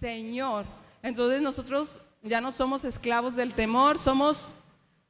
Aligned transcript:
Señor. 0.00 0.64
Entonces 1.02 1.42
nosotros 1.42 2.00
ya 2.22 2.40
no 2.40 2.52
somos 2.52 2.84
esclavos 2.84 3.36
del 3.36 3.52
temor, 3.52 3.98
somos 3.98 4.48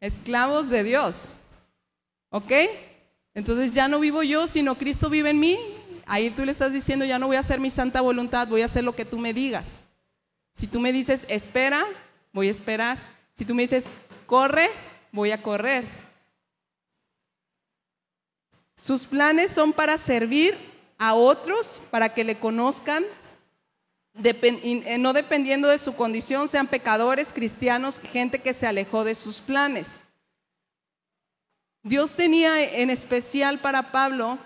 esclavos 0.01 0.69
de 0.69 0.83
Dios. 0.83 1.33
¿Ok? 2.31 2.53
Entonces 3.33 3.73
ya 3.73 3.87
no 3.87 4.01
vivo 4.01 4.25
yo, 4.25 4.49
sino 4.49 4.75
Cristo 4.75 5.09
vive 5.09 5.31
en 5.31 5.39
mí. 5.39 5.59
Ahí 6.07 6.31
tú 6.31 6.45
le 6.45 6.51
estás 6.51 6.73
diciendo, 6.73 7.05
ya 7.05 7.21
no 7.21 7.29
voy 7.29 7.37
a 7.37 7.41
hacer 7.41 7.61
mi 7.61 7.71
santa 7.71 8.01
voluntad, 8.01 8.49
voy 8.49 8.63
a 8.63 8.65
hacer 8.65 8.83
lo 8.83 8.97
que 8.97 9.05
tú 9.05 9.17
me 9.17 9.33
digas. 9.33 9.81
Si 10.55 10.67
tú 10.67 10.81
me 10.81 10.93
dices, 10.93 11.25
espera, 11.29 11.87
voy 12.33 12.49
a 12.49 12.51
esperar. 12.51 12.99
Si 13.35 13.45
tú 13.45 13.55
me 13.55 13.63
dices, 13.63 13.87
corre, 14.27 14.71
voy 15.13 15.31
a 15.31 15.41
correr. 15.41 15.85
Sus 18.75 19.07
planes 19.07 19.53
son 19.53 19.73
para 19.73 19.97
servir 19.99 20.57
a 20.99 21.15
otros, 21.15 21.81
para 21.93 22.13
que 22.13 22.25
le 22.25 22.41
conozcan, 22.41 23.05
no 24.15 25.13
dependiendo 25.13 25.69
de 25.69 25.79
su 25.79 25.95
condición, 25.95 26.49
sean 26.49 26.67
pecadores, 26.67 27.33
cristianos, 27.33 28.01
gente 28.01 28.41
que 28.41 28.53
se 28.53 28.67
alejó 28.67 29.05
de 29.05 29.15
sus 29.15 29.41
planes. 29.41 30.01
Dios 31.83 32.13
tenía 32.13 32.63
en 32.63 32.91
especial 32.91 33.61
para 33.61 33.91
Pablo, 33.91 34.39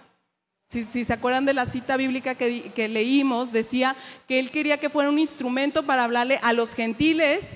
si, 0.69 1.05
se 1.05 1.13
acuerdan 1.13 1.45
de 1.45 1.55
la 1.55 1.67
cita 1.67 1.97
bíblica 1.97 2.35
que, 2.35 2.73
que 2.73 2.89
leímos, 2.89 3.53
decía 3.53 3.97
que 4.27 4.39
él 4.39 4.51
quería 4.51 4.79
que 4.79 4.91
fuera 4.91 5.09
un 5.09 5.19
instrumento 5.19 5.85
para 5.85 6.05
hablarle 6.05 6.39
a 6.43 6.53
los 6.53 6.75
gentiles, 6.75 7.53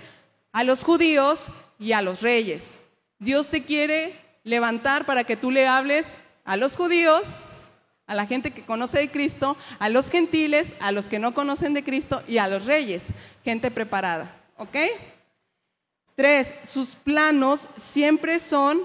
a 0.53 0.65
los 0.65 0.83
judíos 0.83 1.49
y 1.79 1.93
a 1.93 2.03
los 2.03 2.23
reyes. 2.23 2.79
Dios 3.19 3.49
te 3.49 3.65
quiere 3.65 4.17
levantar 4.45 5.05
para 5.05 5.25
que 5.25 5.37
tú 5.37 5.51
le 5.51 5.67
hables 5.67 6.19
a 6.45 6.57
los 6.57 6.77
judíos, 6.77 7.41
a 8.09 8.15
la 8.15 8.27
gente 8.27 8.51
que 8.51 8.65
conoce 8.65 8.99
de 8.99 9.11
Cristo, 9.11 9.57
a 9.79 9.89
los 9.89 10.11
gentiles, 10.11 10.75
a 10.81 10.91
los 10.91 11.09
que 11.09 11.21
no 11.21 11.35
conocen 11.35 11.75
de 11.75 11.85
Cristo 11.85 12.23
y 12.27 12.39
a 12.39 12.49
los 12.49 12.65
reyes, 12.65 13.07
gente 13.45 13.71
preparada. 13.71 14.35
¿Ok? 14.57 14.77
Tres, 16.17 16.53
sus 16.65 16.97
planos 16.97 17.69
siempre 17.77 18.41
son 18.41 18.81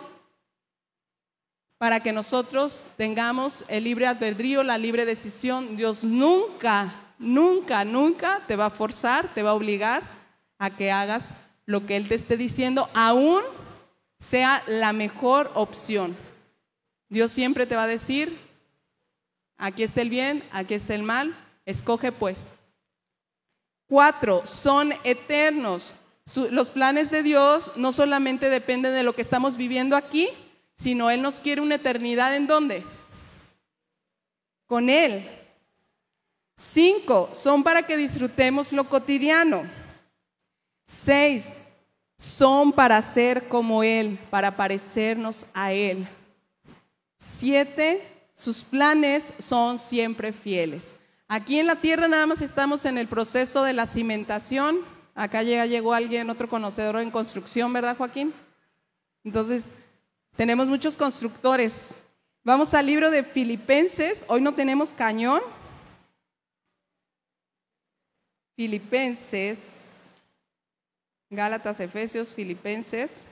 para 1.80 2.02
que 2.02 2.12
nosotros 2.12 2.92
tengamos 2.96 3.66
el 3.70 3.86
libre 3.86 4.08
albedrío, 4.08 4.62
la 4.62 4.78
libre 4.78 5.06
decisión. 5.06 5.76
Dios 5.76 6.04
nunca, 6.04 6.94
nunca, 7.18 7.84
nunca 7.86 8.42
te 8.46 8.56
va 8.56 8.68
a 8.68 8.70
forzar, 8.70 9.34
te 9.34 9.42
va 9.42 9.50
a 9.50 9.56
obligar 9.56 10.04
a 10.60 10.70
que 10.70 10.92
hagas 10.92 11.32
lo 11.66 11.86
que 11.86 11.96
Él 11.96 12.08
te 12.08 12.16
esté 12.16 12.38
diciendo, 12.38 12.90
aún 12.94 13.42
sea 14.20 14.64
la 14.68 14.94
mejor 14.94 15.50
opción. 15.56 16.16
Dios 17.10 17.32
siempre 17.32 17.66
te 17.66 17.76
va 17.76 17.84
a 17.84 17.88
decir, 17.88 18.38
aquí 19.58 19.84
está 19.84 20.02
el 20.02 20.10
bien, 20.10 20.44
aquí 20.52 20.74
está 20.74 20.96
el 20.96 21.04
mal, 21.04 21.36
escoge 21.66 22.12
pues. 22.12 22.54
Cuatro, 23.88 24.46
son 24.46 24.94
eternos. 25.04 25.96
Los 26.52 26.70
planes 26.70 27.12
de 27.12 27.22
Dios 27.22 27.72
no 27.76 27.92
solamente 27.92 28.50
dependen 28.50 28.94
de 28.94 29.04
lo 29.04 29.14
que 29.14 29.22
estamos 29.22 29.58
viviendo 29.58 29.96
aquí, 29.96 30.30
sino 30.76 31.10
Él 31.10 31.22
nos 31.22 31.40
quiere 31.40 31.62
una 31.62 31.76
eternidad 31.76 32.36
en 32.36 32.48
dónde? 32.48 32.84
Con 34.66 34.90
Él. 34.90 35.30
Cinco, 36.58 37.30
son 37.34 37.64
para 37.64 37.86
que 37.86 37.98
disfrutemos 37.98 38.72
lo 38.72 38.88
cotidiano. 38.88 39.70
Seis, 40.86 41.60
son 42.18 42.72
para 42.72 43.02
ser 43.02 43.48
como 43.48 43.84
Él, 43.84 44.20
para 44.30 44.56
parecernos 44.56 45.46
a 45.54 45.74
Él. 45.74 46.08
Siete, 47.18 48.23
sus 48.36 48.64
planes 48.64 49.34
son 49.40 49.80
siempre 49.80 50.34
fieles. 50.34 50.96
Aquí 51.28 51.60
en 51.60 51.68
la 51.68 51.78
tierra 51.78 52.08
nada 52.08 52.26
más 52.26 52.42
estamos 52.42 52.86
en 52.86 52.98
el 52.98 53.08
proceso 53.08 53.64
de 53.64 53.74
la 53.74 53.86
cimentación. 53.86 54.80
Acá 55.16 55.44
llega, 55.44 55.66
llegó 55.66 55.94
alguien, 55.94 56.30
otro 56.30 56.50
conocedor 56.50 57.00
en 57.00 57.12
construcción, 57.12 57.72
¿verdad, 57.72 57.98
Joaquín? 57.98 58.34
Entonces, 59.24 59.72
tenemos 60.36 60.68
muchos 60.68 60.98
constructores. 60.98 61.96
Vamos 62.44 62.74
al 62.74 62.88
libro 62.88 63.10
de 63.10 63.24
Filipenses. 63.24 64.26
Hoy 64.28 64.42
no 64.42 64.54
tenemos 64.54 64.92
cañón. 64.92 65.42
Filipenses, 68.56 70.16
Gálatas, 71.30 71.80
Efesios, 71.80 72.34
Filipenses. 72.36 73.26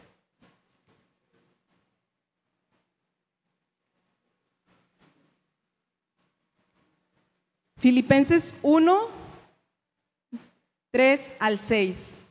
Filipenses 7.82 8.54
1, 8.62 9.10
3 10.92 11.32
al 11.40 11.60
6. 11.60 12.22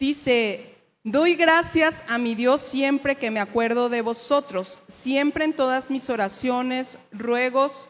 Dice, 0.00 0.74
Doy 1.04 1.34
gracias 1.34 2.02
a 2.08 2.16
mi 2.16 2.34
Dios 2.34 2.62
siempre 2.62 3.16
que 3.16 3.30
me 3.30 3.38
acuerdo 3.38 3.90
de 3.90 4.00
vosotros, 4.00 4.78
siempre 4.88 5.44
en 5.44 5.52
todas 5.52 5.90
mis 5.90 6.08
oraciones, 6.08 6.96
ruegos, 7.12 7.86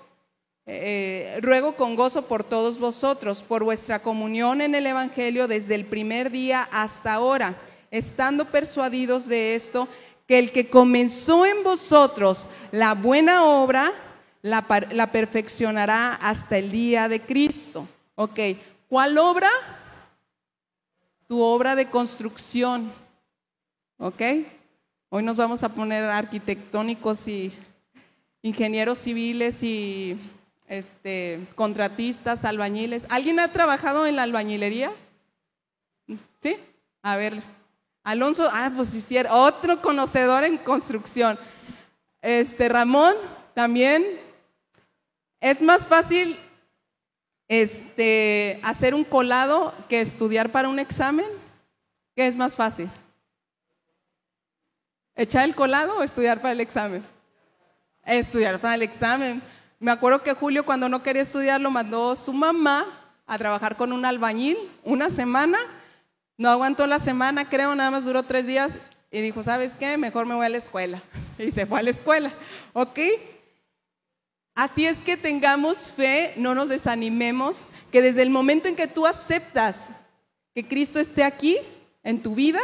eh, 0.67 1.39
ruego 1.41 1.77
con 1.77 1.95
gozo 1.95 2.23
por 2.23 2.43
todos 2.43 2.81
vosotros, 2.81 3.45
por 3.45 3.63
vuestra 3.63 4.03
comunión 4.03 4.61
en 4.61 4.75
el 4.75 4.89
Evangelio 4.89 5.47
desde 5.47 5.77
el 5.77 5.87
primer 5.87 6.33
día 6.33 6.69
hasta 6.73 7.15
ahora, 7.15 7.55
estando 7.93 8.47
persuadidos 8.47 9.29
de 9.29 9.55
esto, 9.55 9.87
que 10.27 10.41
el 10.41 10.51
que 10.51 10.69
comenzó 10.69 11.47
en 11.47 11.63
vosotros 11.63 12.45
la 12.73 12.95
buena 12.95 13.45
obra, 13.45 13.93
la, 14.47 14.65
la 14.93 15.13
perfeccionará 15.13 16.15
hasta 16.15 16.59
el 16.59 16.71
día 16.71 17.09
de 17.09 17.21
Cristo. 17.21 17.87
Ok, 18.15 18.39
¿cuál 18.89 19.19
obra? 19.19 19.51
Tu 21.29 21.41
obra 21.41 21.75
de 21.75 21.91
construcción 21.91 22.93
¿Ok? 23.99 24.21
Hoy 25.09 25.23
nos 25.23 25.39
vamos 25.39 25.63
a 25.63 25.71
poner 25.71 26.05
arquitectónicos 26.05 27.27
y 27.29 27.55
ingenieros 28.43 28.99
civiles 28.99 29.63
y 29.63 30.19
este, 30.69 31.47
contratistas, 31.55 32.45
albañiles. 32.45 33.07
¿Alguien 33.09 33.41
ha 33.41 33.53
trabajado 33.53 34.05
en 34.07 34.17
la 34.17 34.25
albañilería? 34.25 34.93
¿Sí? 36.41 36.57
A 37.03 37.17
ver, 37.17 37.43
Alonso, 38.05 38.51
ah, 38.53 38.71
pues 38.77 38.95
hiciera 38.95 39.35
otro 39.35 39.81
conocedor 39.81 40.45
en 40.45 40.59
construcción. 40.59 41.39
Este, 42.21 42.69
Ramón, 42.69 43.15
también. 43.55 44.05
Es 45.41 45.63
más 45.63 45.87
fácil 45.87 46.39
este, 47.49 48.61
hacer 48.63 48.95
un 48.95 49.05
colado 49.05 49.73
que 49.89 50.01
estudiar 50.01 50.51
para 50.51 50.69
un 50.69 50.79
examen. 50.79 51.27
¿Qué 52.15 52.27
es 52.27 52.37
más 52.37 52.57
fácil? 52.57 52.91
¿Echar 55.15 55.45
el 55.45 55.55
colado 55.55 55.99
o 55.99 56.03
estudiar 56.03 56.41
para 56.41 56.53
el 56.53 56.61
examen? 56.61 57.05
Estudiar 58.05 58.61
para 58.61 58.75
el 58.75 58.83
examen. 58.83 59.43
Me 59.79 59.91
acuerdo 59.91 60.23
que 60.23 60.33
Julio 60.33 60.65
cuando 60.65 60.89
no 60.89 61.03
quería 61.03 61.23
estudiar 61.23 61.61
lo 61.61 61.71
mandó 61.71 62.17
su 62.17 62.33
mamá 62.33 62.87
a 63.27 63.37
trabajar 63.37 63.77
con 63.77 63.93
un 63.93 64.05
albañil 64.05 64.57
una 64.85 65.11
semana. 65.11 65.59
No 66.39 66.51
aguantó 66.51 66.87
la 66.87 66.99
semana, 66.99 67.49
creo, 67.49 67.75
nada 67.75 67.91
más 67.91 68.05
duró 68.05 68.23
tres 68.23 68.47
días 68.47 68.79
y 69.11 69.21
dijo, 69.21 69.43
¿sabes 69.43 69.77
qué? 69.77 69.97
Mejor 69.97 70.27
me 70.27 70.35
voy 70.35 70.47
a 70.47 70.51
la 70.51 70.59
escuela. 70.59 71.03
Y 71.39 71.51
se 71.51 71.67
fue 71.67 71.81
a 71.81 71.83
la 71.83 71.91
escuela. 71.91 72.33
¿Ok? 72.73 72.99
Así 74.57 74.87
es 74.87 74.99
que 74.99 75.17
tengamos 75.17 75.93
fe, 75.93 76.35
no 76.37 76.57
nos 76.57 76.69
desanimemos, 76.69 77.67
que 77.93 78.03
desde 78.03 78.23
el 78.23 78.31
momento 78.31 78.67
en 78.67 78.75
que 78.75 78.89
tú 78.89 79.07
aceptas 79.07 79.93
que 80.53 80.67
Cristo 80.67 80.99
esté 80.99 81.23
aquí 81.23 81.59
en 82.03 82.21
tu 82.21 82.35
vida, 82.35 82.61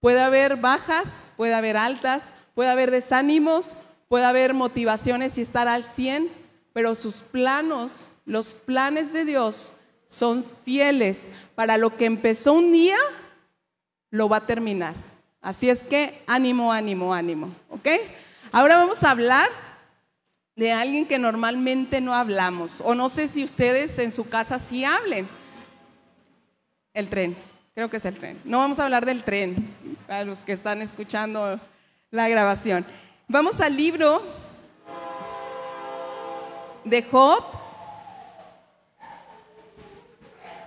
Puede 0.00 0.22
haber 0.22 0.56
bajas, 0.56 1.24
puede 1.36 1.52
haber 1.52 1.76
altas, 1.76 2.32
puede 2.54 2.70
haber 2.70 2.90
desánimos, 2.90 3.74
puede 4.08 4.24
haber 4.24 4.54
motivaciones 4.54 5.36
y 5.36 5.42
estar 5.42 5.68
al 5.68 5.84
100, 5.84 6.32
pero 6.72 6.94
sus 6.94 7.16
planos, 7.16 8.10
los 8.24 8.52
planes 8.52 9.12
de 9.12 9.26
Dios 9.26 9.74
son 10.08 10.44
fieles. 10.64 11.28
Para 11.54 11.76
lo 11.76 11.96
que 11.96 12.06
empezó 12.06 12.54
un 12.54 12.72
día, 12.72 12.96
lo 14.10 14.30
va 14.30 14.38
a 14.38 14.46
terminar. 14.46 14.94
Así 15.42 15.68
es 15.68 15.82
que 15.82 16.22
ánimo, 16.26 16.72
ánimo, 16.72 17.12
ánimo. 17.12 17.54
¿Ok? 17.68 17.88
Ahora 18.52 18.78
vamos 18.78 19.04
a 19.04 19.10
hablar 19.10 19.50
de 20.60 20.72
alguien 20.72 21.06
que 21.06 21.18
normalmente 21.18 22.02
no 22.02 22.14
hablamos. 22.14 22.82
O 22.84 22.94
no 22.94 23.08
sé 23.08 23.28
si 23.28 23.42
ustedes 23.42 23.98
en 23.98 24.12
su 24.12 24.28
casa 24.28 24.58
sí 24.58 24.84
hablen. 24.84 25.26
El 26.92 27.08
tren. 27.08 27.34
Creo 27.74 27.88
que 27.88 27.96
es 27.96 28.04
el 28.04 28.18
tren. 28.18 28.38
No 28.44 28.58
vamos 28.58 28.78
a 28.78 28.84
hablar 28.84 29.06
del 29.06 29.22
tren, 29.22 29.74
para 30.06 30.22
los 30.22 30.42
que 30.42 30.52
están 30.52 30.82
escuchando 30.82 31.58
la 32.10 32.28
grabación. 32.28 32.84
Vamos 33.26 33.58
al 33.62 33.74
libro 33.74 34.22
de 36.84 37.04
Job. 37.04 37.42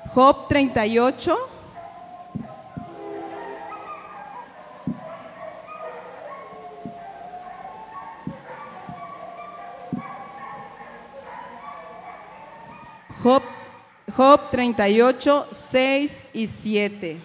Job 0.08 0.48
38. 0.48 1.53
Job, 13.24 13.42
Job 14.18 14.52
38, 14.52 15.48
6 15.50 16.24
y 16.34 16.46
7. 16.46 17.22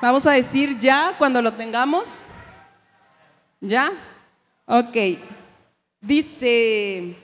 Vamos 0.00 0.24
a 0.24 0.30
decir 0.30 0.78
ya 0.78 1.16
cuando 1.18 1.42
lo 1.42 1.52
tengamos. 1.54 2.22
¿Ya? 3.60 3.90
Ok. 4.66 4.96
Dice, 6.00 7.16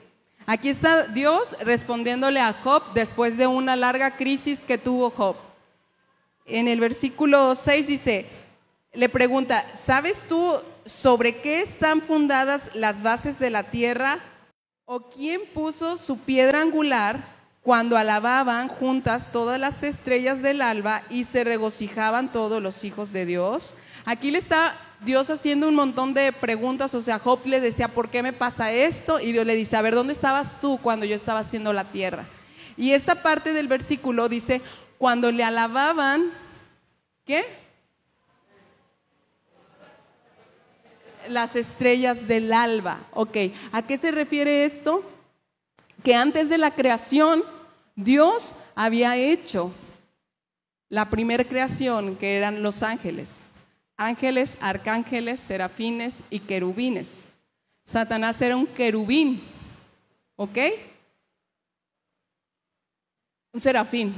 aquí 0.45 0.67
está 0.67 1.03
Dios 1.03 1.55
respondiéndole 1.61 2.41
a 2.41 2.51
Job 2.51 2.83
después 2.93 3.37
de 3.37 3.47
una 3.47 3.77
larga 3.77 4.17
crisis 4.17 4.65
que 4.65 4.77
tuvo 4.77 5.09
Job. 5.09 5.37
En 6.45 6.67
el 6.67 6.81
versículo 6.81 7.55
6 7.55 7.87
dice, 7.87 8.25
le 8.91 9.07
pregunta, 9.07 9.65
¿sabes 9.75 10.25
tú 10.27 10.57
sobre 10.85 11.37
qué 11.37 11.61
están 11.61 12.01
fundadas 12.01 12.75
las 12.75 13.01
bases 13.01 13.39
de 13.39 13.49
la 13.49 13.63
tierra? 13.71 14.19
¿O 14.89 15.01
quién 15.01 15.41
puso 15.53 15.97
su 15.97 16.17
piedra 16.19 16.61
angular 16.61 17.19
cuando 17.61 17.97
alababan 17.97 18.69
juntas 18.69 19.33
todas 19.33 19.59
las 19.59 19.83
estrellas 19.83 20.41
del 20.41 20.61
alba 20.61 21.03
y 21.09 21.25
se 21.25 21.43
regocijaban 21.43 22.31
todos 22.31 22.61
los 22.63 22.85
hijos 22.85 23.11
de 23.11 23.25
Dios? 23.25 23.73
Aquí 24.05 24.31
le 24.31 24.37
está 24.37 24.77
Dios 25.01 25.29
haciendo 25.29 25.67
un 25.67 25.75
montón 25.75 26.13
de 26.13 26.31
preguntas, 26.31 26.95
o 26.95 27.01
sea, 27.01 27.19
Job 27.19 27.41
le 27.43 27.59
decía, 27.59 27.89
¿por 27.89 28.07
qué 28.07 28.23
me 28.23 28.31
pasa 28.31 28.71
esto? 28.71 29.19
Y 29.19 29.33
Dios 29.33 29.45
le 29.45 29.57
dice, 29.57 29.75
a 29.75 29.81
ver, 29.81 29.93
¿dónde 29.93 30.13
estabas 30.13 30.61
tú 30.61 30.79
cuando 30.81 31.05
yo 31.05 31.17
estaba 31.17 31.41
haciendo 31.41 31.73
la 31.73 31.91
tierra? 31.91 32.25
Y 32.77 32.93
esta 32.93 33.21
parte 33.21 33.51
del 33.51 33.67
versículo 33.67 34.29
dice, 34.29 34.61
cuando 34.97 35.33
le 35.33 35.43
alababan, 35.43 36.31
¿qué? 37.25 37.43
Las 41.29 41.55
estrellas 41.55 42.27
del 42.27 42.53
alba. 42.53 43.07
Ok, 43.13 43.37
¿a 43.71 43.81
qué 43.81 43.97
se 43.97 44.11
refiere 44.11 44.65
esto? 44.65 45.03
Que 46.03 46.15
antes 46.15 46.49
de 46.49 46.57
la 46.57 46.71
creación, 46.71 47.43
Dios 47.95 48.55
había 48.75 49.15
hecho 49.17 49.71
la 50.89 51.09
primera 51.09 51.43
creación, 51.43 52.15
que 52.15 52.37
eran 52.37 52.63
los 52.63 52.83
ángeles. 52.83 53.47
Ángeles, 53.97 54.57
arcángeles, 54.61 55.39
serafines 55.39 56.23
y 56.29 56.39
querubines. 56.39 57.31
Satanás 57.83 58.41
era 58.41 58.55
un 58.55 58.67
querubín, 58.67 59.43
¿ok? 60.35 60.57
Un 63.53 63.59
serafín. 63.59 64.13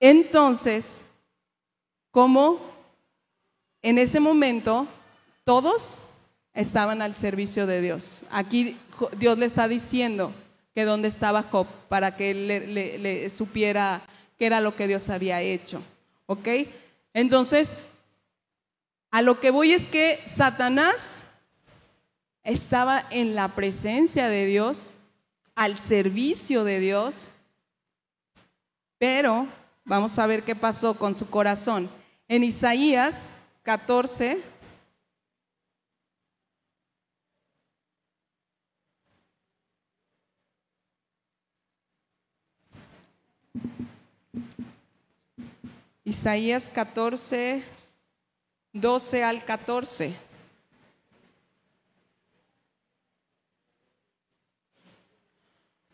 Entonces, 0.00 1.04
como 2.10 2.58
en 3.82 3.98
ese 3.98 4.18
momento 4.18 4.86
todos 5.50 5.98
estaban 6.54 7.02
al 7.02 7.12
servicio 7.16 7.66
de 7.66 7.80
Dios. 7.80 8.22
Aquí 8.30 8.78
Dios 9.18 9.36
le 9.36 9.46
está 9.46 9.66
diciendo 9.66 10.32
que 10.76 10.84
dónde 10.84 11.08
estaba 11.08 11.42
Job 11.42 11.66
para 11.88 12.14
que 12.14 12.30
él 12.30 12.46
le, 13.02 13.28
supiera 13.30 14.00
qué 14.38 14.46
era 14.46 14.60
lo 14.60 14.76
que 14.76 14.86
Dios 14.86 15.08
había 15.08 15.42
hecho. 15.42 15.82
¿Ok? 16.26 16.46
Entonces, 17.12 17.72
a 19.10 19.22
lo 19.22 19.40
que 19.40 19.50
voy 19.50 19.72
es 19.72 19.88
que 19.88 20.20
Satanás 20.24 21.24
estaba 22.44 23.04
en 23.10 23.34
la 23.34 23.48
presencia 23.56 24.28
de 24.28 24.46
Dios, 24.46 24.94
al 25.56 25.80
servicio 25.80 26.62
de 26.62 26.78
Dios, 26.78 27.32
pero 28.98 29.48
vamos 29.84 30.16
a 30.16 30.28
ver 30.28 30.44
qué 30.44 30.54
pasó 30.54 30.96
con 30.96 31.16
su 31.16 31.28
corazón. 31.28 31.90
En 32.28 32.44
Isaías 32.44 33.36
14, 33.64 34.40
Isaías 46.10 46.68
14, 46.74 47.62
12 48.72 49.22
al 49.22 49.44
14. 49.44 50.12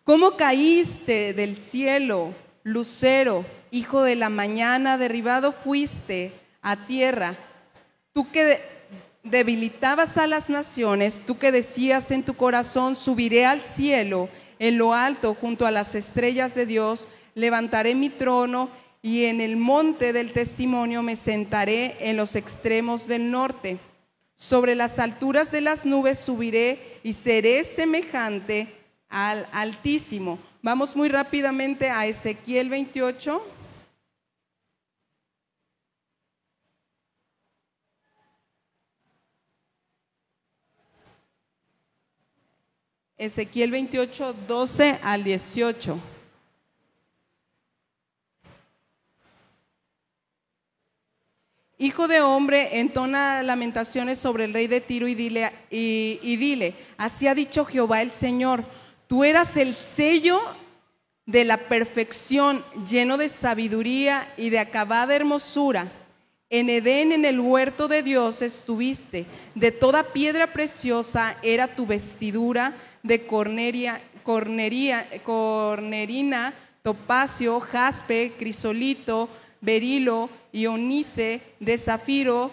¿Cómo 0.04 0.38
caíste 0.38 1.34
del 1.34 1.58
cielo, 1.58 2.32
lucero, 2.62 3.44
hijo 3.70 4.04
de 4.04 4.16
la 4.16 4.30
mañana, 4.30 4.96
derribado 4.96 5.52
fuiste 5.52 6.32
a 6.62 6.86
tierra? 6.86 7.36
Tú 8.14 8.30
que 8.30 8.62
debilitabas 9.22 10.16
a 10.16 10.26
las 10.26 10.48
naciones, 10.48 11.24
tú 11.26 11.36
que 11.36 11.52
decías 11.52 12.10
en 12.10 12.22
tu 12.22 12.32
corazón, 12.38 12.96
subiré 12.96 13.44
al 13.44 13.60
cielo, 13.60 14.30
en 14.58 14.78
lo 14.78 14.94
alto, 14.94 15.34
junto 15.34 15.66
a 15.66 15.70
las 15.70 15.94
estrellas 15.94 16.54
de 16.54 16.64
Dios, 16.64 17.06
levantaré 17.34 17.94
mi 17.94 18.08
trono 18.08 18.70
y 19.06 19.26
en 19.26 19.40
el 19.40 19.56
monte 19.56 20.12
del 20.12 20.32
testimonio 20.32 21.00
me 21.00 21.14
sentaré 21.14 21.96
en 22.00 22.16
los 22.16 22.34
extremos 22.34 23.06
del 23.06 23.30
norte. 23.30 23.78
Sobre 24.34 24.74
las 24.74 24.98
alturas 24.98 25.52
de 25.52 25.60
las 25.60 25.86
nubes 25.86 26.18
subiré 26.18 26.98
y 27.04 27.12
seré 27.12 27.62
semejante 27.62 28.66
al 29.08 29.46
Altísimo. 29.52 30.40
Vamos 30.60 30.96
muy 30.96 31.08
rápidamente 31.08 31.88
a 31.88 32.04
Ezequiel 32.04 32.68
28. 32.68 33.46
Ezequiel 43.18 43.70
28, 43.70 44.34
12 44.48 44.98
al 45.00 45.22
18. 45.22 46.15
Hijo 51.78 52.08
de 52.08 52.22
hombre, 52.22 52.80
entona 52.80 53.42
lamentaciones 53.42 54.18
sobre 54.18 54.46
el 54.46 54.54
rey 54.54 54.66
de 54.66 54.80
Tiro 54.80 55.08
y 55.08 55.14
dile, 55.14 55.52
y, 55.70 56.36
dile, 56.36 56.74
así 56.96 57.28
ha 57.28 57.34
dicho 57.34 57.66
Jehová 57.66 58.00
el 58.00 58.10
Señor, 58.10 58.64
tú 59.06 59.24
eras 59.24 59.58
el 59.58 59.76
sello 59.76 60.40
de 61.26 61.44
la 61.44 61.68
perfección, 61.68 62.64
lleno 62.88 63.18
de 63.18 63.28
sabiduría 63.28 64.26
y 64.38 64.48
de 64.48 64.58
acabada 64.58 65.14
hermosura. 65.14 65.92
En 66.48 66.70
Edén, 66.70 67.12
en 67.12 67.26
el 67.26 67.40
huerto 67.40 67.88
de 67.88 68.02
Dios, 68.02 68.40
estuviste. 68.40 69.26
De 69.54 69.70
toda 69.70 70.02
piedra 70.14 70.54
preciosa 70.54 71.36
era 71.42 71.66
tu 71.74 71.84
vestidura, 71.84 72.72
de 73.02 73.26
corneria, 73.26 74.00
cornería, 74.22 75.06
cornerina, 75.24 76.54
topacio, 76.82 77.60
jaspe, 77.60 78.32
crisolito, 78.38 79.28
berilo, 79.60 80.30
ionice, 80.52 81.40
de 81.60 81.78
zafiro, 81.78 82.50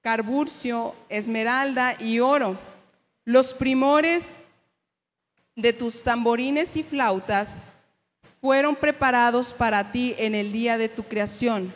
carburcio, 0.00 0.94
esmeralda 1.08 1.96
y 2.00 2.20
oro. 2.20 2.58
Los 3.24 3.52
primores 3.54 4.34
de 5.54 5.72
tus 5.72 6.02
tamborines 6.02 6.76
y 6.76 6.82
flautas 6.82 7.56
fueron 8.40 8.74
preparados 8.74 9.52
para 9.52 9.92
ti 9.92 10.14
en 10.18 10.34
el 10.34 10.52
día 10.52 10.78
de 10.78 10.88
tu 10.88 11.04
creación. 11.04 11.72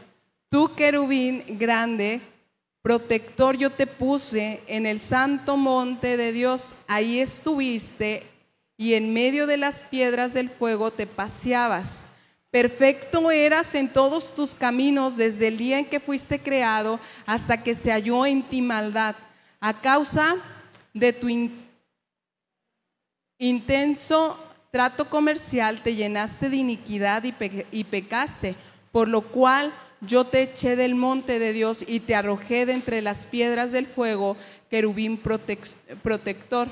Tú, 0.49 0.75
querubín 0.75 1.45
grande, 1.59 2.21
protector 2.81 3.57
yo 3.57 3.71
te 3.71 3.87
puse 3.87 4.63
en 4.67 4.87
el 4.87 5.01
santo 5.01 5.57
monte 5.57 6.17
de 6.17 6.33
Dios. 6.33 6.75
Ahí 6.87 7.21
estuviste 7.21 8.23
y 8.77 8.95
en 8.95 9.13
medio 9.13 9.47
de 9.47 9.57
las 9.57 9.83
piedras 9.83 10.33
del 10.33 10.49
fuego 10.49 10.91
te 10.91 11.07
paseabas. 11.07 12.04
Perfecto 12.55 13.33
eras 13.33 13.75
en 13.75 13.89
todos 13.89 14.33
tus 14.33 14.55
caminos 14.55 15.17
desde 15.17 15.49
el 15.49 15.59
día 15.59 15.81
en 15.81 15.87
que 15.87 15.99
fuiste 15.99 16.39
creado 16.39 17.01
hasta 17.27 17.65
que 17.65 17.75
se 17.75 17.91
halló 17.91 18.27
en 18.27 18.45
ti 18.45 18.63
maldad. 18.63 19.17
A 19.59 19.81
causa 19.81 20.37
de 20.93 21.13
tu 21.13 21.27
intenso 23.41 24.39
trato 24.71 25.11
comercial 25.11 25.83
te 25.83 25.97
llenaste 25.97 26.49
de 26.49 26.59
iniquidad 26.59 27.25
y, 27.25 27.83
pecaste, 27.83 28.55
por 28.93 29.09
lo 29.09 29.23
cual 29.23 29.75
yo 30.01 30.25
te 30.25 30.43
eché 30.43 30.77
del 30.77 30.95
monte 30.95 31.41
de 31.41 31.53
Dios 31.53 31.85
y 31.85 31.99
te 31.99 32.15
arrojé 32.15 32.67
de 32.67 32.75
entre 32.75 33.03
las 33.03 33.27
piedras 33.27 33.73
del 33.73 33.89
fuego, 33.89 34.37
querubín 34.71 35.19
protector. 35.19 36.69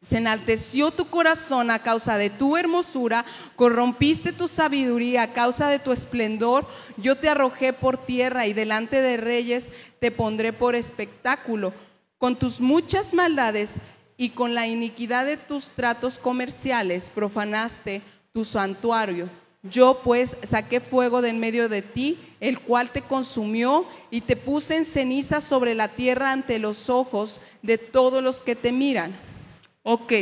Se 0.00 0.18
enalteció 0.18 0.90
tu 0.90 1.08
corazón 1.08 1.70
a 1.70 1.80
causa 1.80 2.18
de 2.18 2.30
tu 2.30 2.56
hermosura, 2.56 3.24
corrompiste 3.56 4.32
tu 4.32 4.46
sabiduría 4.46 5.22
a 5.22 5.32
causa 5.32 5.68
de 5.68 5.78
tu 5.78 5.90
esplendor. 5.90 6.66
Yo 6.96 7.16
te 7.16 7.28
arrojé 7.28 7.72
por 7.72 7.96
tierra 7.96 8.46
y 8.46 8.52
delante 8.52 9.00
de 9.00 9.16
reyes 9.16 9.70
te 9.98 10.10
pondré 10.10 10.52
por 10.52 10.74
espectáculo. 10.74 11.72
Con 12.18 12.36
tus 12.36 12.60
muchas 12.60 13.14
maldades 13.14 13.74
y 14.16 14.30
con 14.30 14.54
la 14.54 14.66
iniquidad 14.66 15.26
de 15.26 15.38
tus 15.38 15.72
tratos 15.72 16.18
comerciales 16.18 17.10
profanaste 17.10 18.02
tu 18.32 18.44
santuario. 18.44 19.28
Yo 19.62 20.00
pues 20.04 20.36
saqué 20.44 20.80
fuego 20.80 21.22
de 21.22 21.30
en 21.30 21.40
medio 21.40 21.68
de 21.68 21.82
ti, 21.82 22.18
el 22.38 22.60
cual 22.60 22.90
te 22.90 23.02
consumió 23.02 23.86
y 24.10 24.20
te 24.20 24.36
puse 24.36 24.76
en 24.76 24.84
ceniza 24.84 25.40
sobre 25.40 25.74
la 25.74 25.88
tierra 25.88 26.32
ante 26.32 26.58
los 26.58 26.88
ojos 26.88 27.40
de 27.62 27.78
todos 27.78 28.22
los 28.22 28.42
que 28.42 28.54
te 28.54 28.70
miran. 28.70 29.16
Ok, 29.88 30.12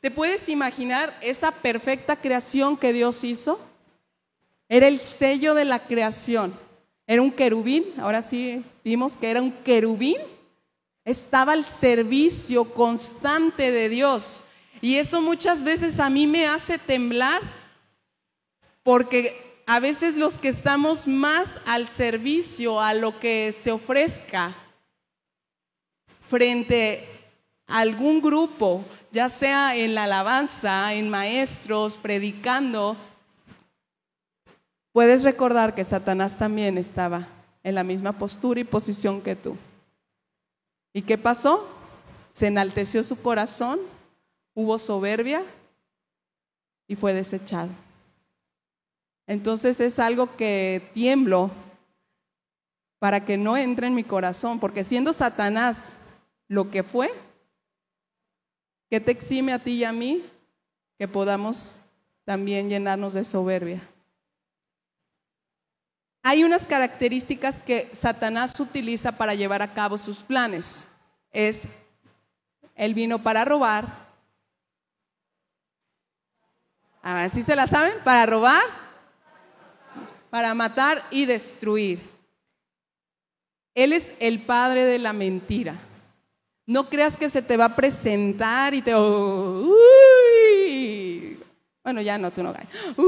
¿Te 0.00 0.12
puedes 0.12 0.48
imaginar 0.48 1.18
esa 1.20 1.50
perfecta 1.50 2.14
creación 2.14 2.76
que 2.76 2.92
Dios 2.92 3.24
hizo? 3.24 3.58
Era 4.68 4.86
el 4.86 5.00
sello 5.00 5.54
de 5.54 5.64
la 5.64 5.86
creación. 5.86 6.54
Era 7.04 7.22
un 7.22 7.32
querubín, 7.32 7.84
ahora 7.98 8.22
sí 8.22 8.64
vimos 8.84 9.16
que 9.16 9.28
era 9.28 9.42
un 9.42 9.50
querubín. 9.50 10.18
Estaba 11.04 11.52
al 11.52 11.64
servicio 11.64 12.72
constante 12.72 13.72
de 13.72 13.88
Dios. 13.88 14.40
Y 14.80 14.96
eso 14.96 15.20
muchas 15.20 15.64
veces 15.64 15.98
a 15.98 16.08
mí 16.10 16.28
me 16.28 16.46
hace 16.46 16.78
temblar 16.78 17.42
porque 18.84 19.62
a 19.66 19.80
veces 19.80 20.14
los 20.14 20.38
que 20.38 20.48
estamos 20.48 21.08
más 21.08 21.58
al 21.66 21.88
servicio 21.88 22.80
a 22.80 22.94
lo 22.94 23.18
que 23.18 23.52
se 23.52 23.72
ofrezca 23.72 24.54
frente 26.28 27.17
algún 27.68 28.20
grupo, 28.20 28.84
ya 29.12 29.28
sea 29.28 29.76
en 29.76 29.94
la 29.94 30.04
alabanza, 30.04 30.94
en 30.94 31.08
maestros, 31.10 31.98
predicando, 31.98 32.96
puedes 34.92 35.22
recordar 35.22 35.74
que 35.74 35.84
Satanás 35.84 36.38
también 36.38 36.78
estaba 36.78 37.28
en 37.62 37.74
la 37.74 37.84
misma 37.84 38.12
postura 38.12 38.58
y 38.58 38.64
posición 38.64 39.20
que 39.20 39.36
tú. 39.36 39.56
¿Y 40.94 41.02
qué 41.02 41.18
pasó? 41.18 41.68
Se 42.32 42.46
enalteció 42.46 43.02
su 43.02 43.20
corazón, 43.20 43.78
hubo 44.54 44.78
soberbia 44.78 45.44
y 46.88 46.96
fue 46.96 47.12
desechado. 47.12 47.68
Entonces 49.26 49.78
es 49.80 49.98
algo 49.98 50.36
que 50.36 50.90
tiemblo 50.94 51.50
para 52.98 53.26
que 53.26 53.36
no 53.36 53.58
entre 53.58 53.86
en 53.86 53.94
mi 53.94 54.04
corazón, 54.04 54.58
porque 54.58 54.84
siendo 54.84 55.12
Satanás 55.12 55.92
lo 56.48 56.70
que 56.70 56.82
fue, 56.82 57.12
que 58.90 59.00
te 59.00 59.10
exime 59.10 59.52
a 59.52 59.58
ti 59.58 59.72
y 59.72 59.84
a 59.84 59.92
mí 59.92 60.24
que 60.98 61.06
podamos 61.06 61.80
también 62.24 62.68
llenarnos 62.68 63.14
de 63.14 63.24
soberbia. 63.24 63.80
Hay 66.22 66.44
unas 66.44 66.66
características 66.66 67.60
que 67.60 67.88
Satanás 67.94 68.58
utiliza 68.60 69.12
para 69.12 69.34
llevar 69.34 69.62
a 69.62 69.72
cabo 69.72 69.96
sus 69.96 70.22
planes. 70.22 70.86
Es, 71.32 71.66
él 72.74 72.92
vino 72.92 73.22
para 73.22 73.44
robar. 73.44 74.08
Ahora 77.02 77.28
sí 77.28 77.42
se 77.42 77.56
la 77.56 77.66
saben, 77.66 77.94
para 78.04 78.26
robar, 78.26 78.62
para 80.28 80.52
matar 80.54 81.04
y 81.10 81.24
destruir. 81.24 82.02
Él 83.74 83.92
es 83.92 84.14
el 84.20 84.42
padre 84.42 84.84
de 84.84 84.98
la 84.98 85.12
mentira. 85.12 85.76
No 86.68 86.86
creas 86.86 87.16
que 87.16 87.30
se 87.30 87.40
te 87.40 87.56
va 87.56 87.64
a 87.64 87.74
presentar 87.74 88.74
y 88.74 88.82
te... 88.82 88.92
bueno, 91.82 92.02
ya 92.02 92.18
no, 92.18 92.30
tú 92.30 92.42
no 92.42 92.52
caes. 92.52 92.68
Uy, 92.94 93.06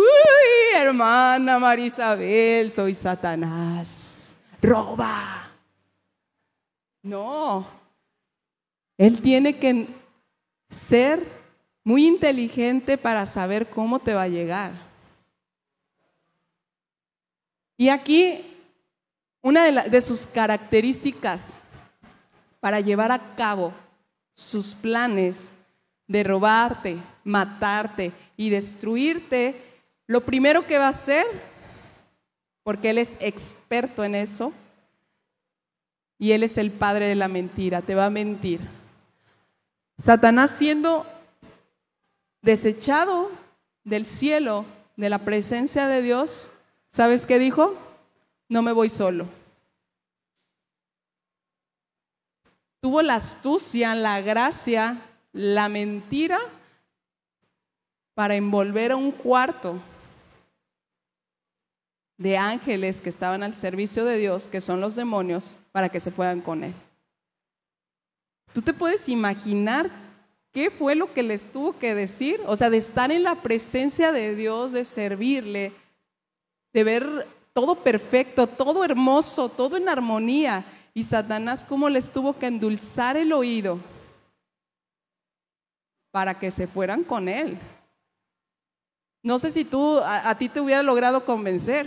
hermana 0.75 1.59
Marisabel, 1.59 2.73
soy 2.73 2.95
Satanás. 2.95 4.35
Roba. 4.62 5.50
No. 7.02 7.67
Él 8.97 9.21
tiene 9.21 9.59
que 9.59 9.88
ser 10.71 11.23
muy 11.85 12.07
inteligente 12.07 12.97
para 12.97 13.26
saber 13.26 13.69
cómo 13.69 13.99
te 13.99 14.14
va 14.14 14.23
a 14.23 14.29
llegar. 14.29 14.73
Y 17.76 17.90
aquí, 17.90 18.57
una 19.43 19.64
de 19.83 20.00
sus 20.00 20.25
características 20.25 21.59
para 22.61 22.81
llevar 22.81 23.11
a 23.11 23.35
cabo 23.35 23.73
sus 24.35 24.75
planes 24.75 25.52
de 26.07 26.23
robarte, 26.23 26.99
matarte 27.25 28.12
y 28.37 28.50
destruirte, 28.50 29.62
lo 30.07 30.25
primero 30.25 30.67
que 30.67 30.79
va 30.79 30.87
a 30.87 30.90
hacer, 30.90 31.25
porque 32.62 32.90
Él 32.90 32.99
es 32.99 33.17
experto 33.21 34.05
en 34.05 34.14
eso, 34.14 34.52
y 36.19 36.33
Él 36.33 36.43
es 36.43 36.59
el 36.59 36.71
padre 36.71 37.07
de 37.07 37.14
la 37.14 37.29
mentira, 37.29 37.81
te 37.81 37.95
va 37.95 38.07
a 38.07 38.11
mentir. 38.11 38.61
Satanás 39.99 40.50
siendo 40.50 41.07
desechado 42.43 43.31
del 43.85 44.07
cielo, 44.07 44.64
de 44.97 45.11
la 45.11 45.21
presencia 45.21 45.87
de 45.87 46.02
Dios, 46.02 46.50
¿sabes 46.90 47.25
qué 47.25 47.38
dijo? 47.38 47.75
No 48.49 48.62
me 48.62 48.73
voy 48.73 48.88
solo. 48.88 49.26
Tuvo 52.80 53.02
la 53.02 53.16
astucia, 53.16 53.94
la 53.94 54.20
gracia, 54.20 55.00
la 55.32 55.68
mentira 55.68 56.38
para 58.14 58.34
envolver 58.34 58.92
a 58.92 58.96
un 58.96 59.12
cuarto 59.12 59.80
de 62.16 62.37
ángeles 62.37 63.00
que 63.00 63.08
estaban 63.08 63.42
al 63.42 63.54
servicio 63.54 64.04
de 64.04 64.18
Dios, 64.18 64.49
que 64.49 64.60
son 64.60 64.80
los 64.80 64.94
demonios, 64.94 65.56
para 65.72 65.88
que 65.88 66.00
se 66.00 66.10
fueran 66.10 66.40
con 66.40 66.64
él. 66.64 66.75
¿Tú 68.52 68.60
te 68.60 68.75
puedes 68.75 69.08
imaginar 69.08 69.90
qué 70.52 70.70
fue 70.70 70.96
lo 70.96 71.14
que 71.14 71.22
les 71.22 71.50
tuvo 71.50 71.78
que 71.78 71.94
decir? 71.94 72.40
O 72.46 72.56
sea, 72.56 72.68
de 72.68 72.78
estar 72.78 73.10
en 73.10 73.22
la 73.22 73.37
presencia 73.37 74.12
de 74.12 74.34
Dios, 74.34 74.72
de 74.72 74.84
servirle, 74.84 75.72
de 76.72 76.84
ver 76.84 77.26
todo 77.54 77.76
perfecto, 77.76 78.46
todo 78.46 78.84
hermoso, 78.84 79.49
todo 79.49 79.76
en 79.76 79.88
armonía 79.88 80.64
y 80.94 81.02
Satanás 81.04 81.64
cómo 81.68 81.88
les 81.88 82.11
tuvo 82.11 82.38
que 82.38 82.47
endulzar 82.47 83.16
el 83.16 83.32
oído 83.32 83.78
para 86.11 86.38
que 86.38 86.50
se 86.50 86.66
fueran 86.66 87.04
con 87.04 87.28
él. 87.28 87.59
No 89.23 89.38
sé 89.38 89.50
si 89.50 89.64
tú, 89.64 89.99
a, 89.99 90.35
ti 90.37 90.49
te 90.49 90.61
hubiera 90.61 90.82
logrado 90.82 91.25
convencer. 91.25 91.87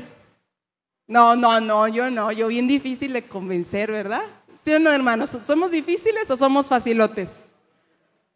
No, 1.08 1.36
no, 1.36 1.60
no, 1.60 1.88
yo 1.88 2.10
no, 2.10 2.32
yo 2.32 2.48
bien 2.48 2.68
difícil 2.68 3.14
de 3.14 3.28
convencer, 3.28 3.92
¿verdad? 3.92 4.24
¿Sí 4.56 4.72
o 4.72 4.80
no, 4.80 4.92
hermanos? 4.92 5.32
¿Somos 5.32 5.72
difíciles 5.72 6.30
o 6.30 6.38
somos 6.38 6.70
facilotes? 6.70 7.42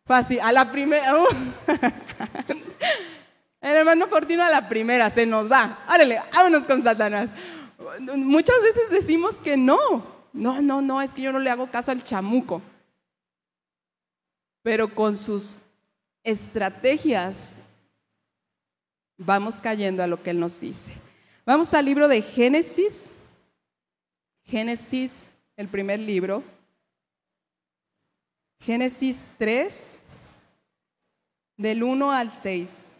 Fácil, 0.05 0.39
a 0.41 0.51
la 0.51 0.71
primera. 0.71 1.15
Uh. 1.15 1.27
el 3.61 3.75
hermano 3.75 4.07
Fortino 4.07 4.43
a 4.43 4.49
la 4.49 4.67
primera 4.67 5.09
se 5.09 5.25
nos 5.25 5.49
va. 5.51 5.79
Árale, 5.87 6.21
vámonos 6.33 6.65
con 6.65 6.81
Satanás. 6.81 7.31
Muchas 8.15 8.61
veces 8.61 8.89
decimos 8.89 9.35
que 9.35 9.55
no, 9.55 10.16
no, 10.33 10.61
no, 10.61 10.81
no, 10.81 11.01
es 11.01 11.13
que 11.13 11.21
yo 11.21 11.31
no 11.31 11.39
le 11.39 11.49
hago 11.49 11.69
caso 11.69 11.91
al 11.91 12.03
chamuco. 12.03 12.61
Pero 14.61 14.93
con 14.93 15.15
sus 15.15 15.57
estrategias 16.23 17.51
vamos 19.17 19.59
cayendo 19.59 20.03
a 20.03 20.07
lo 20.07 20.21
que 20.21 20.31
Él 20.31 20.39
nos 20.39 20.59
dice. 20.59 20.93
Vamos 21.45 21.73
al 21.73 21.85
libro 21.85 22.07
de 22.07 22.21
Génesis. 22.21 23.13
Génesis, 24.43 25.29
el 25.55 25.67
primer 25.67 25.99
libro. 25.99 26.43
Génesis 28.59 29.31
3, 29.37 29.99
del 31.57 31.83
1 31.83 32.11
al 32.11 32.31
6. 32.31 32.97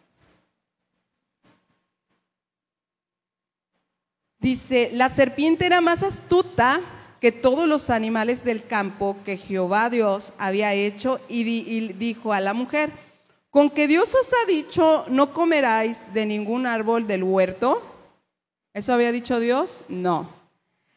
Dice, 4.39 4.91
la 4.93 5.09
serpiente 5.09 5.65
era 5.65 5.81
más 5.81 6.03
astuta 6.03 6.81
que 7.19 7.31
todos 7.31 7.67
los 7.67 7.89
animales 7.89 8.43
del 8.43 8.65
campo 8.65 9.17
que 9.25 9.37
Jehová 9.37 9.89
Dios 9.89 10.33
había 10.37 10.73
hecho 10.73 11.19
y, 11.27 11.93
dijo 11.93 12.33
a 12.33 12.41
la 12.41 12.53
mujer, 12.53 12.91
con 13.49 13.69
que 13.69 13.87
Dios 13.87 14.13
os 14.13 14.31
ha 14.33 14.45
dicho, 14.45 15.05
no 15.09 15.33
comeráis 15.33 16.13
de 16.13 16.25
ningún 16.25 16.67
árbol 16.67 17.07
del 17.07 17.23
huerto. 17.23 17.81
¿Eso 18.73 18.93
había 18.93 19.11
dicho 19.11 19.39
Dios? 19.39 19.83
No. 19.89 20.29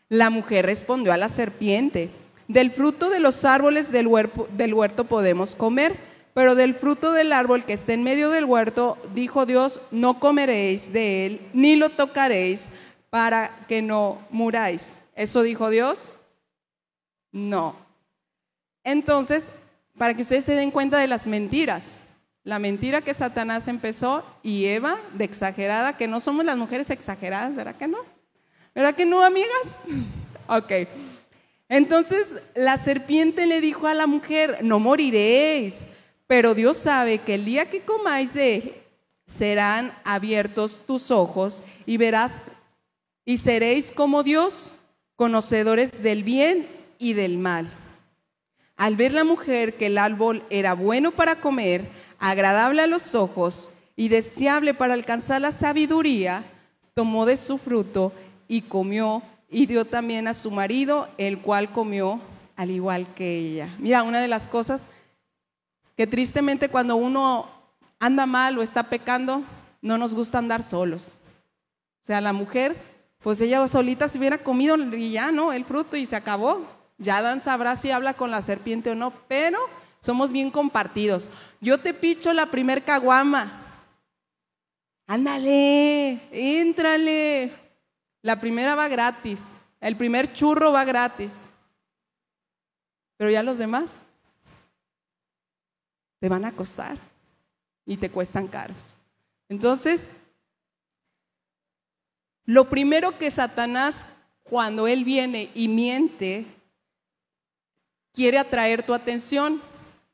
La 0.09 0.29
mujer 0.29 0.67
respondió 0.67 1.13
a 1.13 1.17
la 1.17 1.29
serpiente, 1.29 2.11
del 2.49 2.73
fruto 2.73 3.09
de 3.09 3.21
los 3.21 3.45
árboles 3.45 3.93
del 3.93 4.09
del 4.51 4.75
huerto 4.75 5.05
podemos 5.05 5.55
comer, 5.55 5.97
pero 6.35 6.55
del 6.55 6.75
fruto 6.75 7.13
del 7.13 7.33
árbol 7.33 7.65
que 7.65 7.73
está 7.73 7.93
en 7.93 8.03
medio 8.03 8.29
del 8.31 8.45
huerto, 8.45 8.99
dijo 9.15 9.47
Dios, 9.47 9.81
no 9.91 10.19
comeréis 10.19 10.93
de 10.93 11.27
él, 11.27 11.41
ni 11.53 11.77
lo 11.77 11.91
tocaréis, 11.91 12.71
para 13.09 13.65
que 13.69 13.83
no 13.83 14.19
muráis. 14.31 15.00
¿Eso 15.21 15.43
dijo 15.43 15.69
Dios? 15.69 16.15
No. 17.31 17.77
Entonces, 18.83 19.51
para 19.99 20.15
que 20.15 20.23
ustedes 20.23 20.47
se 20.47 20.55
den 20.55 20.71
cuenta 20.71 20.97
de 20.97 21.09
las 21.09 21.27
mentiras, 21.27 22.05
la 22.43 22.59
mentira 22.59 23.03
que 23.03 23.13
Satanás 23.13 23.69
empezó 23.69 24.25
y 24.43 24.65
Eva 24.65 24.99
de 25.13 25.25
exagerada, 25.25 25.99
que 25.99 26.09
no 26.09 26.21
somos 26.21 26.47
las 26.47 26.57
mujeres 26.57 26.89
exageradas, 26.89 27.55
¿verdad 27.55 27.77
que 27.77 27.87
no? 27.87 27.99
¿Verdad 28.75 28.95
que 28.95 29.05
no, 29.05 29.23
amigas? 29.23 29.83
ok. 30.49 30.89
Entonces 31.69 32.37
la 32.55 32.79
serpiente 32.79 33.45
le 33.45 33.61
dijo 33.61 33.89
a 33.89 33.93
la 33.93 34.07
mujer, 34.07 34.61
no 34.63 34.79
moriréis, 34.79 35.89
pero 36.27 36.55
Dios 36.55 36.79
sabe 36.79 37.19
que 37.19 37.35
el 37.35 37.45
día 37.45 37.69
que 37.69 37.83
comáis 37.83 38.33
de 38.33 38.55
él, 38.55 38.75
serán 39.27 39.95
abiertos 40.03 40.81
tus 40.87 41.11
ojos 41.11 41.63
y 41.85 41.99
verás 41.99 42.43
y 43.27 43.37
seréis 43.37 43.93
como 43.93 44.23
Dios, 44.23 44.73
conocedores 45.21 46.03
del 46.03 46.25
bien 46.25 46.67
y 46.99 47.13
del 47.13 47.37
mal. 47.37 47.71
Al 48.79 48.97
ver 48.97 49.13
la 49.13 49.23
mujer 49.23 49.77
que 49.77 49.89
el 49.89 49.99
árbol 49.99 50.43
era 50.49 50.73
bueno 50.73 51.11
para 51.11 51.43
comer, 51.43 51.91
agradable 52.19 52.81
a 52.81 52.87
los 52.87 53.15
ojos 53.15 53.71
y 53.97 54.09
deseable 54.09 54.73
para 54.73 54.95
alcanzar 54.95 55.43
la 55.43 55.53
sabiduría, 55.53 56.43
tomó 56.95 57.27
de 57.27 57.37
su 57.37 57.59
fruto 57.59 58.15
y 58.49 58.63
comió 58.63 59.23
y 59.51 59.67
dio 59.67 59.85
también 59.85 60.27
a 60.27 60.33
su 60.33 60.51
marido, 60.51 61.07
el 61.19 61.43
cual 61.43 61.71
comió 61.71 62.19
al 62.57 62.71
igual 62.71 63.13
que 63.13 63.37
ella. 63.37 63.77
Mira, 63.79 64.03
una 64.05 64.23
de 64.23 64.29
las 64.29 64.49
cosas 64.49 64.89
que 65.99 66.07
tristemente 66.07 66.71
cuando 66.71 66.97
uno 66.97 67.47
anda 67.99 68.25
mal 68.25 68.57
o 68.57 68.63
está 68.63 68.85
pecando, 68.85 69.43
no 69.83 69.99
nos 69.99 70.15
gusta 70.15 70.39
andar 70.39 70.63
solos. 70.63 71.09
O 72.03 72.07
sea, 72.07 72.23
la 72.23 72.33
mujer, 72.33 72.90
pues 73.23 73.41
ella 73.41 73.67
solita 73.69 74.09
se 74.09 74.19
hubiera 74.19 74.39
comido 74.39 74.77
y 74.77 75.13
ya, 75.13 75.31
¿no? 75.31 75.53
El 75.53 75.65
fruto 75.65 75.97
y 75.97 76.07
se 76.07 76.17
acabó. 76.17 76.67
Ya 76.99 77.23
Dan 77.23 77.41
sabrá 77.41 77.77
si 77.77 77.91
habla 77.91 78.15
con 78.15 78.31
la 78.31 78.43
serpiente 78.43 78.91
o 78.91 78.95
no, 78.95 79.13
pero 79.29 79.59
somos 80.01 80.33
bien 80.33 80.51
compartidos. 80.51 81.29
Yo 81.61 81.79
te 81.79 81.95
picho 81.95 82.33
la 82.33 82.47
primer 82.47 82.83
caguama. 82.83 83.61
Ándale, 85.07 86.21
éntrale. 86.31 87.53
La 88.23 88.41
primera 88.41 88.75
va 88.75 88.89
gratis. 88.89 89.59
El 89.81 89.97
primer 89.97 90.33
churro 90.33 90.73
va 90.73 90.85
gratis. 90.85 91.49
Pero 93.17 93.31
ya 93.31 93.43
los 93.43 93.59
demás 93.59 94.03
te 96.21 96.29
van 96.29 96.45
a 96.45 96.53
costar 96.53 96.99
y 97.85 97.97
te 97.97 98.11
cuestan 98.11 98.47
caros. 98.47 98.97
Entonces, 99.49 100.15
lo 102.51 102.69
primero 102.69 103.17
que 103.17 103.31
Satanás, 103.31 104.05
cuando 104.43 104.89
él 104.89 105.05
viene 105.05 105.53
y 105.55 105.69
miente, 105.69 106.45
quiere 108.13 108.39
atraer 108.39 108.85
tu 108.85 108.93
atención 108.93 109.63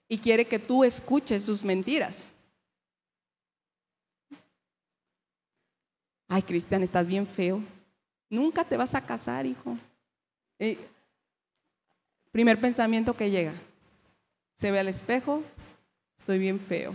y 0.06 0.18
quiere 0.18 0.44
que 0.44 0.58
tú 0.58 0.84
escuches 0.84 1.46
sus 1.46 1.64
mentiras. 1.64 2.34
Ay, 6.28 6.42
Cristian, 6.42 6.82
estás 6.82 7.06
bien 7.06 7.26
feo. 7.26 7.62
Nunca 8.28 8.64
te 8.64 8.76
vas 8.76 8.94
a 8.94 9.00
casar, 9.00 9.46
hijo. 9.46 9.78
Eh, 10.58 10.78
primer 12.32 12.60
pensamiento 12.60 13.16
que 13.16 13.30
llega. 13.30 13.54
Se 14.56 14.70
ve 14.70 14.80
al 14.80 14.88
espejo, 14.88 15.42
estoy 16.18 16.38
bien 16.38 16.60
feo. 16.60 16.92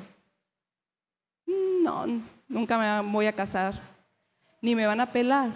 Mm, 1.48 1.83
no, 1.83 2.05
nunca 2.48 2.77
me 2.77 3.12
voy 3.12 3.25
a 3.25 3.33
casar. 3.33 3.90
Ni 4.62 4.75
me 4.75 4.86
van 4.86 5.01
a 5.01 5.12
pelar. 5.12 5.51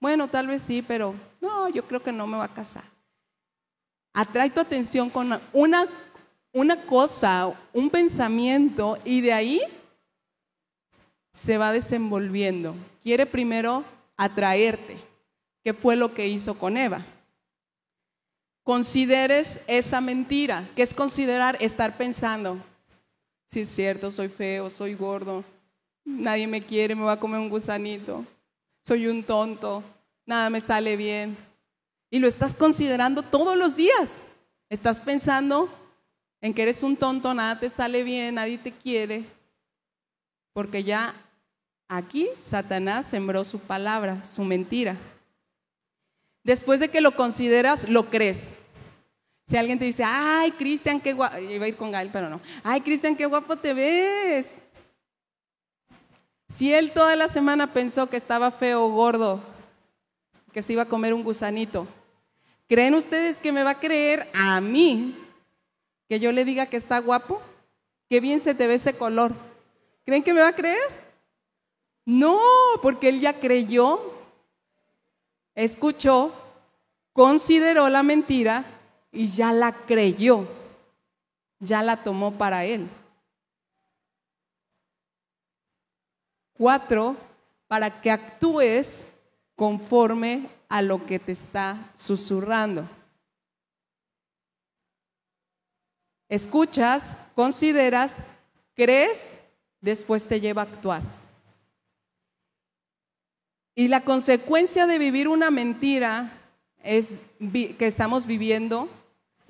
Bueno, 0.00 0.28
tal 0.28 0.48
vez 0.48 0.62
sí, 0.62 0.82
pero 0.82 1.14
no, 1.40 1.68
yo 1.68 1.86
creo 1.86 2.02
que 2.02 2.12
no 2.12 2.26
me 2.26 2.36
va 2.36 2.44
a 2.44 2.54
casar. 2.54 2.84
Atrae 4.12 4.50
tu 4.50 4.60
atención 4.60 5.08
con 5.08 5.40
una, 5.52 5.86
una 6.52 6.82
cosa, 6.82 7.52
un 7.72 7.88
pensamiento, 7.88 8.98
y 9.04 9.20
de 9.20 9.32
ahí 9.32 9.62
se 11.32 11.56
va 11.56 11.72
desenvolviendo. 11.72 12.74
Quiere 13.02 13.24
primero 13.24 13.84
atraerte, 14.16 14.98
que 15.62 15.72
fue 15.72 15.96
lo 15.96 16.12
que 16.12 16.26
hizo 16.26 16.58
con 16.58 16.76
Eva. 16.76 17.06
Consideres 18.64 19.62
esa 19.66 20.00
mentira, 20.00 20.68
que 20.76 20.82
es 20.82 20.92
considerar 20.94 21.56
estar 21.60 21.96
pensando, 21.96 22.58
si 23.46 23.60
es 23.60 23.68
cierto, 23.68 24.10
soy 24.10 24.28
feo, 24.28 24.70
soy 24.70 24.94
gordo, 24.94 25.44
nadie 26.04 26.46
me 26.46 26.62
quiere, 26.62 26.94
me 26.94 27.04
va 27.04 27.12
a 27.12 27.20
comer 27.20 27.40
un 27.40 27.48
gusanito, 27.48 28.24
soy 28.84 29.06
un 29.06 29.22
tonto, 29.22 29.82
nada 30.26 30.50
me 30.50 30.60
sale 30.60 30.96
bien. 30.96 31.36
Y 32.10 32.18
lo 32.18 32.28
estás 32.28 32.54
considerando 32.54 33.22
todos 33.22 33.56
los 33.56 33.76
días. 33.76 34.26
Estás 34.68 35.00
pensando 35.00 35.68
en 36.40 36.52
que 36.52 36.62
eres 36.62 36.82
un 36.82 36.96
tonto, 36.96 37.32
nada 37.32 37.58
te 37.58 37.68
sale 37.68 38.02
bien, 38.02 38.34
nadie 38.34 38.58
te 38.58 38.72
quiere, 38.72 39.24
porque 40.52 40.84
ya 40.84 41.14
Aquí 41.94 42.30
Satanás 42.38 43.04
sembró 43.04 43.44
su 43.44 43.58
palabra, 43.58 44.24
su 44.24 44.44
mentira. 44.44 44.96
Después 46.42 46.80
de 46.80 46.88
que 46.88 47.02
lo 47.02 47.14
consideras, 47.14 47.86
lo 47.86 48.08
crees. 48.08 48.54
Si 49.46 49.58
alguien 49.58 49.78
te 49.78 49.84
dice, 49.84 50.02
ay, 50.02 50.52
Cristian, 50.52 51.02
qué 51.02 51.12
guapo, 51.12 51.36
iba 51.36 51.66
a 51.66 51.68
ir 51.68 51.76
con 51.76 51.92
Gael, 51.92 52.08
pero 52.10 52.30
no. 52.30 52.40
Ay, 52.62 52.80
Cristian, 52.80 53.14
qué 53.14 53.26
guapo 53.26 53.56
te 53.56 53.74
ves. 53.74 54.61
Si 56.52 56.74
él 56.74 56.92
toda 56.92 57.16
la 57.16 57.28
semana 57.28 57.72
pensó 57.72 58.10
que 58.10 58.18
estaba 58.18 58.50
feo 58.50 58.84
o 58.84 58.90
gordo, 58.90 59.40
que 60.52 60.60
se 60.60 60.74
iba 60.74 60.82
a 60.82 60.88
comer 60.88 61.14
un 61.14 61.24
gusanito, 61.24 61.86
¿creen 62.68 62.94
ustedes 62.94 63.38
que 63.38 63.52
me 63.52 63.62
va 63.62 63.70
a 63.70 63.80
creer 63.80 64.30
a 64.34 64.60
mí 64.60 65.16
que 66.10 66.20
yo 66.20 66.30
le 66.30 66.44
diga 66.44 66.66
que 66.66 66.76
está 66.76 66.98
guapo? 66.98 67.40
Qué 68.10 68.20
bien 68.20 68.38
se 68.42 68.54
te 68.54 68.66
ve 68.66 68.74
ese 68.74 68.92
color. 68.92 69.32
¿Creen 70.04 70.22
que 70.22 70.34
me 70.34 70.42
va 70.42 70.48
a 70.48 70.54
creer? 70.54 70.90
No, 72.04 72.38
porque 72.82 73.08
él 73.08 73.20
ya 73.20 73.40
creyó, 73.40 74.12
escuchó, 75.54 76.34
consideró 77.14 77.88
la 77.88 78.02
mentira 78.02 78.66
y 79.10 79.28
ya 79.28 79.54
la 79.54 79.72
creyó, 79.72 80.46
ya 81.60 81.82
la 81.82 82.04
tomó 82.04 82.36
para 82.36 82.66
él. 82.66 82.90
Cuatro, 86.62 87.16
para 87.66 88.00
que 88.00 88.08
actúes 88.08 89.08
conforme 89.56 90.48
a 90.68 90.80
lo 90.80 91.04
que 91.04 91.18
te 91.18 91.32
está 91.32 91.90
susurrando. 91.92 92.88
Escuchas, 96.28 97.16
consideras, 97.34 98.22
crees, 98.76 99.40
después 99.80 100.28
te 100.28 100.40
lleva 100.40 100.62
a 100.62 100.66
actuar. 100.66 101.02
Y 103.74 103.88
la 103.88 104.02
consecuencia 104.04 104.86
de 104.86 105.00
vivir 105.00 105.26
una 105.26 105.50
mentira 105.50 106.30
es 106.84 107.18
que 107.40 107.86
estamos 107.88 108.24
viviendo 108.24 108.88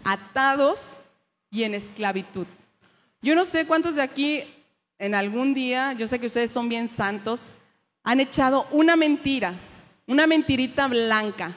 atados 0.03 0.97
y 1.51 1.65
en 1.65 1.75
esclavitud. 1.75 2.47
Yo 3.21 3.35
no 3.35 3.45
sé 3.45 3.67
cuántos 3.67 3.97
de 3.97 4.03
aquí 4.03 4.62
en 5.03 5.17
algún 5.17 5.53
día, 5.53 5.95
yo 5.95 6.07
sé 6.07 6.21
que 6.21 6.29
ustedes 6.29 6.53
son 6.53 6.69
bien 6.69 6.87
santos, 6.87 7.53
han 8.05 8.21
echado 8.21 8.69
una 8.71 8.95
mentira, 8.95 9.53
una 10.07 10.29
mentirita 10.29 10.87
blanca. 10.87 11.57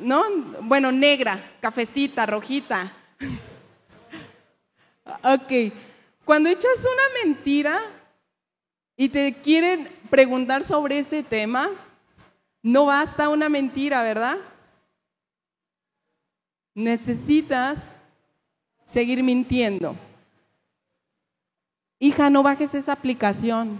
¿No? 0.00 0.22
Bueno, 0.62 0.92
negra, 0.92 1.56
cafecita, 1.60 2.24
rojita. 2.24 2.92
ok. 5.24 5.72
Cuando 6.24 6.50
echas 6.50 6.78
una 6.78 7.24
mentira 7.24 7.80
y 8.96 9.08
te 9.08 9.34
quieren 9.42 9.88
preguntar 10.10 10.62
sobre 10.62 11.00
ese 11.00 11.24
tema, 11.24 11.68
no 12.62 12.86
basta 12.86 13.28
una 13.28 13.48
mentira, 13.48 14.04
¿verdad? 14.04 14.36
Necesitas 16.76 17.96
seguir 18.84 19.24
mintiendo. 19.24 19.96
Hija, 21.98 22.30
no 22.30 22.42
bajes 22.42 22.74
esa 22.74 22.92
aplicación. 22.92 23.78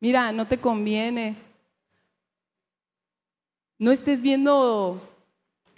Mira, 0.00 0.32
no 0.32 0.46
te 0.46 0.58
conviene. 0.58 1.36
No 3.78 3.92
estés 3.92 4.22
viendo 4.22 5.00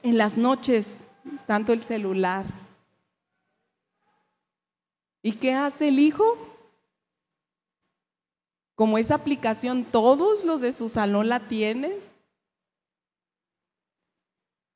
en 0.02 0.16
las 0.16 0.38
noches 0.38 1.10
tanto 1.46 1.72
el 1.72 1.80
celular. 1.80 2.46
¿Y 5.22 5.32
qué 5.32 5.52
hace 5.52 5.88
el 5.88 5.98
hijo? 5.98 6.50
como 8.80 8.96
esa 8.96 9.16
aplicación 9.16 9.84
todos 9.84 10.42
los 10.42 10.62
de 10.62 10.72
su 10.72 10.88
salón 10.88 11.28
la 11.28 11.40
tienen. 11.40 11.92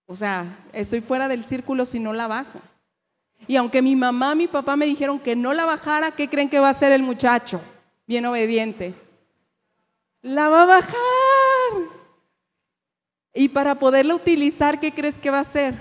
O 0.04 0.14
sea, 0.14 0.62
estoy 0.74 1.00
fuera 1.00 1.26
del 1.26 1.42
círculo 1.42 1.86
si 1.86 2.00
no 2.00 2.12
la 2.12 2.26
bajo. 2.26 2.60
Y 3.46 3.56
aunque 3.56 3.82
mi 3.82 3.96
mamá, 3.96 4.34
mi 4.34 4.46
papá 4.46 4.76
me 4.76 4.86
dijeron 4.86 5.18
que 5.18 5.36
no 5.36 5.52
la 5.52 5.64
bajara, 5.64 6.12
¿qué 6.12 6.28
creen 6.28 6.48
que 6.48 6.58
va 6.58 6.68
a 6.68 6.72
hacer 6.72 6.92
el 6.92 7.02
muchacho? 7.02 7.60
Bien 8.06 8.24
obediente. 8.26 8.94
La 10.22 10.48
va 10.48 10.62
a 10.62 10.66
bajar. 10.66 10.94
Y 13.34 13.48
para 13.48 13.74
poderla 13.74 14.14
utilizar, 14.14 14.80
¿qué 14.80 14.92
crees 14.92 15.18
que 15.18 15.30
va 15.30 15.38
a 15.38 15.42
hacer? 15.42 15.74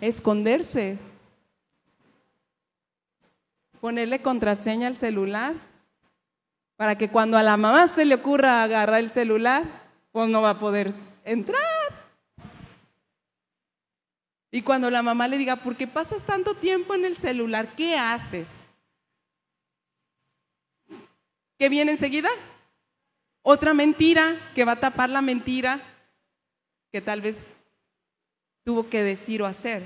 Esconderse 0.00 0.98
ponerle 3.86 4.20
contraseña 4.20 4.88
al 4.88 4.96
celular 4.96 5.54
para 6.76 6.98
que 6.98 7.08
cuando 7.08 7.38
a 7.38 7.44
la 7.44 7.56
mamá 7.56 7.86
se 7.86 8.04
le 8.04 8.16
ocurra 8.16 8.64
agarrar 8.64 8.98
el 8.98 9.10
celular, 9.10 9.62
pues 10.10 10.28
no 10.28 10.42
va 10.42 10.50
a 10.50 10.58
poder 10.58 10.92
entrar. 11.24 11.75
Y 14.50 14.62
cuando 14.62 14.90
la 14.90 15.02
mamá 15.02 15.28
le 15.28 15.38
diga, 15.38 15.56
¿por 15.56 15.76
qué 15.76 15.86
pasas 15.86 16.24
tanto 16.24 16.54
tiempo 16.54 16.94
en 16.94 17.04
el 17.04 17.16
celular? 17.16 17.74
¿Qué 17.74 17.96
haces? 17.96 18.62
¿Qué 21.58 21.68
viene 21.68 21.92
enseguida? 21.92 22.30
Otra 23.42 23.74
mentira 23.74 24.36
que 24.54 24.64
va 24.64 24.72
a 24.72 24.80
tapar 24.80 25.10
la 25.10 25.22
mentira 25.22 25.80
que 26.92 27.00
tal 27.00 27.20
vez 27.20 27.48
tuvo 28.64 28.88
que 28.88 29.02
decir 29.02 29.42
o 29.42 29.46
hacer. 29.46 29.82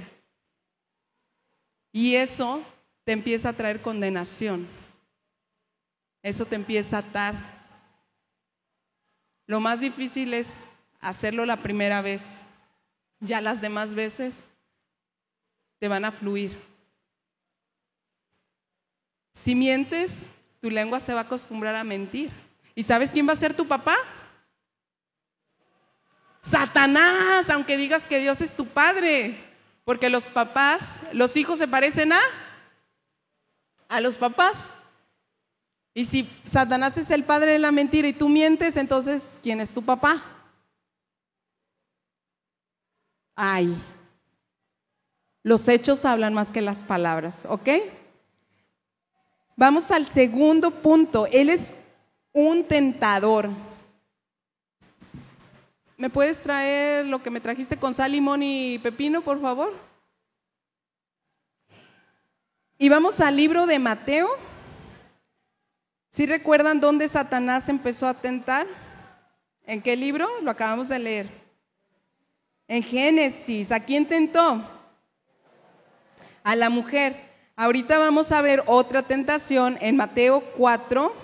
Y 1.92 2.14
eso 2.14 2.62
te 3.04 3.12
empieza 3.12 3.50
a 3.50 3.52
traer 3.52 3.82
condenación. 3.82 4.66
Eso 6.22 6.44
te 6.44 6.54
empieza 6.54 6.96
a 6.96 7.00
atar. 7.00 7.34
Lo 9.46 9.60
más 9.60 9.80
difícil 9.80 10.34
es 10.34 10.68
hacerlo 11.00 11.44
la 11.46 11.62
primera 11.62 12.02
vez. 12.02 12.42
Ya 13.20 13.40
las 13.40 13.60
demás 13.60 13.94
veces 13.94 14.46
te 15.80 15.88
van 15.88 16.04
a 16.04 16.12
fluir. 16.12 16.56
Si 19.34 19.54
mientes, 19.54 20.28
tu 20.60 20.70
lengua 20.70 21.00
se 21.00 21.14
va 21.14 21.20
a 21.20 21.24
acostumbrar 21.24 21.74
a 21.74 21.82
mentir. 21.82 22.30
¿Y 22.74 22.84
sabes 22.84 23.10
quién 23.10 23.26
va 23.26 23.32
a 23.32 23.36
ser 23.36 23.56
tu 23.56 23.66
papá? 23.66 23.96
Satanás, 26.38 27.50
aunque 27.50 27.76
digas 27.76 28.06
que 28.06 28.18
Dios 28.20 28.40
es 28.42 28.54
tu 28.54 28.66
padre. 28.66 29.42
Porque 29.84 30.10
los 30.10 30.26
papás, 30.26 31.00
los 31.12 31.36
hijos 31.36 31.58
se 31.58 31.66
parecen 31.66 32.12
a 32.12 34.00
los 34.00 34.16
papás. 34.16 34.68
Y 35.94 36.04
si 36.04 36.30
Satanás 36.46 36.96
es 36.98 37.10
el 37.10 37.24
padre 37.24 37.52
de 37.52 37.58
la 37.58 37.72
mentira 37.72 38.06
y 38.06 38.12
tú 38.12 38.28
mientes, 38.28 38.76
entonces 38.76 39.38
¿quién 39.42 39.60
es 39.60 39.74
tu 39.74 39.82
papá? 39.82 40.22
Ay. 43.34 43.74
Los 45.42 45.68
hechos 45.68 46.04
hablan 46.04 46.34
más 46.34 46.50
que 46.50 46.60
las 46.60 46.82
palabras, 46.82 47.46
¿ok? 47.48 47.68
Vamos 49.56 49.90
al 49.90 50.06
segundo 50.06 50.70
punto. 50.70 51.26
Él 51.26 51.48
es 51.48 51.74
un 52.32 52.64
tentador. 52.64 53.48
¿Me 55.96 56.10
puedes 56.10 56.42
traer 56.42 57.06
lo 57.06 57.22
que 57.22 57.30
me 57.30 57.40
trajiste 57.40 57.76
con 57.76 57.94
sal, 57.94 58.14
y 58.14 58.78
pepino, 58.78 59.22
por 59.22 59.40
favor? 59.40 59.74
Y 62.78 62.88
vamos 62.88 63.20
al 63.20 63.36
libro 63.36 63.66
de 63.66 63.78
Mateo. 63.78 64.28
¿Sí 66.10 66.26
recuerdan 66.26 66.80
dónde 66.80 67.06
Satanás 67.08 67.68
empezó 67.68 68.06
a 68.06 68.14
tentar? 68.14 68.66
¿En 69.66 69.82
qué 69.82 69.94
libro? 69.96 70.26
Lo 70.42 70.50
acabamos 70.50 70.88
de 70.88 70.98
leer. 70.98 71.28
En 72.66 72.82
Génesis. 72.82 73.70
¿A 73.70 73.80
quién 73.80 74.06
tentó? 74.06 74.79
A 76.42 76.56
la 76.56 76.70
mujer. 76.70 77.30
Ahorita 77.56 77.98
vamos 77.98 78.32
a 78.32 78.40
ver 78.40 78.62
otra 78.66 79.02
tentación 79.02 79.76
en 79.80 79.96
Mateo 79.96 80.42
4. 80.56 81.14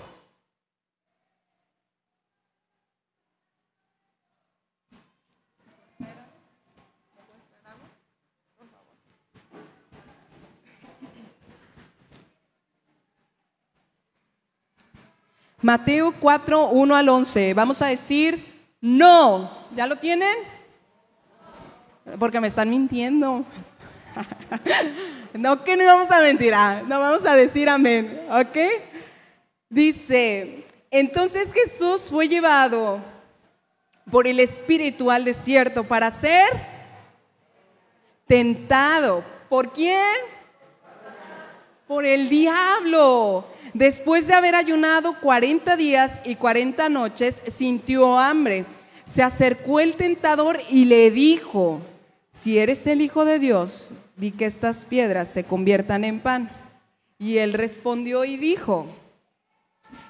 Mateo 15.61 16.13
4, 16.19 16.69
1 16.69 16.95
al 16.95 17.09
11. 17.09 17.53
Vamos 17.55 17.81
a 17.81 17.87
decir 17.87 18.63
no. 18.79 19.49
¿Ya 19.75 19.87
lo 19.87 19.97
tienen? 19.97 20.35
Porque 22.19 22.39
me 22.39 22.47
están 22.47 22.69
mintiendo. 22.69 23.43
No 25.33 25.63
que 25.63 25.75
no 25.75 25.85
vamos 25.85 26.09
a 26.09 26.19
mentir, 26.21 26.53
ah, 26.53 26.81
no 26.87 26.99
vamos 26.99 27.25
a 27.25 27.35
decir 27.35 27.69
amén, 27.69 28.21
¿ok? 28.29 28.57
Dice, 29.69 30.65
entonces 30.89 31.53
Jesús 31.53 32.09
fue 32.09 32.27
llevado 32.27 32.99
por 34.09 34.25
el 34.25 34.39
Espíritu 34.39 35.11
al 35.11 35.25
desierto 35.25 35.83
para 35.83 36.09
ser 36.09 36.47
tentado. 38.25 39.23
¿Por 39.49 39.71
quién? 39.71 40.15
Por 41.87 42.05
el 42.05 42.29
diablo. 42.29 43.45
Después 43.73 44.27
de 44.27 44.33
haber 44.33 44.55
ayunado 44.55 45.19
40 45.19 45.75
días 45.75 46.21
y 46.25 46.35
40 46.35 46.89
noches, 46.89 47.41
sintió 47.47 48.17
hambre. 48.17 48.65
Se 49.05 49.23
acercó 49.23 49.79
el 49.79 49.95
tentador 49.95 50.61
y 50.69 50.85
le 50.85 51.11
dijo, 51.11 51.81
si 52.29 52.57
eres 52.57 52.87
el 52.87 53.01
Hijo 53.01 53.23
de 53.23 53.39
Dios, 53.39 53.93
di 54.17 54.31
que 54.31 54.45
estas 54.45 54.83
piedras 54.83 55.29
se 55.29 55.43
conviertan 55.43 56.03
en 56.03 56.19
pan. 56.19 56.49
Y 57.19 57.37
él 57.37 57.53
respondió 57.53 58.25
y 58.25 58.35
dijo, 58.35 58.87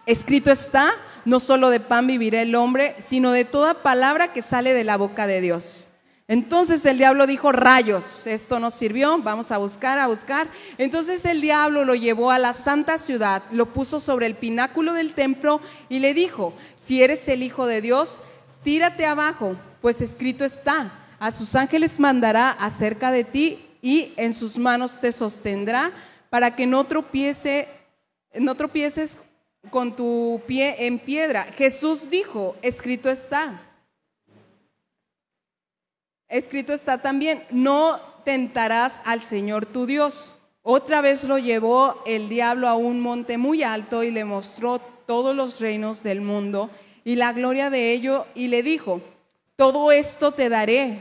escrito 0.06 0.50
está, 0.50 0.92
no 1.26 1.40
solo 1.40 1.70
de 1.70 1.80
pan 1.80 2.08
vivirá 2.08 2.42
el 2.42 2.56
hombre, 2.56 2.96
sino 2.98 3.32
de 3.32 3.46
toda 3.46 3.84
palabra 3.84 4.34
que 4.34 4.42
sale 4.42 4.74
de 4.74 4.84
la 4.84 4.98
boca 4.98 5.28
de 5.28 5.42
Dios. 5.42 5.88
Entonces 6.30 6.86
el 6.86 6.98
diablo 6.98 7.26
dijo, 7.26 7.54
rayos, 7.54 8.28
esto 8.28 8.60
no 8.60 8.70
sirvió, 8.70 9.18
vamos 9.20 9.52
a 9.52 9.58
buscar, 9.58 9.98
a 9.98 10.08
buscar. 10.08 10.48
Entonces 10.78 11.24
el 11.26 11.40
diablo 11.40 11.86
lo 11.86 11.96
llevó 11.96 12.32
a 12.32 12.40
la 12.40 12.52
santa 12.52 12.98
ciudad, 12.98 13.44
lo 13.52 13.68
puso 13.68 14.02
sobre 14.02 14.26
el 14.26 14.36
pináculo 14.36 14.94
del 14.94 15.14
templo 15.14 15.62
y 15.88 16.00
le 16.00 16.14
dijo, 16.14 16.54
si 16.76 17.02
eres 17.02 17.28
el 17.30 17.44
Hijo 17.44 17.66
de 17.66 17.80
Dios, 17.80 18.20
tírate 18.62 19.06
abajo, 19.06 19.56
pues 19.82 20.02
escrito 20.02 20.44
está, 20.44 20.92
a 21.18 21.32
sus 21.32 21.56
ángeles 21.56 21.98
mandará 21.98 22.52
acerca 22.52 23.12
de 23.12 23.24
ti 23.24 23.67
y 23.88 24.14
en 24.18 24.34
sus 24.34 24.58
manos 24.58 25.00
te 25.00 25.14
sostendrá 25.14 25.94
para 26.30 26.58
que 26.58 26.68
no 26.68 26.84
tropiece, 26.84 27.70
no 28.34 28.54
tropieces 28.56 29.18
con 29.70 29.96
tu 29.96 30.42
pie 30.46 30.88
en 30.88 31.00
piedra. 31.00 31.44
Jesús 31.44 32.10
dijo, 32.10 32.58
escrito 32.62 33.10
está. 33.10 33.62
Escrito 36.28 36.74
está 36.74 36.98
también, 36.98 37.46
no 37.50 37.98
tentarás 38.26 39.02
al 39.06 39.22
Señor 39.22 39.66
tu 39.66 39.86
Dios. 39.86 40.36
Otra 40.64 41.00
vez 41.00 41.24
lo 41.24 41.38
llevó 41.38 42.04
el 42.06 42.28
diablo 42.28 42.68
a 42.68 42.76
un 42.76 43.00
monte 43.00 43.38
muy 43.38 43.64
alto 43.64 44.04
y 44.04 44.12
le 44.12 44.26
mostró 44.26 44.80
todos 44.80 45.34
los 45.34 45.62
reinos 45.62 46.04
del 46.04 46.20
mundo 46.20 46.70
y 47.06 47.16
la 47.16 47.32
gloria 47.32 47.70
de 47.70 47.94
ello 47.94 48.26
y 48.36 48.50
le 48.50 48.64
dijo, 48.64 49.00
todo 49.56 49.94
esto 49.94 50.34
te 50.34 50.50
daré 50.50 51.00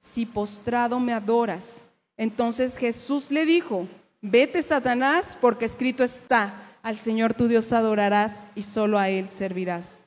si 0.00 0.26
postrado 0.26 0.98
me 0.98 1.12
adoras. 1.12 1.85
Entonces 2.16 2.78
Jesús 2.78 3.30
le 3.30 3.44
dijo, 3.44 3.86
vete 4.20 4.62
Satanás, 4.62 5.36
porque 5.40 5.64
escrito 5.64 6.02
está, 6.04 6.62
al 6.82 6.98
Señor 6.98 7.34
tu 7.34 7.48
Dios 7.48 7.72
adorarás 7.72 8.42
y 8.54 8.62
solo 8.62 8.98
a 8.98 9.08
Él 9.08 9.26
servirás. 9.26 10.04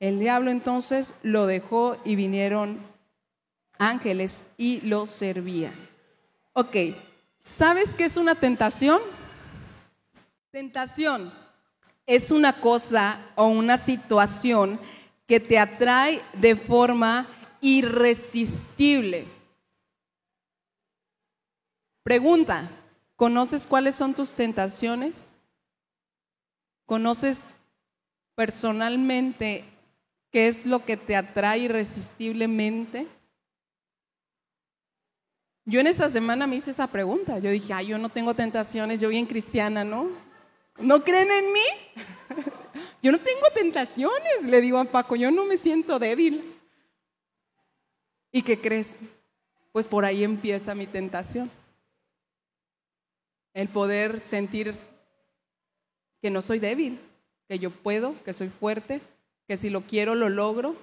El 0.00 0.18
diablo 0.18 0.50
entonces 0.50 1.14
lo 1.22 1.46
dejó 1.46 1.96
y 2.04 2.14
vinieron 2.16 2.78
ángeles 3.78 4.44
y 4.56 4.80
lo 4.82 5.06
servían. 5.06 5.74
Ok, 6.52 6.76
¿sabes 7.42 7.94
qué 7.94 8.04
es 8.04 8.16
una 8.16 8.34
tentación? 8.34 9.00
Tentación 10.50 11.32
es 12.06 12.30
una 12.30 12.60
cosa 12.60 13.18
o 13.34 13.46
una 13.46 13.78
situación 13.78 14.78
que 15.26 15.40
te 15.40 15.58
atrae 15.58 16.20
de 16.34 16.54
forma 16.54 17.26
irresistible. 17.60 19.26
Pregunta, 22.04 22.68
¿conoces 23.16 23.66
cuáles 23.66 23.94
son 23.94 24.12
tus 24.12 24.34
tentaciones? 24.34 25.26
¿Conoces 26.84 27.54
personalmente 28.34 29.64
qué 30.30 30.48
es 30.48 30.66
lo 30.66 30.84
que 30.84 30.98
te 30.98 31.16
atrae 31.16 31.60
irresistiblemente? 31.60 33.06
Yo 35.64 35.80
en 35.80 35.86
esa 35.86 36.10
semana 36.10 36.46
me 36.46 36.56
hice 36.56 36.72
esa 36.72 36.88
pregunta. 36.88 37.38
Yo 37.38 37.50
dije, 37.50 37.72
ay, 37.72 37.86
yo 37.86 37.96
no 37.96 38.10
tengo 38.10 38.34
tentaciones, 38.34 39.00
yo 39.00 39.08
bien 39.08 39.24
cristiana, 39.24 39.82
¿no? 39.82 40.10
¿No 40.78 41.02
creen 41.02 41.30
en 41.30 41.52
mí? 41.54 41.66
yo 43.02 43.12
no 43.12 43.18
tengo 43.18 43.46
tentaciones, 43.54 44.44
le 44.44 44.60
digo 44.60 44.76
a 44.76 44.84
Paco, 44.84 45.16
yo 45.16 45.30
no 45.30 45.46
me 45.46 45.56
siento 45.56 45.98
débil. 45.98 46.54
¿Y 48.30 48.42
qué 48.42 48.60
crees? 48.60 49.00
Pues 49.72 49.88
por 49.88 50.04
ahí 50.04 50.22
empieza 50.22 50.74
mi 50.74 50.86
tentación. 50.86 51.50
El 53.54 53.68
poder 53.68 54.20
sentir 54.20 54.78
que 56.20 56.28
no 56.30 56.42
soy 56.42 56.58
débil, 56.58 57.00
que 57.48 57.58
yo 57.58 57.70
puedo, 57.70 58.14
que 58.24 58.32
soy 58.32 58.48
fuerte, 58.48 59.00
que 59.48 59.56
si 59.56 59.70
lo 59.70 59.82
quiero 59.82 60.14
lo 60.14 60.28
logro, 60.28 60.76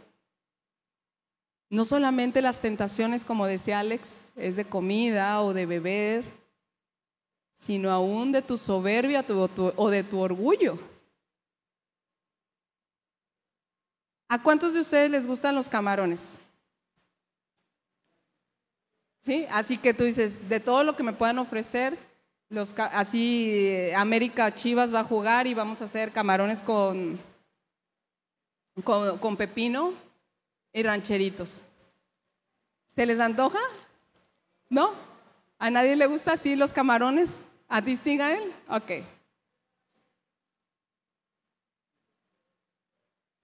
no 1.70 1.86
solamente 1.86 2.42
las 2.42 2.60
tentaciones, 2.60 3.24
como 3.24 3.46
decía 3.46 3.80
Alex, 3.80 4.32
es 4.36 4.56
de 4.56 4.66
comida 4.66 5.42
o 5.42 5.54
de 5.54 5.66
beber, 5.66 6.26
sino 7.56 7.92
aún 7.92 8.32
de 8.32 8.42
tu 8.42 8.58
soberbia 8.58 9.26
o 9.78 9.90
de 9.90 10.04
tu 10.04 10.20
orgullo. 10.20 10.78
¿A 14.28 14.42
cuántos 14.42 14.74
de 14.74 14.80
ustedes 14.80 15.12
les 15.12 15.28
gustan 15.28 15.56
los 15.56 15.70
camarones? 15.70 16.38
¿Sí? 19.20 19.46
Así 19.50 19.78
que 19.78 19.94
tú 19.94 20.04
dices, 20.04 20.50
de 20.50 20.60
todo 20.60 20.84
lo 20.84 20.96
que 20.96 21.04
me 21.04 21.14
puedan 21.14 21.38
ofrecer, 21.38 21.98
los, 22.52 22.78
así 22.78 23.50
eh, 23.50 23.96
América 23.96 24.54
Chivas 24.54 24.94
va 24.94 25.00
a 25.00 25.06
jugar 25.06 25.48
y 25.48 25.54
vamos 25.54 25.82
a 25.82 25.86
hacer 25.86 26.12
camarones 26.12 26.62
con, 26.62 27.18
con, 28.84 29.38
pepino 29.38 29.94
y 30.74 30.84
rancheritos. 30.84 31.64
¿Se 32.94 33.06
les 33.06 33.22
antoja? 33.22 33.60
¿No? 34.70 34.92
¿A 35.60 35.70
nadie 35.70 35.96
le 35.96 36.06
gusta 36.08 36.34
así 36.34 36.58
los 36.58 36.74
camarones? 36.74 37.42
¿A 37.70 37.82
ti 37.82 37.96
sí, 37.96 38.18
Gael? 38.18 38.54
Ok. 38.68 38.92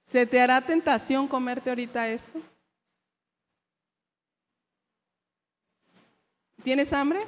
¿Se 0.04 0.26
te 0.26 0.42
hará 0.42 0.60
tentación 0.60 1.30
comerte 1.30 1.70
ahorita 1.70 2.10
esto? 2.10 2.42
¿Tienes 6.62 6.92
hambre? 6.92 7.26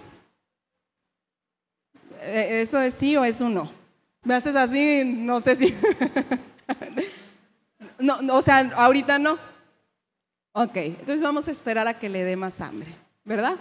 Eh, 2.21 2.61
¿Eso 2.61 2.79
es 2.79 2.93
sí 2.93 3.15
o 3.15 3.23
es 3.23 3.39
no? 3.41 3.71
Me 4.23 4.35
haces 4.35 4.55
así, 4.55 5.03
no 5.05 5.39
sé 5.39 5.55
si. 5.55 5.73
no, 7.99 8.35
o 8.35 8.41
sea, 8.41 8.69
ahorita 8.75 9.19
no. 9.19 9.37
Ok, 10.51 10.75
entonces 10.75 11.21
vamos 11.21 11.47
a 11.47 11.51
esperar 11.51 11.87
a 11.87 11.97
que 11.97 12.09
le 12.09 12.23
dé 12.23 12.35
más 12.35 12.59
hambre, 12.59 12.89
¿verdad? 13.23 13.55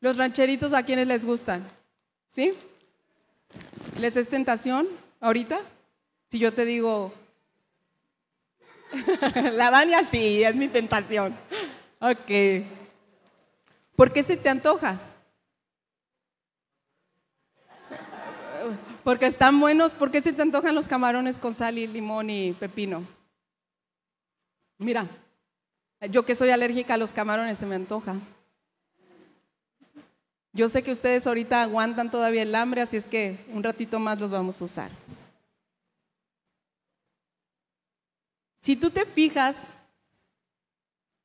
Los 0.00 0.16
rancheritos 0.16 0.72
a 0.72 0.82
quienes 0.82 1.06
les 1.06 1.24
gustan, 1.24 1.66
¿sí? 2.28 2.54
¿Les 3.98 4.16
es 4.16 4.28
tentación 4.28 4.86
ahorita? 5.20 5.60
Si 6.30 6.38
yo 6.38 6.52
te 6.52 6.64
digo, 6.64 7.12
la 9.52 9.70
Vania 9.70 10.02
sí, 10.04 10.42
es 10.42 10.54
mi 10.54 10.68
tentación. 10.68 11.36
Ok. 12.00 12.64
¿Por 13.94 14.12
qué 14.12 14.22
se 14.22 14.36
te 14.36 14.48
antoja? 14.48 15.00
Porque 19.06 19.26
están 19.26 19.60
buenos. 19.60 19.94
¿Por 19.94 20.10
qué 20.10 20.20
se 20.20 20.32
te 20.32 20.42
antojan 20.42 20.74
los 20.74 20.88
camarones 20.88 21.38
con 21.38 21.54
sal 21.54 21.78
y 21.78 21.86
limón 21.86 22.28
y 22.28 22.52
pepino? 22.54 23.06
Mira, 24.78 25.06
yo 26.10 26.26
que 26.26 26.34
soy 26.34 26.50
alérgica 26.50 26.94
a 26.94 26.96
los 26.96 27.12
camarones, 27.12 27.56
se 27.56 27.66
me 27.66 27.76
antoja. 27.76 28.16
Yo 30.52 30.68
sé 30.68 30.82
que 30.82 30.90
ustedes 30.90 31.24
ahorita 31.24 31.62
aguantan 31.62 32.10
todavía 32.10 32.42
el 32.42 32.52
hambre, 32.56 32.80
así 32.80 32.96
es 32.96 33.06
que 33.06 33.46
un 33.52 33.62
ratito 33.62 34.00
más 34.00 34.18
los 34.18 34.32
vamos 34.32 34.60
a 34.60 34.64
usar. 34.64 34.90
Si 38.58 38.74
tú 38.74 38.90
te 38.90 39.06
fijas 39.06 39.72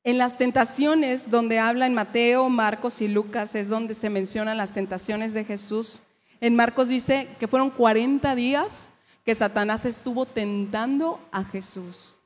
en 0.04 0.18
las 0.18 0.38
tentaciones 0.38 1.32
donde 1.32 1.58
habla 1.58 1.86
en 1.86 1.94
Mateo, 1.94 2.48
Marcos 2.48 3.02
y 3.02 3.08
Lucas, 3.08 3.56
es 3.56 3.68
donde 3.68 3.96
se 3.96 4.08
mencionan 4.08 4.56
las 4.56 4.72
tentaciones 4.72 5.34
de 5.34 5.44
Jesús. 5.44 6.00
En 6.42 6.56
Marcos 6.56 6.88
dice 6.88 7.28
que 7.38 7.46
fueron 7.46 7.70
40 7.70 8.34
días 8.34 8.88
que 9.24 9.32
Satanás 9.32 9.84
estuvo 9.84 10.26
tentando 10.26 11.20
a 11.30 11.44
Jesús. 11.44 12.18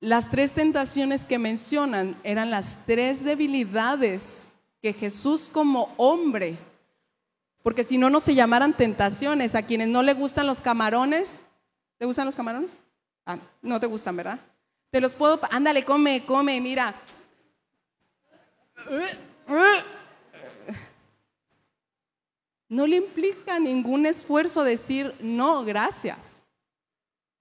Las 0.00 0.28
tres 0.28 0.50
tentaciones 0.50 1.24
que 1.24 1.38
mencionan 1.38 2.16
eran 2.24 2.50
las 2.50 2.84
tres 2.84 3.22
debilidades 3.22 4.50
que 4.82 4.92
Jesús 4.92 5.48
como 5.48 5.94
hombre, 5.98 6.58
porque 7.62 7.84
si 7.84 7.96
no, 7.96 8.10
no 8.10 8.18
se 8.18 8.34
llamaran 8.34 8.72
tentaciones. 8.72 9.54
A 9.54 9.62
quienes 9.62 9.86
no 9.86 10.02
le 10.02 10.14
gustan 10.14 10.48
los 10.48 10.60
camarones, 10.60 11.44
¿te 11.96 12.06
gustan 12.06 12.26
los 12.26 12.34
camarones? 12.34 12.76
Ah, 13.24 13.38
no 13.62 13.78
te 13.78 13.86
gustan, 13.86 14.16
¿verdad? 14.16 14.40
Te 14.90 15.00
los 15.00 15.14
puedo, 15.14 15.38
ándale, 15.52 15.84
come, 15.84 16.26
come, 16.26 16.60
mira. 16.60 16.92
No 22.68 22.86
le 22.86 22.96
implica 22.96 23.58
ningún 23.58 24.06
esfuerzo 24.06 24.64
decir 24.64 25.14
no, 25.20 25.64
gracias. 25.64 26.42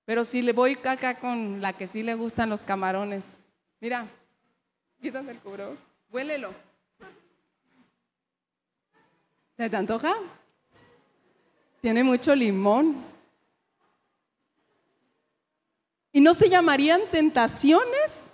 Pero 0.06 0.24
si 0.24 0.42
le 0.42 0.54
voy 0.54 0.78
acá 0.84 1.16
con 1.20 1.62
la 1.62 1.74
que 1.74 1.88
sí 1.88 2.04
le 2.04 2.14
gustan 2.14 2.50
los 2.50 2.64
camarones, 2.64 3.40
mira, 3.82 4.08
quítame 5.02 5.32
el 5.32 5.40
cubro, 5.40 5.76
huélelo. 6.12 6.54
¿Se 9.58 9.70
te 9.70 9.76
antoja? 9.76 10.16
Tiene 11.82 12.04
mucho 12.04 12.36
limón. 12.36 13.04
Y 16.12 16.22
no 16.22 16.34
se 16.34 16.50
llamarían 16.50 17.02
tentaciones 17.12 18.32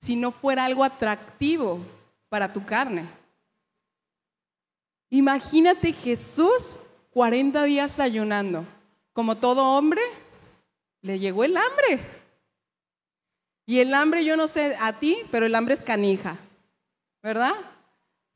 si 0.00 0.16
no 0.16 0.32
fuera 0.32 0.64
algo 0.64 0.84
atractivo 0.84 1.80
para 2.28 2.52
tu 2.52 2.64
carne. 2.64 3.19
Imagínate 5.10 5.92
Jesús 5.92 6.78
40 7.10 7.64
días 7.64 7.98
ayunando. 7.98 8.64
Como 9.12 9.36
todo 9.36 9.76
hombre, 9.76 10.00
le 11.02 11.18
llegó 11.18 11.44
el 11.44 11.56
hambre. 11.56 12.00
Y 13.66 13.80
el 13.80 13.92
hambre, 13.94 14.24
yo 14.24 14.36
no 14.36 14.48
sé 14.48 14.76
a 14.80 14.92
ti, 14.94 15.18
pero 15.30 15.46
el 15.46 15.54
hambre 15.54 15.74
es 15.74 15.82
canija, 15.82 16.36
¿verdad? 17.22 17.54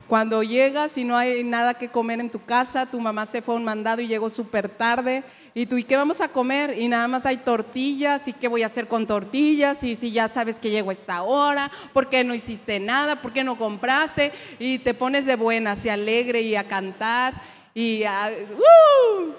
Cuando 0.06 0.42
llegas 0.42 0.98
y 0.98 1.04
no 1.04 1.16
hay 1.16 1.42
nada 1.44 1.74
que 1.74 1.88
comer 1.88 2.20
en 2.20 2.30
tu 2.30 2.44
casa, 2.44 2.86
tu 2.86 3.00
mamá 3.00 3.24
se 3.24 3.40
fue 3.40 3.54
a 3.54 3.58
un 3.58 3.64
mandado 3.64 4.02
y 4.02 4.06
llegó 4.06 4.28
súper 4.28 4.68
tarde, 4.68 5.24
y 5.56 5.66
tú, 5.66 5.78
¿y 5.78 5.84
qué 5.84 5.96
vamos 5.96 6.20
a 6.20 6.28
comer? 6.28 6.76
Y 6.76 6.88
nada 6.88 7.06
más 7.06 7.24
hay 7.26 7.36
tortillas, 7.36 8.26
¿y 8.26 8.32
qué 8.32 8.48
voy 8.48 8.64
a 8.64 8.66
hacer 8.66 8.88
con 8.88 9.06
tortillas? 9.06 9.84
Y 9.84 9.94
si 9.94 10.10
ya 10.10 10.28
sabes 10.28 10.58
que 10.58 10.68
llego 10.68 10.90
a 10.90 10.94
esta 10.94 11.22
hora, 11.22 11.70
¿por 11.92 12.08
qué 12.08 12.24
no 12.24 12.34
hiciste 12.34 12.80
nada? 12.80 13.22
¿Por 13.22 13.32
qué 13.32 13.44
no 13.44 13.56
compraste? 13.56 14.32
Y 14.58 14.80
te 14.80 14.94
pones 14.94 15.26
de 15.26 15.36
buenas 15.36 15.84
y 15.84 15.90
alegre 15.90 16.40
y 16.40 16.56
a 16.56 16.66
cantar 16.66 17.34
y 17.72 18.02
a, 18.02 18.32
¡uh! 18.32 19.32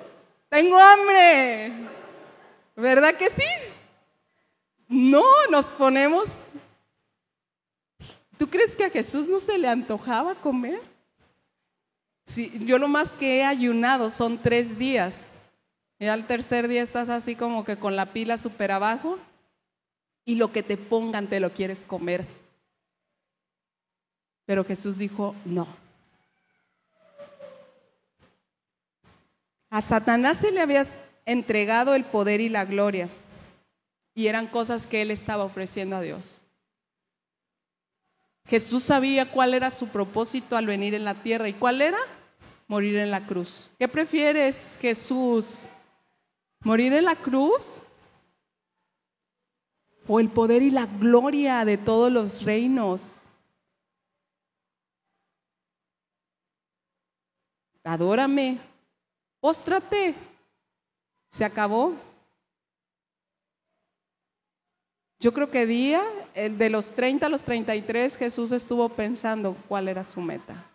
¡Tengo 0.48 0.78
hambre! 0.78 1.74
¿Verdad 2.78 3.16
que 3.16 3.30
sí? 3.30 3.44
No, 4.88 5.26
nos 5.50 5.66
ponemos... 5.74 6.40
¿Tú 8.38 8.50
crees 8.50 8.78
que 8.78 8.86
a 8.86 8.90
Jesús 8.90 9.30
no 9.30 9.42
se 9.42 9.58
le 9.58 9.68
antojaba 9.68 10.36
comer? 10.36 10.82
Sí, 12.26 12.54
yo 12.66 12.78
lo 12.78 12.88
más 12.88 13.12
que 13.12 13.40
he 13.40 13.44
ayunado 13.44 14.10
son 14.10 14.38
tres 14.38 14.78
días 14.78 15.28
y 16.00 16.08
al 16.08 16.28
tercer 16.28 16.68
día 16.68 16.82
estás 16.82 17.10
así 17.10 17.36
como 17.36 17.64
que 17.64 17.78
con 17.78 17.96
la 17.96 18.12
pila 18.12 18.38
súper 18.38 18.72
abajo 18.72 19.18
y 20.26 20.36
lo 20.36 20.52
que 20.52 20.64
te 20.64 20.78
pongan 20.78 21.28
te 21.28 21.40
lo 21.40 21.52
quieres 21.54 21.84
comer. 21.84 22.26
Pero 24.46 24.66
Jesús 24.66 24.98
dijo, 24.98 25.36
no. 25.46 25.68
A 29.70 29.82
Satanás 29.82 30.38
se 30.38 30.52
le 30.52 30.62
había 30.62 30.86
entregado 31.26 31.96
el 31.96 32.04
poder 32.04 32.42
y 32.42 32.50
la 32.50 32.66
gloria 32.66 33.10
y 34.14 34.28
eran 34.28 34.48
cosas 34.48 34.88
que 34.88 35.02
él 35.02 35.12
estaba 35.12 35.44
ofreciendo 35.44 35.98
a 35.98 36.02
Dios. 36.02 36.40
Jesús 38.48 38.84
sabía 38.84 39.32
cuál 39.32 39.54
era 39.54 39.72
su 39.72 39.88
propósito 39.88 40.56
al 40.56 40.68
venir 40.68 40.94
en 40.94 41.04
la 41.04 41.16
tierra 41.24 41.50
y 41.50 41.54
cuál 41.54 41.82
era 41.82 41.98
morir 42.68 42.96
en 42.98 43.12
la 43.12 43.26
cruz. 43.26 43.70
¿Qué 43.78 43.88
prefieres, 43.88 44.78
Jesús? 44.80 45.75
Morir 46.66 46.94
en 46.94 47.06
la 47.06 47.16
cruz 47.16 47.84
o 50.08 50.20
el 50.20 50.30
poder 50.30 50.64
y 50.64 50.72
la 50.72 50.88
gloria 50.88 51.64
de 51.64 51.78
todos 51.78 52.12
los 52.12 52.42
reinos. 52.44 53.22
Adórame, 57.84 58.60
póstrate. 59.40 60.16
Se 61.30 61.46
acabó. 61.46 61.94
Yo 65.20 65.34
creo 65.34 65.52
que 65.52 65.68
día, 65.68 66.04
de 66.34 66.70
los 66.72 66.94
30 66.94 67.28
a 67.28 67.30
los 67.30 67.44
33, 67.44 68.18
Jesús 68.18 68.52
estuvo 68.52 68.90
pensando 68.90 69.56
cuál 69.68 69.88
era 69.88 70.04
su 70.04 70.20
meta. 70.20 70.66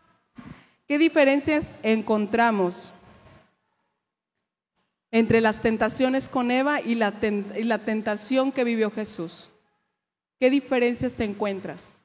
¿Qué 0.87 0.99
diferencias 0.99 1.75
encontramos 1.83 2.93
entre 5.11 5.41
las 5.41 5.61
tentaciones 5.61 6.29
con 6.29 6.51
Eva 6.51 6.81
y 6.81 6.95
la, 6.95 7.13
tentación 7.85 8.53
que 8.53 8.65
vivió 8.65 8.91
Jesús. 8.91 9.51
¿Qué 10.39 10.51
diferencias 10.51 11.19
encuentras? 11.21 11.97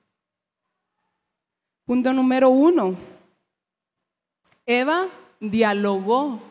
Punto 1.86 2.14
número 2.14 2.50
uno. 2.50 2.96
Eva 4.66 5.08
dialogó 5.40 6.42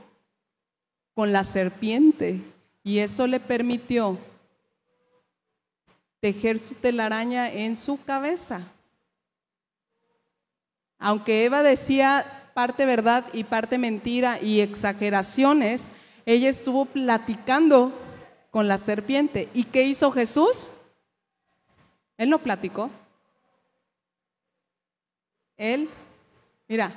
con 1.15 1.33
la 1.33 1.43
serpiente 1.43 2.41
y 2.85 2.99
eso 2.99 3.27
le 3.27 3.41
permitió 3.41 4.19
tejer 6.21 6.59
su 6.59 6.77
telaraña 6.77 7.53
en 7.53 7.75
su 7.75 8.03
cabeza. 8.05 8.61
Aunque 10.99 11.45
Eva 11.45 11.63
decía 11.65 12.51
parte 12.55 12.87
verdad 12.87 13.27
y 13.33 13.43
parte 13.43 13.77
mentira 13.77 14.41
y 14.41 14.61
exageraciones, 14.61 15.91
ella 16.27 16.49
estuvo 16.49 16.85
platicando 16.85 17.93
con 18.51 18.69
la 18.69 18.79
serpiente. 18.79 19.49
¿Y 19.55 19.65
qué 19.65 19.85
hizo 19.85 20.11
Jesús? 20.11 20.71
Él 22.17 22.31
no 22.31 22.39
platicó. 22.39 22.91
Él, 25.57 25.89
mira, 26.69 26.93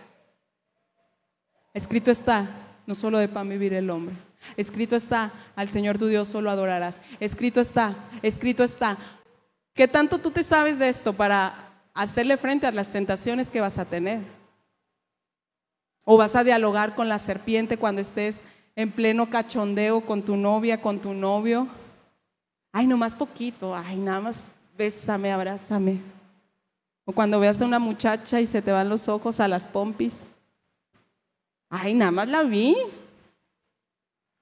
escrito 1.74 2.12
está, 2.12 2.48
no 2.86 2.96
solo 2.96 3.18
de 3.18 3.28
pan 3.28 3.50
vivir 3.50 3.74
el 3.74 3.90
hombre. 3.90 4.16
Escrito 4.56 4.96
está, 4.96 5.32
al 5.56 5.70
Señor 5.70 5.98
tu 5.98 6.08
Dios 6.08 6.28
solo 6.28 6.50
adorarás. 6.50 7.02
Escrito 7.20 7.60
está, 7.60 7.96
escrito 8.22 8.64
está. 8.64 8.98
¿Qué 9.74 9.88
tanto 9.88 10.20
tú 10.20 10.32
te 10.32 10.44
sabes 10.44 10.80
de 10.80 10.90
esto 10.90 11.14
para 11.14 11.68
hacerle 11.98 12.38
frente 12.38 12.68
a 12.68 12.72
las 12.72 12.90
tentaciones 12.90 13.50
que 13.50 13.60
vas 13.60 13.80
a 13.80 13.86
tener. 13.86 14.22
O 16.04 16.16
vas 16.16 16.36
a 16.36 16.44
dialogar 16.44 16.96
con 16.96 17.10
la 17.10 17.20
serpiente 17.20 17.78
cuando 17.78 18.02
estés 18.02 18.42
en 18.78 18.92
pleno 18.92 19.28
cachondeo 19.28 20.02
con 20.02 20.22
tu 20.22 20.38
novia, 20.38 20.80
con 20.80 21.00
tu 21.00 21.12
novio. 21.12 21.68
Ay, 22.72 22.86
nomás 22.86 23.16
poquito, 23.16 23.76
ay, 23.76 23.98
nada 23.98 24.22
más 24.22 24.50
bésame, 24.78 25.32
abrázame. 25.32 25.98
O 27.04 27.12
cuando 27.12 27.40
veas 27.40 27.60
a 27.60 27.66
una 27.66 27.80
muchacha 27.80 28.40
y 28.40 28.46
se 28.46 28.62
te 28.62 28.72
van 28.72 28.88
los 28.88 29.08
ojos 29.08 29.40
a 29.40 29.48
las 29.48 29.66
pompis. 29.66 30.28
Ay, 31.70 31.96
nada 31.96 32.12
más 32.12 32.28
la 32.28 32.44
vi. 32.44 32.78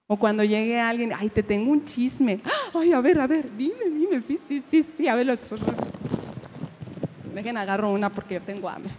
O 0.06 0.18
cuando 0.18 0.44
llegue 0.44 0.82
alguien, 0.82 1.14
ay, 1.14 1.30
te 1.30 1.42
tengo 1.42 1.72
un 1.72 1.86
chisme. 1.86 2.42
Ay, 2.74 2.92
a 2.92 3.00
ver, 3.00 3.20
a 3.22 3.28
ver, 3.28 3.50
dime, 3.56 3.86
dime, 3.86 4.20
sí, 4.20 4.38
sí, 4.38 4.62
sí, 4.62 4.84
sí, 4.84 5.08
a 5.08 5.16
ver 5.16 5.26
los... 5.26 5.50
Dejen, 7.34 7.58
agarro 7.58 7.90
una 7.90 8.10
porque 8.10 8.36
yo 8.36 8.42
tengo 8.42 8.70
hambre. 8.70 8.92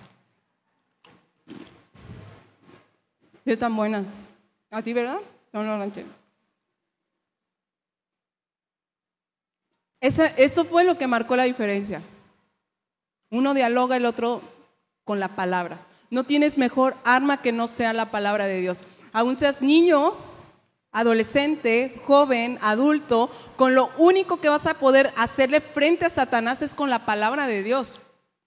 Yo 3.44 3.56
tan 3.56 3.76
buena. 3.76 4.04
¿A 4.70 4.82
ti, 4.82 4.92
verdad? 4.92 5.18
No, 5.52 5.62
no, 5.62 5.78
no 5.78 5.84
entiendo. 5.84 6.12
eso 10.00 10.64
fue 10.64 10.84
lo 10.84 10.96
que 10.98 11.06
marcó 11.06 11.34
la 11.36 11.44
diferencia. 11.44 12.00
Uno 13.30 13.54
dialoga, 13.54 13.96
el 13.96 14.06
otro 14.06 14.40
con 15.04 15.18
la 15.20 15.34
palabra. 15.34 15.86
No 16.10 16.24
tienes 16.24 16.58
mejor 16.58 16.96
arma 17.04 17.42
que 17.42 17.52
no 17.52 17.66
sea 17.66 17.92
la 17.92 18.10
palabra 18.10 18.46
de 18.46 18.60
Dios. 18.60 18.82
Aún 19.12 19.36
seas 19.36 19.62
niño, 19.62 20.14
adolescente, 20.92 22.00
joven, 22.04 22.58
adulto, 22.62 23.30
con 23.56 23.74
lo 23.74 23.90
único 23.96 24.40
que 24.40 24.48
vas 24.48 24.66
a 24.66 24.74
poder 24.74 25.12
hacerle 25.16 25.60
frente 25.60 26.04
a 26.04 26.10
Satanás 26.10 26.62
es 26.62 26.74
con 26.74 26.90
la 26.90 27.04
palabra 27.04 27.46
de 27.46 27.62
Dios. 27.62 28.00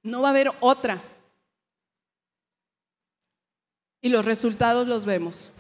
No 0.04 0.22
va 0.22 0.30
a 0.30 0.32
haber 0.32 0.52
otra. 0.62 1.02
Y 4.02 4.10
los 4.10 4.24
resultados 4.26 4.88
los 4.88 5.06
vemos. 5.06 5.52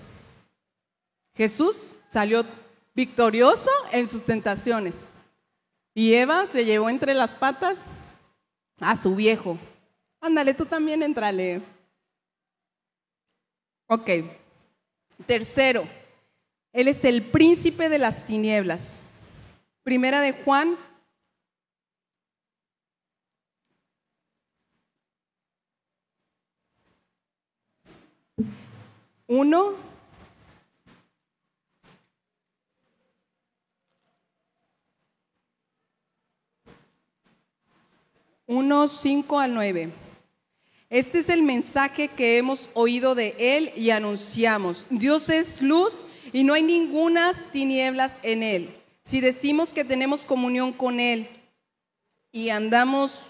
Jesús 1.39 1.95
salió 2.09 2.45
victorioso 2.93 3.71
en 3.93 4.09
sus 4.09 4.25
tentaciones. 4.25 5.07
Y 5.93 6.13
Eva 6.13 6.45
se 6.47 6.65
llevó 6.65 6.89
entre 6.89 7.13
las 7.13 7.33
patas 7.33 7.85
a 8.81 8.97
su 8.97 9.15
viejo. 9.15 9.57
Ándale, 10.19 10.53
tú 10.53 10.65
también 10.65 11.01
entrale. 11.01 11.61
Ok. 13.87 14.09
Tercero, 15.25 15.87
Él 16.73 16.89
es 16.89 17.05
el 17.05 17.23
príncipe 17.23 17.87
de 17.87 17.99
las 17.99 18.25
tinieblas. 18.25 18.99
Primera 19.83 20.19
de 20.19 20.33
Juan. 20.33 20.75
Uno, 29.25 29.88
1, 38.49 38.87
5 38.87 39.39
al 39.39 39.53
9. 39.53 39.91
Este 40.89 41.19
es 41.19 41.29
el 41.29 41.43
mensaje 41.43 42.07
que 42.07 42.39
hemos 42.39 42.67
oído 42.73 43.13
de 43.13 43.35
Él 43.37 43.71
y 43.75 43.91
anunciamos. 43.91 44.87
Dios 44.89 45.29
es 45.29 45.61
luz 45.61 46.03
y 46.33 46.43
no 46.43 46.55
hay 46.55 46.63
ningunas 46.63 47.45
tinieblas 47.51 48.17
en 48.23 48.41
Él. 48.41 48.75
Si 49.03 49.21
decimos 49.21 49.71
que 49.71 49.85
tenemos 49.85 50.25
comunión 50.25 50.73
con 50.73 50.99
Él 50.99 51.29
y 52.31 52.49
andamos, 52.49 53.21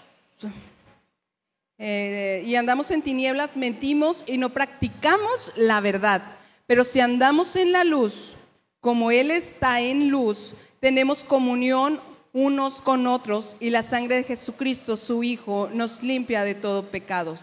eh, 1.76 2.42
y 2.46 2.54
andamos 2.54 2.90
en 2.90 3.02
tinieblas, 3.02 3.58
mentimos 3.58 4.24
y 4.26 4.38
no 4.38 4.48
practicamos 4.48 5.52
la 5.54 5.82
verdad. 5.82 6.38
Pero 6.66 6.82
si 6.82 7.00
andamos 7.00 7.56
en 7.56 7.72
la 7.72 7.84
luz, 7.84 8.36
como 8.80 9.10
Él 9.10 9.30
está 9.30 9.82
en 9.82 10.08
luz, 10.08 10.54
tenemos 10.80 11.24
comunión 11.24 12.00
unos 12.32 12.80
con 12.80 13.06
otros 13.06 13.56
y 13.60 13.70
la 13.70 13.82
sangre 13.82 14.16
de 14.16 14.24
Jesucristo, 14.24 14.96
su 14.96 15.22
Hijo, 15.22 15.68
nos 15.72 16.02
limpia 16.02 16.44
de 16.44 16.54
todo 16.54 16.90
pecado. 16.90 17.36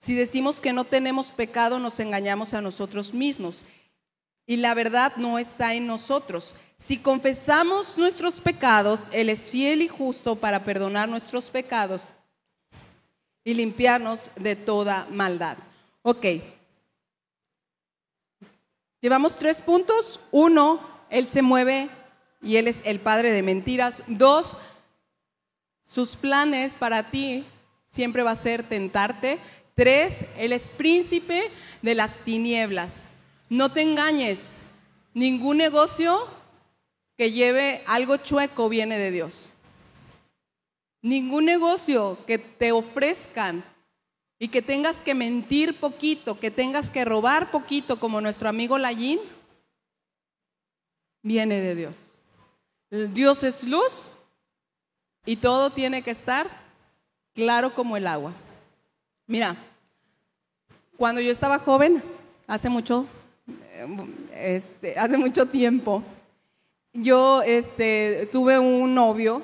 Si 0.00 0.14
decimos 0.14 0.60
que 0.60 0.72
no 0.72 0.84
tenemos 0.84 1.28
pecado, 1.28 1.78
nos 1.78 1.98
engañamos 1.98 2.54
a 2.54 2.60
nosotros 2.60 3.12
mismos 3.12 3.64
y 4.46 4.56
la 4.56 4.74
verdad 4.74 5.16
no 5.16 5.38
está 5.38 5.74
en 5.74 5.86
nosotros. 5.86 6.54
Si 6.78 6.98
confesamos 6.98 7.98
nuestros 7.98 8.40
pecados, 8.40 9.08
Él 9.12 9.28
es 9.28 9.50
fiel 9.50 9.82
y 9.82 9.88
justo 9.88 10.36
para 10.36 10.64
perdonar 10.64 11.08
nuestros 11.08 11.50
pecados 11.50 12.08
y 13.44 13.54
limpiarnos 13.54 14.30
de 14.36 14.54
toda 14.54 15.06
maldad. 15.10 15.58
Ok. 16.02 16.24
Llevamos 19.00 19.36
tres 19.36 19.60
puntos. 19.60 20.20
Uno, 20.30 20.80
Él 21.10 21.26
se 21.26 21.42
mueve 21.42 21.90
y 22.42 22.56
Él 22.56 22.68
es 22.68 22.82
el 22.84 23.00
padre 23.00 23.32
de 23.32 23.42
mentiras. 23.42 24.02
Dos, 24.06 24.56
sus 25.84 26.16
planes 26.16 26.76
para 26.76 27.10
ti 27.10 27.44
siempre 27.90 28.22
va 28.22 28.32
a 28.32 28.36
ser 28.36 28.62
tentarte. 28.62 29.38
Tres, 29.74 30.24
Él 30.36 30.52
es 30.52 30.72
príncipe 30.72 31.50
de 31.82 31.94
las 31.94 32.18
tinieblas. 32.18 33.04
No 33.48 33.72
te 33.72 33.82
engañes, 33.82 34.56
ningún 35.14 35.56
negocio 35.56 36.28
que 37.16 37.32
lleve 37.32 37.82
algo 37.86 38.16
chueco 38.18 38.68
viene 38.68 38.98
de 38.98 39.10
Dios. 39.10 39.52
Ningún 41.02 41.46
negocio 41.46 42.18
que 42.26 42.38
te 42.38 42.72
ofrezcan 42.72 43.64
y 44.38 44.48
que 44.48 44.62
tengas 44.62 45.00
que 45.00 45.14
mentir 45.14 45.80
poquito, 45.80 46.38
que 46.38 46.50
tengas 46.50 46.90
que 46.90 47.04
robar 47.04 47.50
poquito, 47.50 47.98
como 47.98 48.20
nuestro 48.20 48.48
amigo 48.48 48.78
Lallín, 48.78 49.18
viene 51.22 51.60
de 51.60 51.74
Dios. 51.74 52.07
Dios 52.90 53.42
es 53.44 53.64
luz 53.64 54.12
y 55.26 55.36
todo 55.36 55.70
tiene 55.70 56.02
que 56.02 56.10
estar 56.10 56.48
claro 57.34 57.74
como 57.74 57.96
el 57.96 58.06
agua. 58.06 58.32
Mira, 59.26 59.56
cuando 60.96 61.20
yo 61.20 61.30
estaba 61.30 61.58
joven, 61.58 62.02
hace 62.46 62.70
mucho, 62.70 63.06
este, 64.34 64.98
hace 64.98 65.18
mucho 65.18 65.46
tiempo, 65.46 66.02
yo 66.94 67.42
este, 67.42 68.28
tuve 68.32 68.58
un 68.58 68.94
novio 68.94 69.42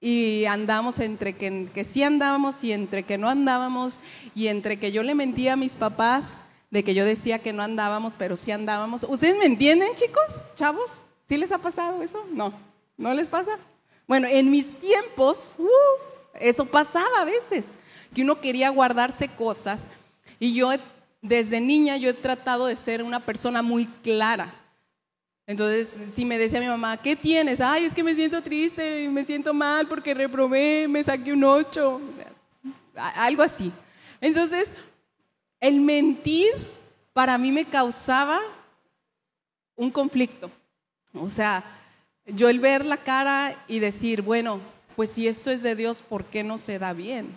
y 0.00 0.46
andamos 0.46 0.98
entre 1.00 1.34
que, 1.34 1.68
que 1.72 1.84
sí 1.84 2.02
andábamos 2.02 2.64
y 2.64 2.72
entre 2.72 3.02
que 3.02 3.18
no 3.18 3.28
andábamos 3.28 4.00
y 4.34 4.48
entre 4.48 4.78
que 4.78 4.90
yo 4.90 5.02
le 5.02 5.14
mentía 5.14 5.52
a 5.52 5.56
mis 5.56 5.72
papás 5.72 6.40
de 6.70 6.82
que 6.82 6.94
yo 6.94 7.04
decía 7.04 7.38
que 7.38 7.52
no 7.52 7.62
andábamos, 7.62 8.14
pero 8.18 8.36
sí 8.36 8.50
andábamos. 8.50 9.04
¿Ustedes 9.08 9.38
me 9.38 9.44
entienden, 9.44 9.94
chicos, 9.94 10.42
chavos? 10.56 11.03
¿Sí 11.28 11.36
les 11.36 11.52
ha 11.52 11.58
pasado 11.58 12.02
eso? 12.02 12.24
No, 12.32 12.52
¿no 12.96 13.14
les 13.14 13.28
pasa? 13.28 13.58
Bueno, 14.06 14.28
en 14.28 14.50
mis 14.50 14.78
tiempos, 14.78 15.54
uh, 15.58 15.68
eso 16.38 16.66
pasaba 16.66 17.20
a 17.20 17.24
veces, 17.24 17.78
que 18.14 18.22
uno 18.22 18.40
quería 18.40 18.68
guardarse 18.70 19.28
cosas 19.28 19.86
y 20.38 20.54
yo 20.54 20.70
desde 21.22 21.60
niña 21.60 21.96
yo 21.96 22.10
he 22.10 22.14
tratado 22.14 22.66
de 22.66 22.76
ser 22.76 23.02
una 23.02 23.24
persona 23.24 23.62
muy 23.62 23.86
clara. 23.86 24.54
Entonces, 25.46 26.00
si 26.14 26.24
me 26.24 26.38
decía 26.38 26.60
mi 26.60 26.66
mamá, 26.66 26.96
¿qué 26.96 27.16
tienes? 27.16 27.60
Ay, 27.60 27.84
es 27.84 27.94
que 27.94 28.02
me 28.02 28.14
siento 28.14 28.42
triste, 28.42 29.08
me 29.10 29.24
siento 29.24 29.52
mal 29.52 29.86
porque 29.86 30.14
reprobé, 30.14 30.86
me 30.88 31.02
saqué 31.02 31.32
un 31.32 31.44
8, 31.44 32.00
algo 32.94 33.42
así. 33.42 33.70
Entonces, 34.20 34.74
el 35.60 35.80
mentir 35.80 36.50
para 37.12 37.36
mí 37.36 37.52
me 37.52 37.64
causaba 37.64 38.40
un 39.76 39.90
conflicto. 39.90 40.50
O 41.14 41.30
sea, 41.30 41.64
yo 42.26 42.48
el 42.48 42.60
ver 42.60 42.84
la 42.84 42.98
cara 42.98 43.64
y 43.68 43.78
decir, 43.78 44.22
bueno, 44.22 44.60
pues 44.96 45.10
si 45.10 45.28
esto 45.28 45.50
es 45.50 45.62
de 45.62 45.76
Dios, 45.76 46.02
¿por 46.02 46.24
qué 46.24 46.42
no 46.42 46.58
se 46.58 46.78
da 46.78 46.92
bien? 46.92 47.36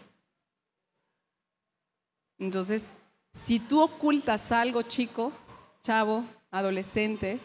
Entonces, 2.40 2.92
si 3.34 3.60
tú 3.60 3.82
ocultas 3.82 4.52
algo, 4.52 4.82
chico, 4.82 5.32
chavo, 5.82 6.24
adolescente, 6.52 7.40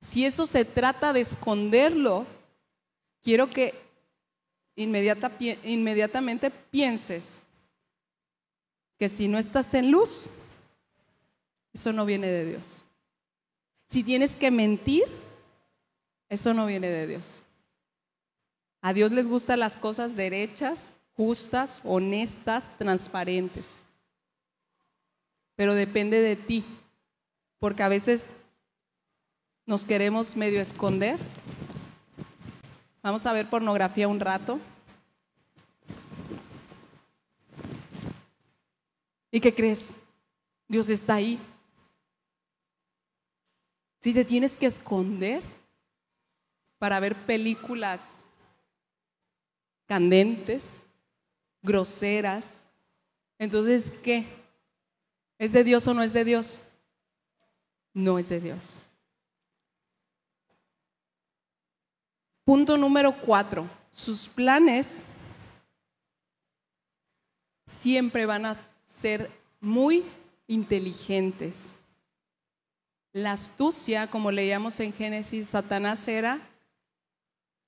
si 0.00 0.24
eso 0.24 0.46
se 0.46 0.64
trata 0.64 1.12
de 1.12 1.20
esconderlo, 1.20 2.26
quiero 3.22 3.50
que 3.50 3.74
inmediatamente 4.76 6.50
pienses 6.50 7.42
que 8.98 9.08
si 9.08 9.28
no 9.28 9.38
estás 9.38 9.72
en 9.74 9.90
luz, 9.90 10.30
eso 11.72 11.92
no 11.92 12.04
viene 12.04 12.28
de 12.28 12.46
Dios. 12.46 12.85
Si 13.88 14.02
tienes 14.02 14.36
que 14.36 14.50
mentir, 14.50 15.04
eso 16.28 16.52
no 16.52 16.66
viene 16.66 16.88
de 16.88 17.06
Dios. 17.06 17.42
A 18.82 18.92
Dios 18.92 19.12
les 19.12 19.28
gustan 19.28 19.60
las 19.60 19.76
cosas 19.76 20.16
derechas, 20.16 20.94
justas, 21.16 21.80
honestas, 21.84 22.72
transparentes. 22.78 23.80
Pero 25.54 25.74
depende 25.74 26.20
de 26.20 26.36
ti, 26.36 26.64
porque 27.58 27.82
a 27.82 27.88
veces 27.88 28.34
nos 29.64 29.84
queremos 29.84 30.36
medio 30.36 30.60
esconder. 30.60 31.18
Vamos 33.02 33.24
a 33.24 33.32
ver 33.32 33.48
pornografía 33.48 34.08
un 34.08 34.20
rato. 34.20 34.60
¿Y 39.30 39.40
qué 39.40 39.54
crees? 39.54 39.96
Dios 40.68 40.88
está 40.88 41.14
ahí. 41.14 41.38
Si 44.06 44.14
te 44.14 44.24
tienes 44.24 44.56
que 44.56 44.66
esconder 44.66 45.42
para 46.78 47.00
ver 47.00 47.16
películas 47.26 48.24
candentes, 49.84 50.80
groseras, 51.60 52.60
entonces, 53.36 53.90
¿qué? 54.04 54.24
¿Es 55.40 55.52
de 55.52 55.64
Dios 55.64 55.88
o 55.88 55.92
no 55.92 56.04
es 56.04 56.12
de 56.12 56.24
Dios? 56.24 56.60
No 57.92 58.16
es 58.20 58.28
de 58.28 58.38
Dios. 58.38 58.80
Punto 62.44 62.78
número 62.78 63.12
cuatro. 63.12 63.68
Sus 63.90 64.28
planes 64.28 65.02
siempre 67.66 68.24
van 68.24 68.46
a 68.46 68.70
ser 68.84 69.28
muy 69.60 70.04
inteligentes. 70.46 71.80
La 73.16 73.32
astucia, 73.32 74.10
como 74.10 74.30
leíamos 74.30 74.78
en 74.78 74.92
Génesis, 74.92 75.48
Satanás 75.48 76.06
era 76.06 76.38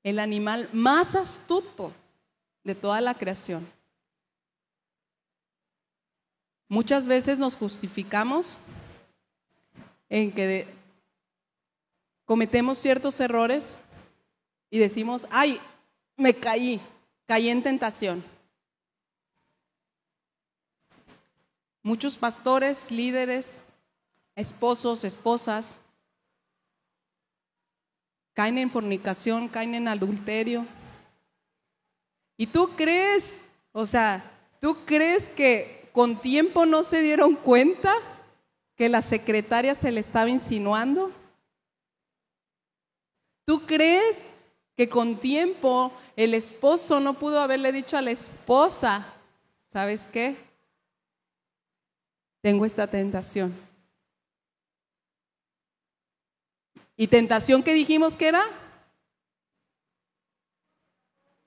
el 0.03 0.19
animal 0.19 0.69
más 0.75 1.15
astuto 1.15 1.91
de 2.65 2.75
toda 2.75 3.01
la 3.01 3.15
creación. 3.15 3.67
Muchas 6.69 7.07
veces 7.07 7.39
nos 7.39 7.57
justificamos 7.57 8.59
en 10.11 10.33
que 10.33 10.69
cometemos 12.27 12.77
ciertos 12.77 13.19
errores 13.19 13.79
y 14.69 14.79
decimos, 14.79 15.27
ay, 15.31 15.59
me 16.19 16.35
caí, 16.35 16.79
caí 17.27 17.49
en 17.49 17.63
tentación. 17.63 18.23
Muchos 21.83 22.19
pastores, 22.19 22.91
líderes, 22.91 23.63
esposos, 24.39 25.03
esposas, 25.03 25.81
caen 28.35 28.57
en 28.59 28.71
fornicación, 28.71 29.49
caen 29.49 29.75
en 29.75 29.89
adulterio. 29.89 30.65
¿Y 32.37 32.47
tú 32.47 32.71
crees, 32.77 33.45
o 33.73 33.85
sea, 33.85 34.31
tú 34.61 34.85
crees 34.87 35.29
que 35.29 35.91
con 35.93 36.21
tiempo 36.21 36.65
no 36.65 36.85
se 36.85 37.01
dieron 37.03 37.35
cuenta 37.35 37.93
que 38.77 38.89
la 38.89 39.03
secretaria 39.03 39.75
se 39.75 39.91
le 39.91 39.99
estaba 39.99 40.31
insinuando? 40.31 41.11
¿Tú 43.45 43.67
crees 43.67 44.31
que 44.77 44.89
con 44.89 45.19
tiempo 45.19 45.93
el 46.15 46.35
esposo 46.35 47.01
no 47.01 47.15
pudo 47.15 47.41
haberle 47.41 47.73
dicho 47.73 47.97
a 47.97 48.03
la 48.03 48.13
esposa, 48.13 49.13
¿sabes 49.73 50.09
qué? 50.09 50.37
Tengo 52.41 52.65
esta 52.65 52.87
tentación. 52.87 53.68
¿Y 57.01 57.07
tentación 57.07 57.63
que 57.63 57.75
dijimos 57.75 58.17
que 58.17 58.27
era? 58.27 58.45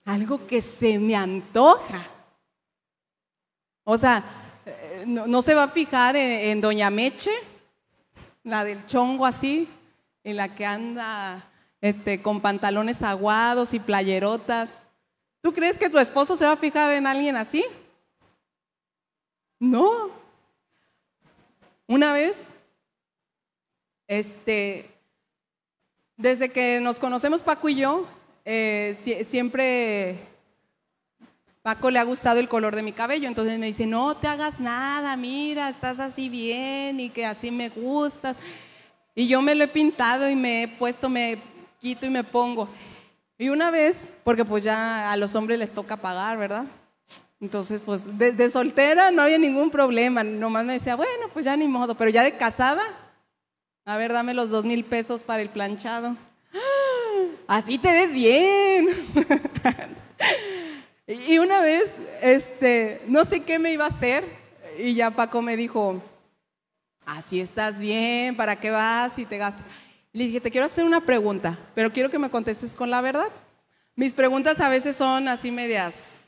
Algo 0.06 0.48
que 0.48 0.62
se 0.62 0.98
me 0.98 1.14
antoja. 1.14 2.08
O 3.84 3.98
sea, 3.98 4.24
eh, 4.66 5.04
no, 5.06 5.42
se 5.42 5.54
va 5.54 5.64
a 5.64 5.68
fijar 5.68 6.16
en, 6.16 6.52
en 6.52 6.62
Doña 6.62 6.90
Meche, 6.90 7.32
la 8.44 8.64
del 8.64 8.88
chongo 8.88 9.26
así, 9.26 9.68
en 10.24 10.38
la 10.38 10.56
que 10.56 10.66
anda 10.66 11.46
este, 11.82 12.22
con 12.22 12.40
pantalones 12.40 13.04
aguados 13.04 13.74
y 13.74 13.82
playerotas. 13.82 14.82
¿Tú 15.42 15.54
crees 15.54 15.78
que 15.78 15.90
tu 15.90 16.00
esposo 16.00 16.38
se 16.38 16.46
va 16.46 16.54
a 16.54 16.58
fijar 16.58 16.94
en 16.94 17.06
alguien 17.06 17.36
así? 17.36 17.66
No. 19.60 20.12
Una 21.88 22.14
vez, 22.14 22.56
este, 24.08 24.90
desde 26.22 26.50
que 26.50 26.80
nos 26.80 27.00
conocemos 27.00 27.42
Paco 27.42 27.68
y 27.70 27.76
yo, 27.76 28.06
eh, 28.46 28.96
siempre 29.26 30.20
Paco 31.64 31.90
le 31.90 32.00
ha 32.00 32.04
gustado 32.04 32.40
el 32.40 32.48
color 32.48 32.76
de 32.76 32.84
mi 32.84 32.94
cabello, 32.94 33.28
entonces 33.28 33.58
me 33.58 33.66
dice, 33.66 33.88
no 33.88 34.16
te 34.18 34.28
hagas 34.28 34.60
nada, 34.60 35.18
mira, 35.18 35.70
estás 35.70 36.00
así 36.00 36.30
bien 36.30 37.00
y 37.00 37.10
que 37.10 37.26
así 37.26 37.52
me 37.52 37.70
gustas. 37.70 38.38
Y 39.16 39.28
yo 39.28 39.42
me 39.42 39.56
lo 39.56 39.64
he 39.64 39.68
pintado 39.68 40.30
y 40.30 40.36
me 40.36 40.64
he 40.64 40.68
puesto, 40.68 41.10
me 41.10 41.40
quito 41.80 42.06
y 42.06 42.10
me 42.10 42.24
pongo. 42.24 42.70
Y 43.38 43.50
una 43.50 43.72
vez, 43.72 44.18
porque 44.24 44.46
pues 44.46 44.64
ya 44.64 45.12
a 45.12 45.18
los 45.18 45.36
hombres 45.36 45.58
les 45.58 45.74
toca 45.74 45.98
pagar, 45.98 46.38
¿verdad? 46.38 46.66
Entonces, 47.40 47.82
pues 47.84 48.18
de, 48.18 48.52
soltera 48.52 49.10
no 49.10 49.24
había 49.24 49.40
ningún 49.40 49.72
problema, 49.72 50.24
nomás 50.24 50.64
me 50.64 50.74
decía, 50.74 50.96
bueno, 50.96 51.28
pues 51.34 51.46
ya 51.46 51.58
ni 51.58 51.68
modo, 51.68 51.96
pero 51.96 52.12
ya 52.12 52.24
de 52.24 52.38
casada, 52.38 52.84
a 53.86 53.98
ver, 53.98 54.14
dame 54.14 54.34
los 54.34 54.50
dos 54.50 54.66
mil 54.66 54.84
pesos 54.84 55.24
para 55.24 55.42
el 55.42 55.50
planchado. 55.50 56.16
Así 57.48 57.78
te 57.78 57.92
ves 57.92 58.14
bien. 58.14 58.90
y 61.08 61.38
una 61.40 61.62
vez, 61.62 61.94
este, 62.22 63.02
no 63.08 63.26
sé 63.26 63.44
qué 63.44 63.60
me 63.60 63.72
iba 63.74 63.86
a 63.86 63.90
hacer, 63.90 64.24
y 64.78 64.94
ya 64.94 65.12
Paco 65.12 65.42
me 65.42 65.58
dijo, 65.58 66.02
así 67.06 67.42
estás 67.42 67.80
bien, 67.80 68.36
¿para 68.36 68.56
qué 68.56 68.70
vas 68.70 69.18
y 69.20 69.26
te 69.26 69.38
gastas? 69.38 69.66
Le 70.14 70.26
dije, 70.26 70.42
te 70.42 70.52
quiero 70.52 70.66
hacer 70.66 70.86
una 70.86 71.02
pregunta, 71.02 71.58
pero 71.76 71.92
quiero 71.92 72.10
que 72.10 72.20
me 72.20 72.30
contestes 72.30 72.76
con 72.76 72.90
la 72.90 73.02
verdad. 73.02 73.30
Mis 73.96 74.14
preguntas 74.14 74.60
a 74.60 74.70
veces 74.70 74.96
son 74.96 75.28
así 75.28 75.52
medias, 75.52 76.22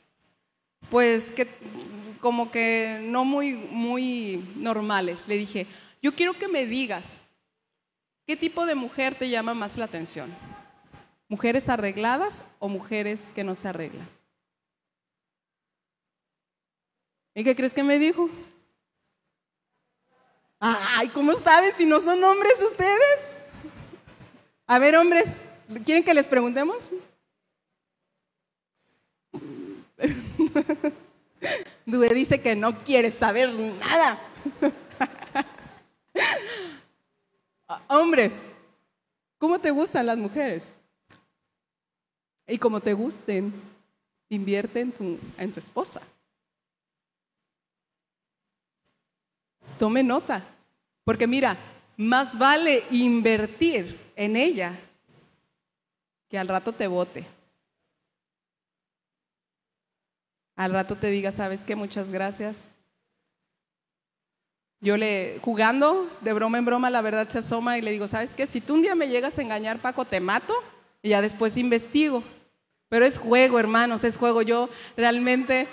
pues 0.90 1.30
que 1.30 1.48
como 2.20 2.50
que 2.50 3.00
no 3.02 3.24
muy, 3.24 3.54
muy 3.54 4.52
normales. 4.56 5.26
Le 5.28 5.36
dije, 5.36 5.66
yo 6.02 6.14
quiero 6.14 6.34
que 6.34 6.48
me 6.48 6.66
digas, 6.66 7.20
¿qué 8.26 8.36
tipo 8.36 8.66
de 8.66 8.74
mujer 8.74 9.14
te 9.14 9.28
llama 9.28 9.54
más 9.54 9.76
la 9.76 9.84
atención? 9.84 10.34
¿Mujeres 11.28 11.68
arregladas 11.68 12.44
o 12.58 12.68
mujeres 12.68 13.32
que 13.34 13.44
no 13.44 13.54
se 13.54 13.68
arreglan? 13.68 14.08
¿Y 17.34 17.42
qué 17.42 17.56
crees 17.56 17.74
que 17.74 17.82
me 17.82 17.98
dijo? 17.98 18.30
Ay, 20.60 21.08
¿cómo 21.08 21.34
sabes 21.36 21.76
si 21.76 21.84
no 21.84 22.00
son 22.00 22.22
hombres 22.22 22.62
ustedes? 22.62 23.42
A 24.66 24.78
ver, 24.78 24.96
hombres, 24.96 25.42
¿quieren 25.84 26.04
que 26.04 26.14
les 26.14 26.26
preguntemos? 26.26 26.88
Due 31.86 32.08
dice 32.10 32.40
que 32.40 32.56
no 32.56 32.78
quiere 32.78 33.10
saber 33.10 33.52
nada. 33.52 34.18
Hombres, 37.88 38.52
¿cómo 39.38 39.58
te 39.58 39.70
gustan 39.70 40.06
las 40.06 40.18
mujeres? 40.18 40.76
Y 42.46 42.58
como 42.58 42.80
te 42.80 42.92
gusten, 42.92 43.52
invierte 44.28 44.80
en 44.80 44.92
tu, 44.92 45.18
en 45.38 45.52
tu 45.52 45.58
esposa. 45.58 46.00
Tome 49.78 50.02
nota, 50.02 50.44
porque 51.04 51.26
mira, 51.26 51.56
más 51.96 52.38
vale 52.38 52.84
invertir 52.90 53.98
en 54.16 54.36
ella 54.36 54.78
que 56.28 56.38
al 56.38 56.48
rato 56.48 56.72
te 56.72 56.86
vote. 56.86 57.24
Al 60.56 60.72
rato 60.72 60.96
te 60.96 61.08
diga, 61.08 61.32
¿sabes 61.32 61.64
qué? 61.64 61.74
Muchas 61.74 62.10
gracias. 62.10 62.73
Yo 64.84 64.98
le, 64.98 65.38
jugando, 65.40 66.10
de 66.20 66.34
broma 66.34 66.58
en 66.58 66.66
broma, 66.66 66.90
la 66.90 67.00
verdad 67.00 67.26
se 67.30 67.38
asoma 67.38 67.78
y 67.78 67.80
le 67.80 67.90
digo, 67.90 68.06
¿sabes 68.06 68.34
qué? 68.34 68.46
Si 68.46 68.60
tú 68.60 68.74
un 68.74 68.82
día 68.82 68.94
me 68.94 69.08
llegas 69.08 69.38
a 69.38 69.40
engañar, 69.40 69.78
Paco, 69.78 70.04
te 70.04 70.20
mato 70.20 70.52
y 71.02 71.08
ya 71.08 71.22
después 71.22 71.56
investigo. 71.56 72.22
Pero 72.90 73.06
es 73.06 73.16
juego, 73.16 73.58
hermanos, 73.58 74.04
es 74.04 74.18
juego. 74.18 74.42
Yo 74.42 74.68
realmente, 74.94 75.68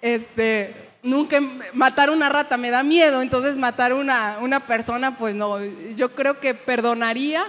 este, 0.00 0.72
nunca 1.02 1.40
matar 1.72 2.10
una 2.10 2.28
rata 2.28 2.56
me 2.56 2.70
da 2.70 2.84
miedo, 2.84 3.22
entonces 3.22 3.58
matar 3.58 3.92
una, 3.92 4.38
una 4.40 4.60
persona, 4.68 5.18
pues 5.18 5.34
no, 5.34 5.58
yo 5.96 6.14
creo 6.14 6.38
que 6.38 6.54
perdonaría, 6.54 7.46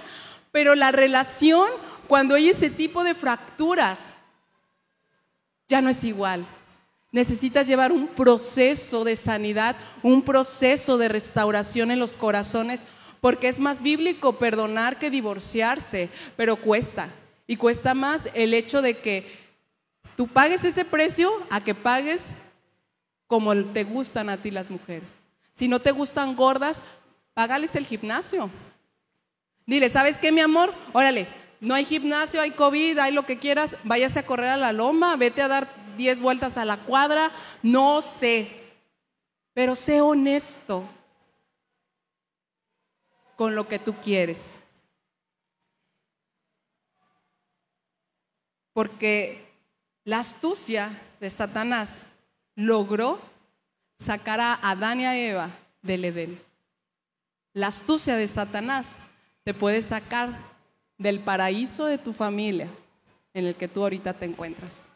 pero 0.52 0.74
la 0.74 0.92
relación, 0.92 1.70
cuando 2.08 2.34
hay 2.34 2.50
ese 2.50 2.72
tipo 2.72 3.04
de 3.04 3.14
fracturas, 3.14 4.16
ya 5.68 5.82
no 5.82 5.92
es 5.92 6.04
igual. 6.04 6.48
Necesitas 7.16 7.66
llevar 7.66 7.94
un 7.94 8.10
proceso 8.10 9.06
de 9.06 9.16
sanidad, 9.16 9.78
un 10.04 10.22
proceso 10.22 10.98
de 10.98 11.08
restauración 11.08 11.92
en 11.92 11.98
los 11.98 12.18
corazones, 12.18 12.84
porque 13.22 13.48
es 13.48 13.58
más 13.58 13.82
bíblico 13.82 14.38
perdonar 14.38 15.00
que 15.00 15.10
divorciarse, 15.10 16.10
pero 16.36 16.58
cuesta. 16.58 17.08
Y 17.48 17.56
cuesta 17.56 17.94
más 17.94 18.28
el 18.34 18.54
hecho 18.54 18.82
de 18.82 18.98
que 18.98 19.32
tú 20.18 20.28
pagues 20.28 20.66
ese 20.66 20.84
precio 20.84 21.32
a 21.50 21.64
que 21.64 21.74
pagues 21.74 22.36
como 23.28 23.56
te 23.64 23.86
gustan 23.86 24.28
a 24.28 24.36
ti 24.36 24.52
las 24.52 24.70
mujeres. 24.70 25.16
Si 25.54 25.70
no 25.70 25.80
te 25.80 25.92
gustan 25.92 26.36
gordas, 26.36 26.84
págales 27.34 27.78
el 27.78 27.86
gimnasio. 27.86 28.50
Dile, 29.66 29.90
¿sabes 29.90 30.18
qué, 30.18 30.34
mi 30.34 30.42
amor? 30.42 30.74
Órale, 30.92 31.30
no 31.62 31.76
hay 31.76 31.86
gimnasio, 31.86 32.42
hay 32.42 32.52
COVID, 32.52 32.98
hay 32.98 33.14
lo 33.14 33.26
que 33.26 33.40
quieras, 33.40 33.78
váyase 33.86 34.20
a 34.20 34.26
correr 34.26 34.50
a 34.50 34.58
la 34.58 34.74
loma, 34.74 35.16
vete 35.16 35.42
a 35.42 35.48
dar 35.48 35.85
10 35.96 36.22
vueltas 36.22 36.58
a 36.58 36.66
la 36.66 36.78
cuadra, 36.78 37.32
no 37.64 38.02
sé. 38.02 38.64
Pero 39.54 39.76
sé 39.76 40.02
honesto 40.02 40.88
con 43.36 43.56
lo 43.56 43.68
que 43.68 43.80
tú 43.80 43.94
quieres. 43.96 44.60
Porque 48.74 49.46
la 50.04 50.20
astucia 50.20 50.92
de 51.20 51.30
Satanás 51.30 52.08
logró 52.56 53.20
sacar 53.98 54.40
a 54.42 54.54
Adán 54.54 55.02
y 55.02 55.06
a 55.06 55.18
Eva 55.18 55.50
del 55.82 56.06
Edén. 56.06 56.42
La 57.54 57.68
astucia 57.68 58.18
de 58.18 58.28
Satanás 58.28 58.98
te 59.44 59.54
puede 59.54 59.82
sacar 59.82 60.38
del 60.98 61.22
paraíso 61.22 61.86
de 61.86 61.98
tu 61.98 62.12
familia 62.14 62.68
en 63.34 63.46
el 63.46 63.56
que 63.56 63.68
tú 63.68 63.82
ahorita 63.84 64.14
te 64.14 64.26
encuentras. 64.26 64.90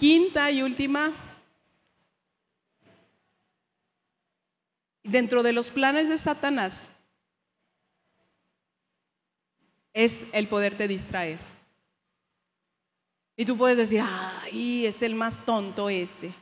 Quinta 0.00 0.50
y 0.50 0.62
última, 0.62 1.12
dentro 5.02 5.42
de 5.42 5.52
los 5.52 5.70
planes 5.70 6.08
de 6.08 6.16
Satanás 6.16 6.88
es 9.92 10.26
el 10.32 10.48
poderte 10.48 10.88
distraer. 10.88 11.38
Y 13.36 13.44
tú 13.44 13.58
puedes 13.58 13.76
decir, 13.76 14.02
ay, 14.02 14.86
es 14.86 15.02
el 15.02 15.14
más 15.14 15.44
tonto 15.44 15.90
ese. 15.90 16.32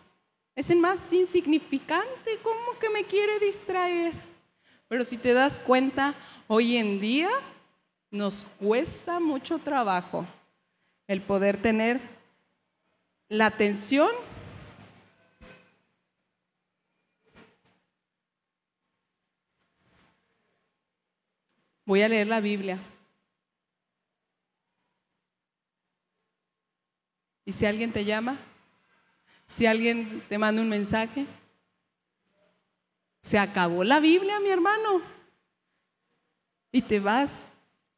Es 0.55 0.71
el 0.71 0.79
más 0.79 1.13
insignificante, 1.13 2.39
¿cómo 2.45 2.79
que 2.79 2.91
me 2.91 3.03
quiere 3.03 3.41
distraer? 3.41 4.13
Pero 4.87 5.05
si 5.05 5.17
te 5.17 5.33
das 5.33 5.59
cuenta, 5.59 6.15
hoy 6.47 6.77
en 6.77 7.01
día 7.01 7.31
nos 8.13 8.45
cuesta 8.61 9.19
mucho 9.19 9.59
trabajo 9.59 10.25
el 11.09 11.21
poder 11.23 11.61
tener 11.61 12.18
la 13.29 13.47
atención 13.47 14.11
Voy 21.89 22.03
a 22.03 22.09
leer 22.11 22.27
la 22.27 22.43
Biblia. 22.43 22.79
¿Y 27.47 27.53
si 27.53 27.65
alguien 27.65 27.95
te 27.95 28.05
llama? 28.05 28.37
Si 29.47 29.65
alguien 29.65 30.23
te 30.29 30.37
manda 30.37 30.61
un 30.61 30.69
mensaje? 30.69 31.25
Se 33.23 33.39
acabó 33.39 33.85
la 33.85 34.01
Biblia, 34.01 34.39
mi 34.39 34.51
hermano. 34.51 35.01
Y 36.73 36.83
te 36.83 37.01
vas 37.01 37.47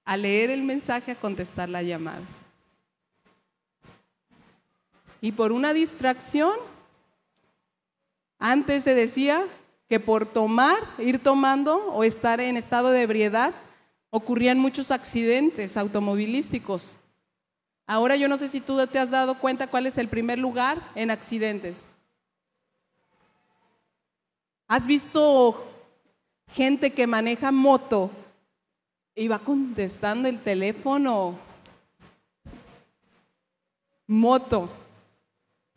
a 0.04 0.16
leer 0.16 0.50
el 0.50 0.62
mensaje, 0.62 1.10
a 1.10 1.20
contestar 1.20 1.68
la 1.68 1.82
llamada. 1.82 2.22
Y 5.20 5.32
por 5.32 5.52
una 5.52 5.72
distracción, 5.74 6.54
antes 8.38 8.84
se 8.84 8.94
decía 8.94 9.44
que 9.88 10.00
por 10.00 10.24
tomar, 10.24 10.78
ir 10.98 11.22
tomando 11.22 11.76
o 11.92 12.04
estar 12.04 12.40
en 12.40 12.56
estado 12.56 12.90
de 12.90 13.02
ebriedad, 13.02 13.52
ocurrían 14.10 14.58
muchos 14.58 14.90
accidentes 14.90 15.76
automovilísticos. 15.76 16.96
Ahora 17.86 18.16
yo 18.16 18.28
no 18.28 18.38
sé 18.38 18.48
si 18.48 18.60
tú 18.60 18.86
te 18.86 18.98
has 18.98 19.10
dado 19.10 19.38
cuenta 19.38 19.66
cuál 19.66 19.86
es 19.86 19.98
el 19.98 20.08
primer 20.08 20.38
lugar 20.38 20.80
en 20.94 21.10
accidentes. 21.10 21.88
¿Has 24.68 24.86
visto 24.86 25.66
gente 26.52 26.92
que 26.92 27.08
maneja 27.08 27.50
moto 27.50 28.10
y 29.16 29.26
va 29.26 29.40
contestando 29.40 30.28
el 30.28 30.40
teléfono? 30.40 31.36
Moto. 34.06 34.79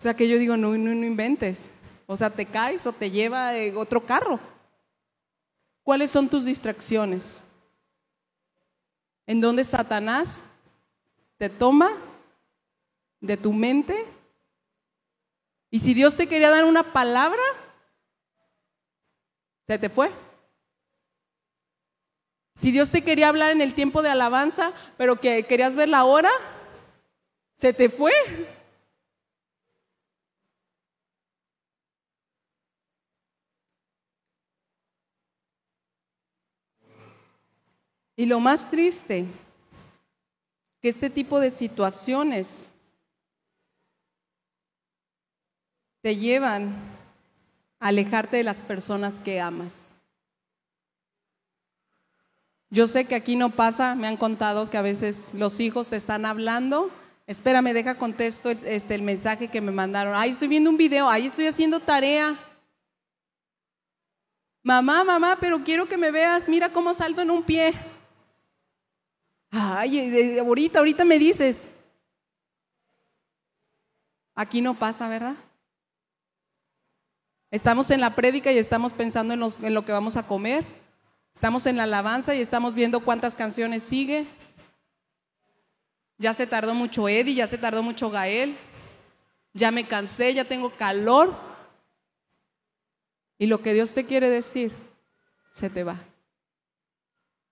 O 0.03 0.05
sea 0.05 0.13
que 0.13 0.27
yo 0.27 0.37
digo, 0.37 0.57
no, 0.57 0.77
no, 0.77 0.91
inventes. 0.91 1.71
O 2.07 2.17
sea, 2.17 2.29
te 2.29 2.45
caes 2.45 2.85
o 2.85 2.91
te 2.91 3.09
lleva 3.09 3.55
eh, 3.55 3.73
otro 3.73 4.05
carro. 4.05 4.37
¿Cuáles 5.81 6.11
son 6.11 6.27
tus 6.27 6.43
distracciones? 6.43 7.41
¿En 9.25 9.39
dónde 9.39 9.63
Satanás 9.63 10.43
te 11.37 11.49
toma 11.49 11.97
de 13.21 13.37
tu 13.37 13.53
mente. 13.53 14.05
Y 15.71 15.79
si 15.79 15.93
Dios 15.93 16.17
te 16.17 16.27
quería 16.27 16.49
dar 16.49 16.65
una 16.65 16.83
palabra, 16.83 17.41
se 19.65 19.79
te 19.79 19.89
fue. 19.89 20.11
Si 22.55 22.71
Dios 22.73 22.91
te 22.91 23.05
quería 23.05 23.29
hablar 23.29 23.53
en 23.53 23.61
el 23.61 23.73
tiempo 23.73 24.01
de 24.01 24.09
alabanza, 24.09 24.73
pero 24.97 25.21
que 25.21 25.45
querías 25.45 25.77
ver 25.77 25.87
la 25.87 26.03
hora, 26.03 26.31
se 27.55 27.71
te 27.71 27.87
fue. 27.87 28.11
Y 38.15 38.25
lo 38.25 38.39
más 38.39 38.69
triste 38.69 39.25
que 40.81 40.89
este 40.89 41.09
tipo 41.09 41.39
de 41.39 41.49
situaciones 41.49 42.69
te 46.01 46.17
llevan 46.17 46.75
a 47.79 47.87
alejarte 47.87 48.37
de 48.37 48.43
las 48.43 48.63
personas 48.63 49.19
que 49.19 49.39
amas. 49.39 49.95
Yo 52.69 52.87
sé 52.87 53.05
que 53.05 53.15
aquí 53.15 53.35
no 53.35 53.51
pasa, 53.51 53.95
me 53.95 54.07
han 54.07 54.17
contado 54.17 54.69
que 54.69 54.77
a 54.77 54.81
veces 54.81 55.31
los 55.33 55.59
hijos 55.59 55.89
te 55.89 55.95
están 55.95 56.25
hablando. 56.25 56.91
Espérame, 57.25 57.71
deja 57.71 57.95
contesto 57.95 58.49
este, 58.49 58.95
el 58.95 59.03
mensaje 59.03 59.47
que 59.47 59.61
me 59.61 59.71
mandaron. 59.71 60.15
Ahí 60.15 60.31
estoy 60.31 60.49
viendo 60.49 60.69
un 60.69 60.77
video, 60.77 61.07
ahí 61.07 61.27
estoy 61.27 61.47
haciendo 61.47 61.79
tarea. 61.79 62.37
Mamá, 64.63 65.03
mamá, 65.03 65.37
pero 65.39 65.63
quiero 65.63 65.87
que 65.87 65.97
me 65.97 66.11
veas, 66.11 66.49
mira 66.49 66.73
cómo 66.73 66.93
salto 66.93 67.21
en 67.21 67.31
un 67.31 67.43
pie. 67.43 67.73
Ay, 69.55 70.39
ahorita, 70.39 70.79
ahorita 70.79 71.05
me 71.05 71.19
dices. 71.19 71.67
Aquí 74.33 74.61
no 74.61 74.73
pasa, 74.73 75.07
¿verdad? 75.07 75.35
Estamos 77.51 77.91
en 77.91 78.01
la 78.01 78.15
prédica 78.15 78.51
y 78.51 78.57
estamos 78.57 78.93
pensando 78.93 79.35
en, 79.35 79.73
lo 79.73 79.85
que 79.85 79.91
vamos 79.91 80.17
a 80.17 80.25
comer. 80.25 80.65
Estamos 81.35 81.67
en 81.67 81.77
la 81.77 81.83
alabanza 81.83 82.33
y 82.33 82.41
estamos 82.41 82.73
viendo 82.73 83.01
cuántas 83.01 83.35
canciones 83.35 83.83
sigue. 83.83 84.25
Ya 86.17 86.33
se 86.33 86.47
tardó 86.47 86.73
mucho 86.73 87.07
Eddie, 87.07 87.35
ya 87.35 87.47
se 87.47 87.59
tardó 87.59 87.83
mucho 87.83 88.09
Gael. 88.09 88.57
Ya 89.53 89.69
me 89.69 89.87
cansé, 89.87 90.33
ya 90.33 90.45
tengo 90.45 90.71
calor. 90.71 91.31
Y 93.37 93.45
lo 93.45 93.61
que 93.61 93.75
Dios 93.75 93.93
te 93.93 94.03
quiere 94.03 94.31
decir, 94.31 94.71
se 95.51 95.69
te 95.69 95.83
va. 95.83 95.99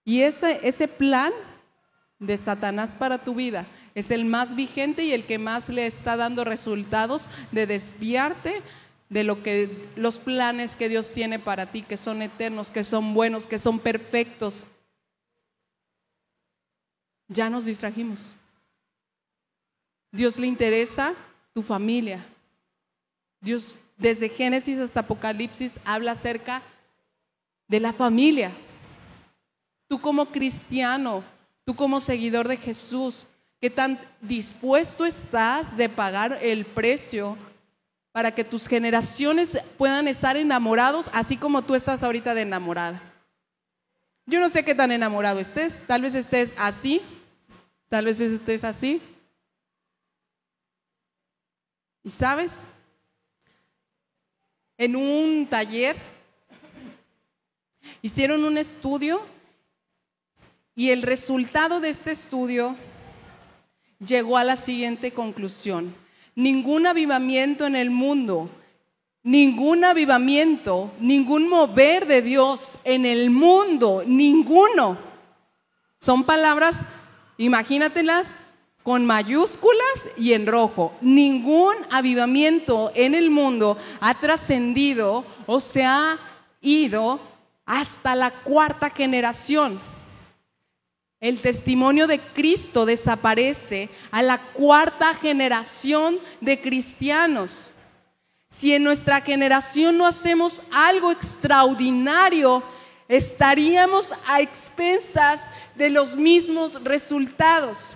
Y 0.04 0.24
ese, 0.24 0.68
ese 0.68 0.88
plan 0.88 1.32
de 2.22 2.38
Satanás 2.38 2.96
para 2.96 3.18
tu 3.18 3.36
vida 3.36 3.68
es 3.94 4.12
el 4.12 4.26
más 4.26 4.56
vigente 4.56 5.04
y 5.04 5.12
el 5.12 5.26
que 5.26 5.38
más 5.38 5.68
le 5.68 5.86
está 5.86 6.16
dando 6.16 6.44
resultados 6.44 7.28
de 7.52 7.68
desviarte 7.68 8.62
de 9.10 9.24
lo 9.26 9.44
que 9.44 9.90
los 9.98 10.20
planes 10.20 10.78
que 10.78 10.88
Dios 10.88 11.12
tiene 11.14 11.40
para 11.40 11.72
ti, 11.72 11.82
que 11.82 11.98
son 11.98 12.22
eternos, 12.22 12.72
que 12.72 12.86
son 12.86 13.14
buenos, 13.14 13.46
que 13.46 13.60
son 13.60 13.80
perfectos. 13.80 14.66
Ya 17.28 17.50
nos 17.50 17.66
distrajimos. 17.66 18.32
Dios 20.14 20.38
le 20.38 20.48
interesa 20.48 21.14
tu 21.54 21.62
familia. 21.62 22.26
Dios 23.42 23.82
desde 23.98 24.30
Génesis 24.30 24.80
hasta 24.80 25.02
Apocalipsis 25.02 25.80
habla 25.84 26.12
acerca 26.12 26.62
de 27.68 27.82
la 27.82 27.92
familia. 27.92 28.52
Tú 29.90 30.00
como 30.00 30.28
cristiano 30.28 31.24
Tú 31.66 31.76
como 31.76 32.00
seguidor 32.00 32.48
de 32.48 32.58
Jesús, 32.58 33.26
¿qué 33.60 33.70
tan 33.70 34.00
dispuesto 34.22 35.06
estás 35.06 35.78
de 35.78 35.90
pagar 35.90 36.40
el 36.42 36.66
precio 36.66 37.38
para 38.12 38.34
que 38.34 38.44
tus 38.44 38.68
generaciones 38.68 39.58
puedan 39.78 40.08
estar 40.08 40.36
enamorados 40.38 41.10
así 41.14 41.38
como 41.38 41.62
tú 41.62 41.76
estás 41.76 42.04
ahorita 42.04 42.34
de 42.34 42.42
enamorada? 42.42 43.02
Yo 44.26 44.40
no 44.40 44.50
sé 44.50 44.64
qué 44.64 44.74
tan 44.74 44.92
enamorado 44.92 45.40
estés, 45.40 45.82
tal 45.88 46.02
vez 46.02 46.16
estés 46.16 46.56
así, 46.58 47.02
tal 47.90 48.06
vez 48.06 48.20
estés 48.20 48.64
así. 48.64 49.02
¿Y 52.04 52.10
sabes? 52.10 52.68
En 54.78 54.96
un 54.96 55.46
taller 55.48 55.96
hicieron 58.02 58.44
un 58.44 58.58
estudio 58.58 59.24
y 60.82 60.90
el 60.90 61.04
resultado 61.04 61.80
de 61.80 61.90
este 61.90 62.10
estudio 62.10 62.76
llegó 64.04 64.36
a 64.36 64.44
la 64.44 64.56
siguiente 64.56 65.12
conclusión. 65.12 65.94
Ningún 66.34 66.88
avivamiento 66.88 67.68
en 67.68 67.76
el 67.76 67.92
mundo, 67.92 68.50
ningún 69.22 69.86
avivamiento, 69.86 70.92
ningún 71.00 71.48
mover 71.48 72.08
de 72.08 72.24
Dios 72.24 72.80
en 72.84 73.06
el 73.06 73.30
mundo, 73.30 74.04
ninguno. 74.08 74.98
Son 76.00 76.24
palabras, 76.24 76.82
imagínatelas, 77.38 78.38
con 78.82 79.06
mayúsculas 79.06 80.10
y 80.18 80.34
en 80.34 80.48
rojo. 80.48 80.94
Ningún 81.00 81.76
avivamiento 81.92 82.92
en 82.96 83.14
el 83.14 83.30
mundo 83.30 83.78
ha 84.00 84.20
trascendido 84.20 85.26
o 85.46 85.60
se 85.60 85.86
ha 85.86 86.18
ido 86.60 87.20
hasta 87.68 88.16
la 88.16 88.32
cuarta 88.32 88.90
generación. 88.90 89.91
El 91.22 91.40
testimonio 91.40 92.08
de 92.08 92.20
Cristo 92.20 92.84
desaparece 92.84 93.90
a 94.10 94.24
la 94.24 94.40
cuarta 94.40 95.14
generación 95.14 96.20
de 96.42 96.60
cristianos. 96.60 97.70
Si 98.50 98.74
en 98.74 98.84
nuestra 98.84 99.22
generación 99.22 100.00
no 100.00 100.08
hacemos 100.08 100.64
algo 100.72 101.12
extraordinario, 101.12 102.64
estaríamos 103.08 104.14
a 104.26 104.42
expensas 104.42 105.46
de 105.76 105.92
los 105.92 106.16
mismos 106.16 106.84
resultados. 106.84 107.94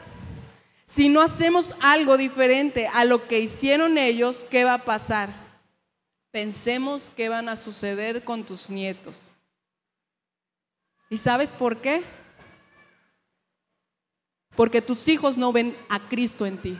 Si 0.85 1.09
no 1.09 1.19
hacemos 1.19 1.73
algo 1.81 2.17
diferente 2.17 2.87
a 2.87 3.05
lo 3.05 3.27
que 3.27 3.39
hicieron 3.39 3.97
ellos, 3.97 4.45
¿qué 4.51 4.63
va 4.65 4.75
a 4.75 4.85
pasar? 4.85 5.29
Pensemos 6.29 7.11
qué 7.17 7.27
van 7.27 7.49
a 7.49 7.55
suceder 7.55 8.23
con 8.23 8.45
tus 8.45 8.69
nietos. 8.69 9.31
¿Y 11.09 11.17
sabes 11.17 11.51
por 11.51 11.81
qué? 11.81 12.03
Porque 14.55 14.81
tus 14.81 15.07
hijos 15.07 15.37
no 15.37 15.51
ven 15.51 15.75
a 15.89 15.99
Cristo 16.07 16.45
en 16.45 16.57
ti. 16.57 16.77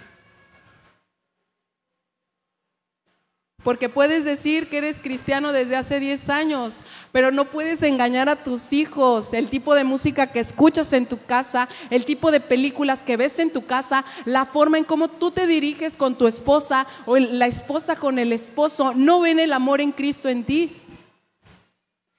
Porque 3.65 3.89
puedes 3.89 4.25
decir 4.25 4.69
que 4.69 4.77
eres 4.77 4.99
cristiano 4.99 5.51
desde 5.51 5.75
hace 5.75 5.99
10 5.99 6.29
años, 6.29 6.83
pero 7.11 7.31
no 7.31 7.45
puedes 7.45 7.81
engañar 7.81 8.29
a 8.29 8.43
tus 8.43 8.71
hijos. 8.71 9.33
El 9.33 9.49
tipo 9.49 9.73
de 9.73 9.83
música 9.83 10.27
que 10.27 10.39
escuchas 10.39 10.93
en 10.93 11.07
tu 11.07 11.17
casa, 11.25 11.67
el 11.89 12.05
tipo 12.05 12.29
de 12.29 12.39
películas 12.39 13.01
que 13.01 13.17
ves 13.17 13.39
en 13.39 13.49
tu 13.49 13.65
casa, 13.65 14.05
la 14.25 14.45
forma 14.45 14.77
en 14.77 14.83
cómo 14.83 15.07
tú 15.07 15.31
te 15.31 15.47
diriges 15.47 15.97
con 15.97 16.15
tu 16.15 16.27
esposa 16.27 16.85
o 17.07 17.17
la 17.17 17.47
esposa 17.47 17.95
con 17.95 18.19
el 18.19 18.33
esposo, 18.33 18.93
no 18.95 19.21
ven 19.21 19.39
el 19.39 19.51
amor 19.51 19.81
en 19.81 19.91
Cristo 19.91 20.29
en 20.29 20.43
ti. 20.43 20.77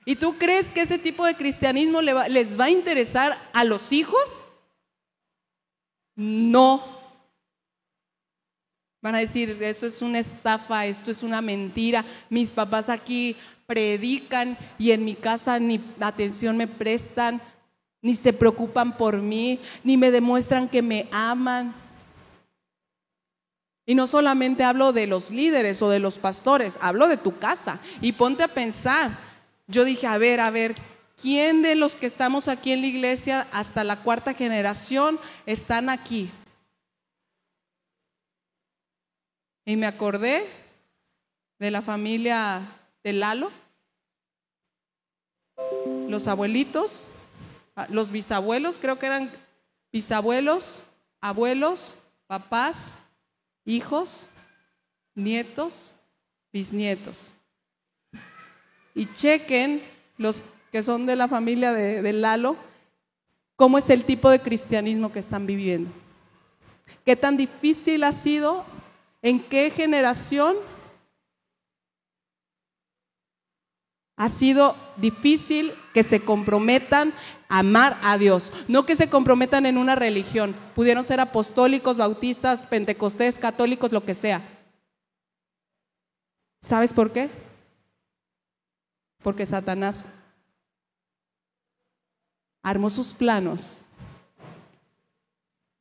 ¿Y 0.05 0.17
tú 0.17 0.39
crees 0.39 0.73
que 0.73 0.83
ese 0.83 0.99
tipo 0.99 1.25
de 1.25 1.37
cristianismo 1.37 2.03
les 2.03 2.59
va 2.59 2.65
a 2.65 2.71
interesar 2.71 3.39
a 3.53 3.63
los 3.63 3.93
hijos? 3.93 4.43
No. 6.17 6.83
Van 9.03 9.15
a 9.15 9.19
decir, 9.19 9.63
esto 9.63 9.87
es 9.87 10.03
una 10.03 10.19
estafa, 10.19 10.87
esto 10.87 11.11
es 11.11 11.23
una 11.23 11.41
mentira. 11.41 12.05
Mis 12.31 12.51
papás 12.51 12.89
aquí 12.89 13.37
predican 13.67 14.57
y 14.79 14.91
en 14.91 15.05
mi 15.05 15.15
casa 15.15 15.59
ni 15.59 15.81
atención 16.01 16.57
me 16.57 16.67
prestan, 16.67 17.41
ni 18.01 18.15
se 18.15 18.33
preocupan 18.33 18.97
por 18.97 19.19
mí, 19.19 19.61
ni 19.85 19.97
me 19.97 20.11
demuestran 20.11 20.69
que 20.69 20.83
me 20.83 21.07
aman. 21.13 21.75
Y 23.85 23.95
no 23.95 24.09
solamente 24.09 24.65
hablo 24.65 24.93
de 24.93 25.07
los 25.07 25.31
líderes 25.31 25.81
o 25.83 25.89
de 25.89 26.01
los 26.01 26.19
pastores, 26.19 26.79
hablo 26.81 27.07
de 27.07 27.17
tu 27.17 27.39
casa. 27.39 27.81
Y 28.01 28.13
ponte 28.13 28.43
a 28.43 28.49
pensar. 28.49 29.17
Yo 29.69 29.85
dije, 29.85 30.09
a 30.09 30.19
ver, 30.19 30.41
a 30.41 30.51
ver, 30.51 30.75
¿quién 31.21 31.63
de 31.63 31.75
los 31.75 31.97
que 31.97 32.07
estamos 32.07 32.49
aquí 32.49 32.73
en 32.73 32.81
la 32.81 32.87
iglesia 32.87 33.49
hasta 33.53 33.85
la 33.85 34.03
cuarta 34.03 34.35
generación 34.35 35.19
están 35.47 35.89
aquí? 35.89 36.31
Y 39.65 39.77
me 39.77 39.87
acordé 39.87 40.49
de 41.59 41.71
la 41.71 41.83
familia 41.83 42.63
de 43.03 43.13
Lalo, 43.13 43.51
los 46.09 46.29
abuelitos, 46.29 47.09
ah, 47.75 47.87
los 47.91 48.11
bisabuelos, 48.13 48.79
creo 48.79 48.99
que 48.99 49.07
eran 49.07 49.33
bisabuelos, 49.93 50.85
abuelos, 51.21 51.97
papás, 52.27 52.97
hijos, 53.65 54.29
nietos, 55.15 55.95
bisnietos. 56.53 57.35
Y 58.95 59.13
chequen 59.13 59.83
los 60.17 60.43
que 60.71 60.83
son 60.83 61.07
de 61.07 61.17
la 61.17 61.29
familia 61.29 61.73
de, 61.73 62.03
de, 62.03 62.13
Lalo, 62.13 62.57
cómo 63.57 63.79
es 63.79 63.91
el 63.91 64.05
tipo 64.05 64.31
de 64.31 64.41
cristianismo 64.41 65.13
que 65.13 65.21
están 65.21 65.47
viviendo. 65.47 65.91
Qué 67.05 67.17
tan 67.17 67.37
difícil 67.37 68.05
ha 68.05 68.13
sido 68.13 68.65
¿En 69.27 69.41
qué 69.41 69.71
generación 69.71 70.55
ha 74.17 74.29
sido 74.29 74.77
difícil 74.97 75.75
que 75.93 76.05
se 76.05 76.21
comprometan 76.21 77.13
a 77.49 77.59
amar 77.59 77.99
a 78.05 78.19
Dios? 78.19 78.53
No 78.69 78.87
que 78.87 78.95
se 78.95 79.11
comprometan 79.11 79.67
en 79.67 79.79
una 79.79 79.97
religión. 79.97 80.55
Pudieron 80.77 81.05
ser 81.05 81.19
apostólicos, 81.19 81.97
bautistas, 81.97 82.67
pentecostés, 82.67 83.41
católicos, 83.41 83.91
lo 83.91 84.05
que 84.05 84.15
sea. 84.15 84.43
¿Sabes 86.63 86.93
por 86.93 87.13
qué? 87.13 87.29
Porque 89.25 89.45
Satanás 89.45 90.05
armó 92.67 92.91
sus 92.91 93.15
planos 93.15 93.83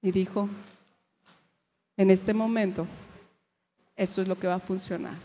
y 0.03 0.11
dijo, 0.11 0.47
en 1.97 2.11
este 2.11 2.31
momento 2.31 2.85
esto 3.95 4.21
es 4.21 4.27
lo 4.27 4.37
que 4.37 4.45
va 4.45 4.53
a 4.53 4.59
funcionar. 4.59 5.15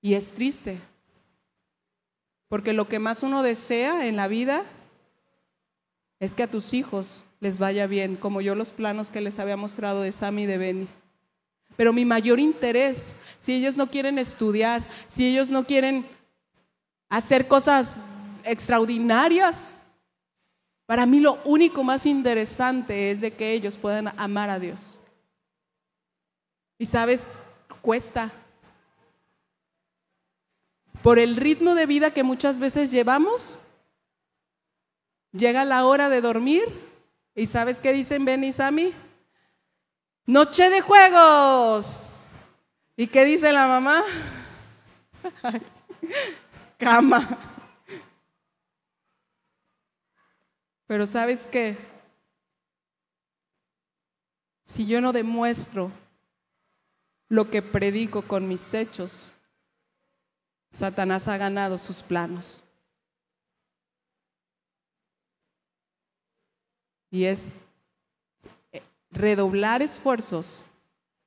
Y 0.00 0.14
es 0.14 0.32
triste, 0.32 0.80
porque 2.48 2.72
lo 2.72 2.88
que 2.88 2.98
más 2.98 3.22
uno 3.22 3.44
desea 3.44 4.08
en 4.08 4.16
la 4.16 4.26
vida 4.26 4.64
es 6.18 6.34
que 6.34 6.42
a 6.42 6.50
tus 6.50 6.74
hijos 6.74 7.22
les 7.38 7.60
vaya 7.60 7.86
bien, 7.86 8.16
como 8.16 8.40
yo 8.40 8.56
los 8.56 8.70
planos 8.70 9.08
que 9.08 9.20
les 9.20 9.38
había 9.38 9.56
mostrado 9.56 10.02
de 10.02 10.10
Sammy 10.10 10.42
y 10.42 10.46
de 10.46 10.58
Benny. 10.58 10.88
Pero 11.76 11.92
mi 11.92 12.04
mayor 12.04 12.40
interés, 12.40 13.14
si 13.38 13.54
ellos 13.54 13.76
no 13.76 13.88
quieren 13.88 14.18
estudiar, 14.18 14.84
si 15.06 15.28
ellos 15.28 15.48
no 15.48 15.64
quieren 15.64 16.17
hacer 17.08 17.48
cosas 17.48 18.02
extraordinarias, 18.44 19.74
para 20.86 21.04
mí 21.04 21.20
lo 21.20 21.38
único 21.44 21.84
más 21.84 22.06
interesante 22.06 23.10
es 23.10 23.20
de 23.20 23.30
que 23.30 23.52
ellos 23.52 23.76
puedan 23.76 24.08
amar 24.18 24.48
a 24.48 24.58
Dios. 24.58 24.96
Y 26.78 26.86
sabes, 26.86 27.28
cuesta. 27.82 28.30
Por 31.02 31.18
el 31.18 31.36
ritmo 31.36 31.74
de 31.74 31.86
vida 31.86 32.10
que 32.10 32.22
muchas 32.22 32.58
veces 32.58 32.90
llevamos, 32.90 33.58
llega 35.32 35.64
la 35.64 35.84
hora 35.84 36.08
de 36.08 36.20
dormir 36.20 36.64
y 37.34 37.46
sabes 37.46 37.80
qué 37.80 37.92
dicen 37.92 38.24
Ben 38.24 38.42
y 38.42 38.52
Sammy? 38.52 38.92
Noche 40.26 40.70
de 40.70 40.80
juegos. 40.80 42.26
¿Y 42.96 43.06
qué 43.06 43.24
dice 43.24 43.52
la 43.52 43.68
mamá? 43.68 44.04
Cama. 46.78 47.38
Pero 50.86 51.06
sabes 51.06 51.46
qué? 51.46 51.76
Si 54.64 54.86
yo 54.86 55.00
no 55.00 55.12
demuestro 55.12 55.90
lo 57.28 57.50
que 57.50 57.60
predico 57.60 58.22
con 58.22 58.48
mis 58.48 58.72
hechos, 58.72 59.34
Satanás 60.70 61.28
ha 61.28 61.36
ganado 61.36 61.78
sus 61.78 62.02
planos. 62.02 62.62
Y 67.10 67.24
es 67.24 67.50
eh, 68.72 68.82
redoblar 69.10 69.82
esfuerzos 69.82 70.66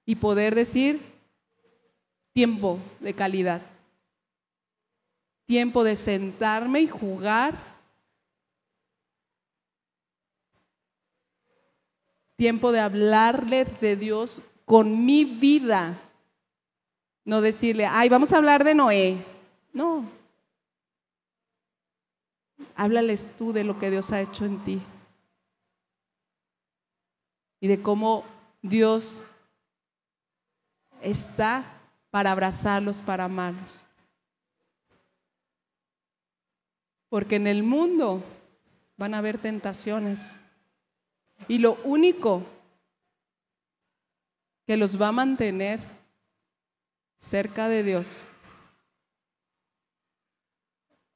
y 0.06 0.16
poder 0.16 0.56
decir 0.56 1.02
tiempo 2.34 2.80
de 3.00 3.14
calidad, 3.14 3.62
tiempo 5.52 5.84
de 5.84 5.98
sentarme 5.98 6.80
y 6.80 6.88
jugar 6.88 7.60
tiempo 12.38 12.72
de 12.72 12.80
hablarles 12.80 13.78
de 13.82 13.98
Dios 13.98 14.42
con 14.64 15.04
mi 15.06 15.26
vida. 15.26 16.00
No 17.26 17.42
decirle, 17.42 17.86
ay, 17.86 18.08
vamos 18.08 18.32
a 18.32 18.38
hablar 18.38 18.64
de 18.64 18.76
Noé. 18.76 19.26
No. 19.74 20.10
Háblales 22.74 23.36
tú 23.38 23.52
de 23.52 23.66
lo 23.66 23.78
que 23.78 23.92
Dios 23.92 24.10
ha 24.14 24.22
hecho 24.22 24.46
en 24.46 24.64
ti. 24.64 24.82
Y 27.60 27.68
de 27.68 27.82
cómo 27.82 28.24
Dios 28.62 29.22
está 31.02 31.66
para 32.10 32.32
abrazarlos, 32.32 33.02
para 33.02 33.26
amarlos. 33.26 33.86
Porque 37.12 37.36
en 37.36 37.46
el 37.46 37.62
mundo 37.62 38.24
van 38.96 39.14
a 39.14 39.18
haber 39.18 39.38
tentaciones. 39.38 40.34
Y 41.50 41.58
lo 41.58 41.74
único 41.84 42.42
que 44.66 44.78
los 44.78 45.00
va 45.00 45.10
a 45.10 45.12
mantener 45.12 45.82
cerca 47.20 47.68
de 47.68 47.84
Dios 47.84 48.24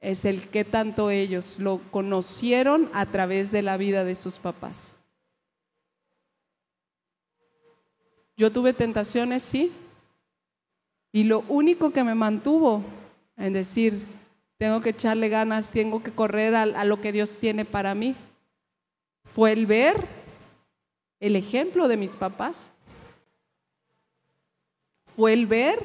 es 0.00 0.26
el 0.26 0.50
que 0.50 0.66
tanto 0.66 1.08
ellos 1.08 1.58
lo 1.58 1.80
conocieron 1.90 2.90
a 2.92 3.06
través 3.06 3.50
de 3.50 3.62
la 3.62 3.78
vida 3.78 4.04
de 4.04 4.16
sus 4.16 4.38
papás. 4.38 4.98
Yo 8.36 8.52
tuve 8.52 8.74
tentaciones, 8.74 9.42
sí, 9.42 9.72
y 11.10 11.24
lo 11.24 11.40
único 11.48 11.90
que 11.90 12.04
me 12.04 12.14
mantuvo 12.14 12.84
en 13.38 13.54
decir, 13.54 14.15
tengo 14.58 14.80
que 14.80 14.90
echarle 14.90 15.28
ganas, 15.28 15.70
tengo 15.70 16.02
que 16.02 16.12
correr 16.12 16.54
a, 16.54 16.62
a 16.62 16.84
lo 16.84 17.00
que 17.00 17.12
Dios 17.12 17.38
tiene 17.38 17.64
para 17.64 17.94
mí, 17.94 18.14
fue 19.34 19.52
el 19.52 19.66
ver 19.66 20.06
el 21.20 21.36
ejemplo 21.36 21.88
de 21.88 21.96
mis 21.96 22.16
papás. 22.16 22.70
Fue 25.14 25.32
el 25.32 25.46
ver 25.46 25.78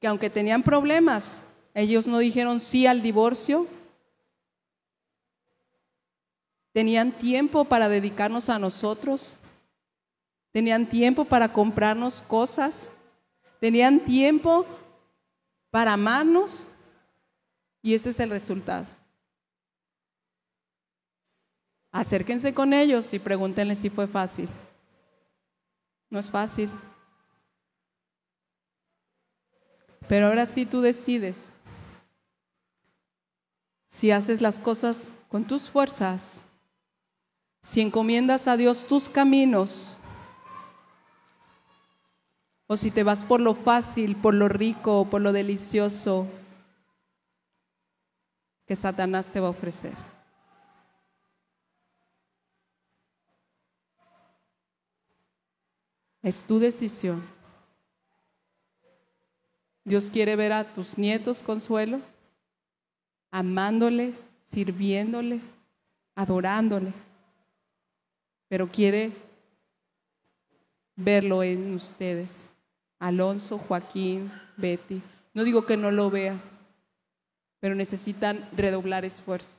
que 0.00 0.06
aunque 0.06 0.30
tenían 0.30 0.62
problemas, 0.62 1.42
ellos 1.74 2.06
no 2.06 2.18
dijeron 2.18 2.60
sí 2.60 2.86
al 2.86 3.02
divorcio. 3.02 3.66
Tenían 6.72 7.12
tiempo 7.12 7.64
para 7.64 7.88
dedicarnos 7.88 8.48
a 8.48 8.58
nosotros. 8.58 9.34
Tenían 10.52 10.88
tiempo 10.88 11.24
para 11.24 11.52
comprarnos 11.52 12.22
cosas. 12.22 12.90
Tenían 13.60 14.00
tiempo 14.00 14.66
para 15.72 15.94
amarnos. 15.94 16.68
Y 17.82 17.94
ese 17.94 18.10
es 18.10 18.20
el 18.20 18.30
resultado. 18.30 18.86
Acérquense 21.90 22.54
con 22.54 22.72
ellos 22.72 23.12
y 23.12 23.18
pregúntenles 23.18 23.78
si 23.78 23.90
fue 23.90 24.06
fácil. 24.06 24.48
No 26.08 26.20
es 26.20 26.30
fácil. 26.30 26.70
Pero 30.08 30.28
ahora 30.28 30.46
sí 30.46 30.64
tú 30.64 30.80
decides 30.80 31.52
si 33.88 34.10
haces 34.10 34.40
las 34.40 34.60
cosas 34.60 35.12
con 35.28 35.44
tus 35.44 35.68
fuerzas, 35.68 36.42
si 37.62 37.80
encomiendas 37.80 38.48
a 38.48 38.56
Dios 38.56 38.86
tus 38.86 39.08
caminos, 39.08 39.96
o 42.66 42.76
si 42.76 42.90
te 42.90 43.02
vas 43.02 43.24
por 43.24 43.40
lo 43.40 43.54
fácil, 43.54 44.16
por 44.16 44.34
lo 44.34 44.48
rico, 44.48 45.08
por 45.10 45.20
lo 45.20 45.32
delicioso 45.32 46.26
que 48.66 48.76
Satanás 48.76 49.30
te 49.30 49.40
va 49.40 49.48
a 49.48 49.50
ofrecer. 49.50 49.94
Es 56.22 56.44
tu 56.44 56.58
decisión. 56.58 57.22
Dios 59.84 60.10
quiere 60.10 60.36
ver 60.36 60.52
a 60.52 60.72
tus 60.72 60.96
nietos 60.96 61.42
consuelo 61.42 62.00
amándole, 63.32 64.14
sirviéndole, 64.44 65.40
adorándole, 66.14 66.92
pero 68.46 68.68
quiere 68.68 69.10
verlo 70.94 71.42
en 71.42 71.74
ustedes. 71.74 72.51
Alonso, 73.02 73.58
Joaquín, 73.58 74.30
Betty. 74.56 75.02
No 75.34 75.42
digo 75.42 75.66
que 75.66 75.76
no 75.76 75.90
lo 75.90 76.08
vea, 76.08 76.40
pero 77.58 77.74
necesitan 77.74 78.48
redoblar 78.56 79.04
esfuerzos. 79.04 79.56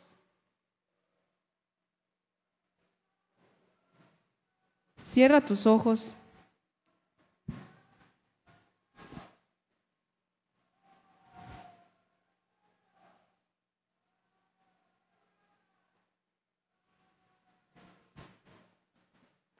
Cierra 4.97 5.43
tus 5.43 5.65
ojos. 5.65 6.13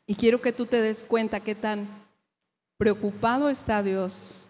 Y 0.07 0.15
quiero 0.15 0.39
que 0.39 0.53
tú 0.53 0.67
te 0.67 0.81
des 0.81 1.03
cuenta 1.03 1.41
qué 1.41 1.53
tan 1.53 2.02
preocupado 2.77 3.49
está 3.49 3.81
Dios 3.81 4.47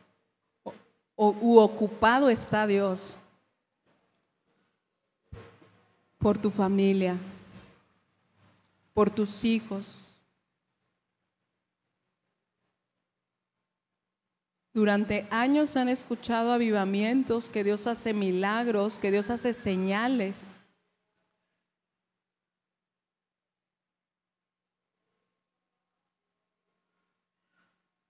o, 1.15 1.29
u 1.41 1.57
ocupado 1.59 2.29
está 2.29 2.65
Dios 2.67 3.17
por 6.17 6.37
tu 6.37 6.49
familia, 6.49 7.17
por 8.93 9.09
tus 9.09 9.43
hijos. 9.43 10.07
Durante 14.73 15.27
años 15.29 15.77
han 15.77 15.89
escuchado 15.89 16.51
avivamientos, 16.51 17.49
que 17.49 17.63
Dios 17.63 17.85
hace 17.85 18.13
milagros, 18.13 18.97
que 18.97 19.11
Dios 19.11 19.29
hace 19.29 19.53
señales. 19.53 20.62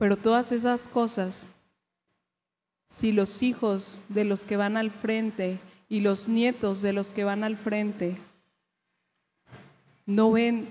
Pero 0.03 0.17
todas 0.17 0.51
esas 0.51 0.89
cosas, 0.89 1.47
si 2.89 3.13
los 3.13 3.41
hijos 3.41 4.03
de 4.09 4.25
los 4.25 4.43
que 4.43 4.57
van 4.57 4.75
al 4.75 4.91
frente 4.91 5.61
y 5.87 6.01
los 6.01 6.27
nietos 6.27 6.81
de 6.81 6.91
los 6.91 7.13
que 7.13 7.23
van 7.23 7.45
al 7.45 7.55
frente 7.55 8.17
no 10.05 10.33
ven 10.33 10.67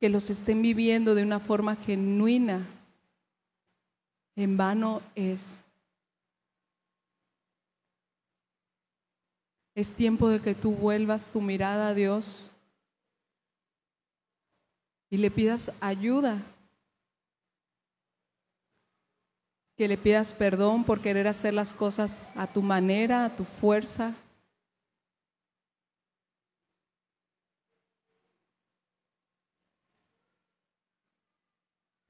que 0.00 0.08
los 0.08 0.30
estén 0.30 0.62
viviendo 0.62 1.14
de 1.14 1.24
una 1.24 1.38
forma 1.38 1.76
genuina, 1.76 2.66
en 4.34 4.56
vano 4.56 5.02
es. 5.14 5.62
Es 9.74 9.92
tiempo 9.92 10.30
de 10.30 10.40
que 10.40 10.54
tú 10.54 10.72
vuelvas 10.72 11.28
tu 11.30 11.42
mirada 11.42 11.88
a 11.88 11.94
Dios 11.94 12.50
y 15.10 15.18
le 15.18 15.30
pidas 15.30 15.70
ayuda 15.82 16.42
que 19.76 19.88
le 19.88 19.98
pidas 19.98 20.32
perdón 20.32 20.84
por 20.84 21.02
querer 21.02 21.28
hacer 21.28 21.52
las 21.52 21.74
cosas 21.74 22.32
a 22.34 22.46
tu 22.46 22.62
manera, 22.62 23.26
a 23.26 23.36
tu 23.36 23.44
fuerza. 23.44 24.14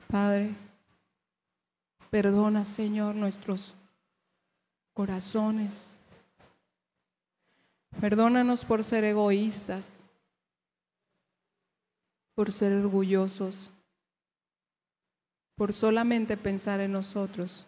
Padre, 0.08 0.54
perdona, 2.08 2.64
Señor, 2.64 3.16
nuestros 3.16 3.74
corazones. 4.94 5.98
Perdónanos 8.00 8.64
por 8.64 8.84
ser 8.84 9.02
egoístas, 9.02 10.04
por 12.36 12.52
ser 12.52 12.74
orgullosos 12.74 13.70
por 15.56 15.72
solamente 15.72 16.36
pensar 16.36 16.80
en 16.80 16.92
nosotros. 16.92 17.66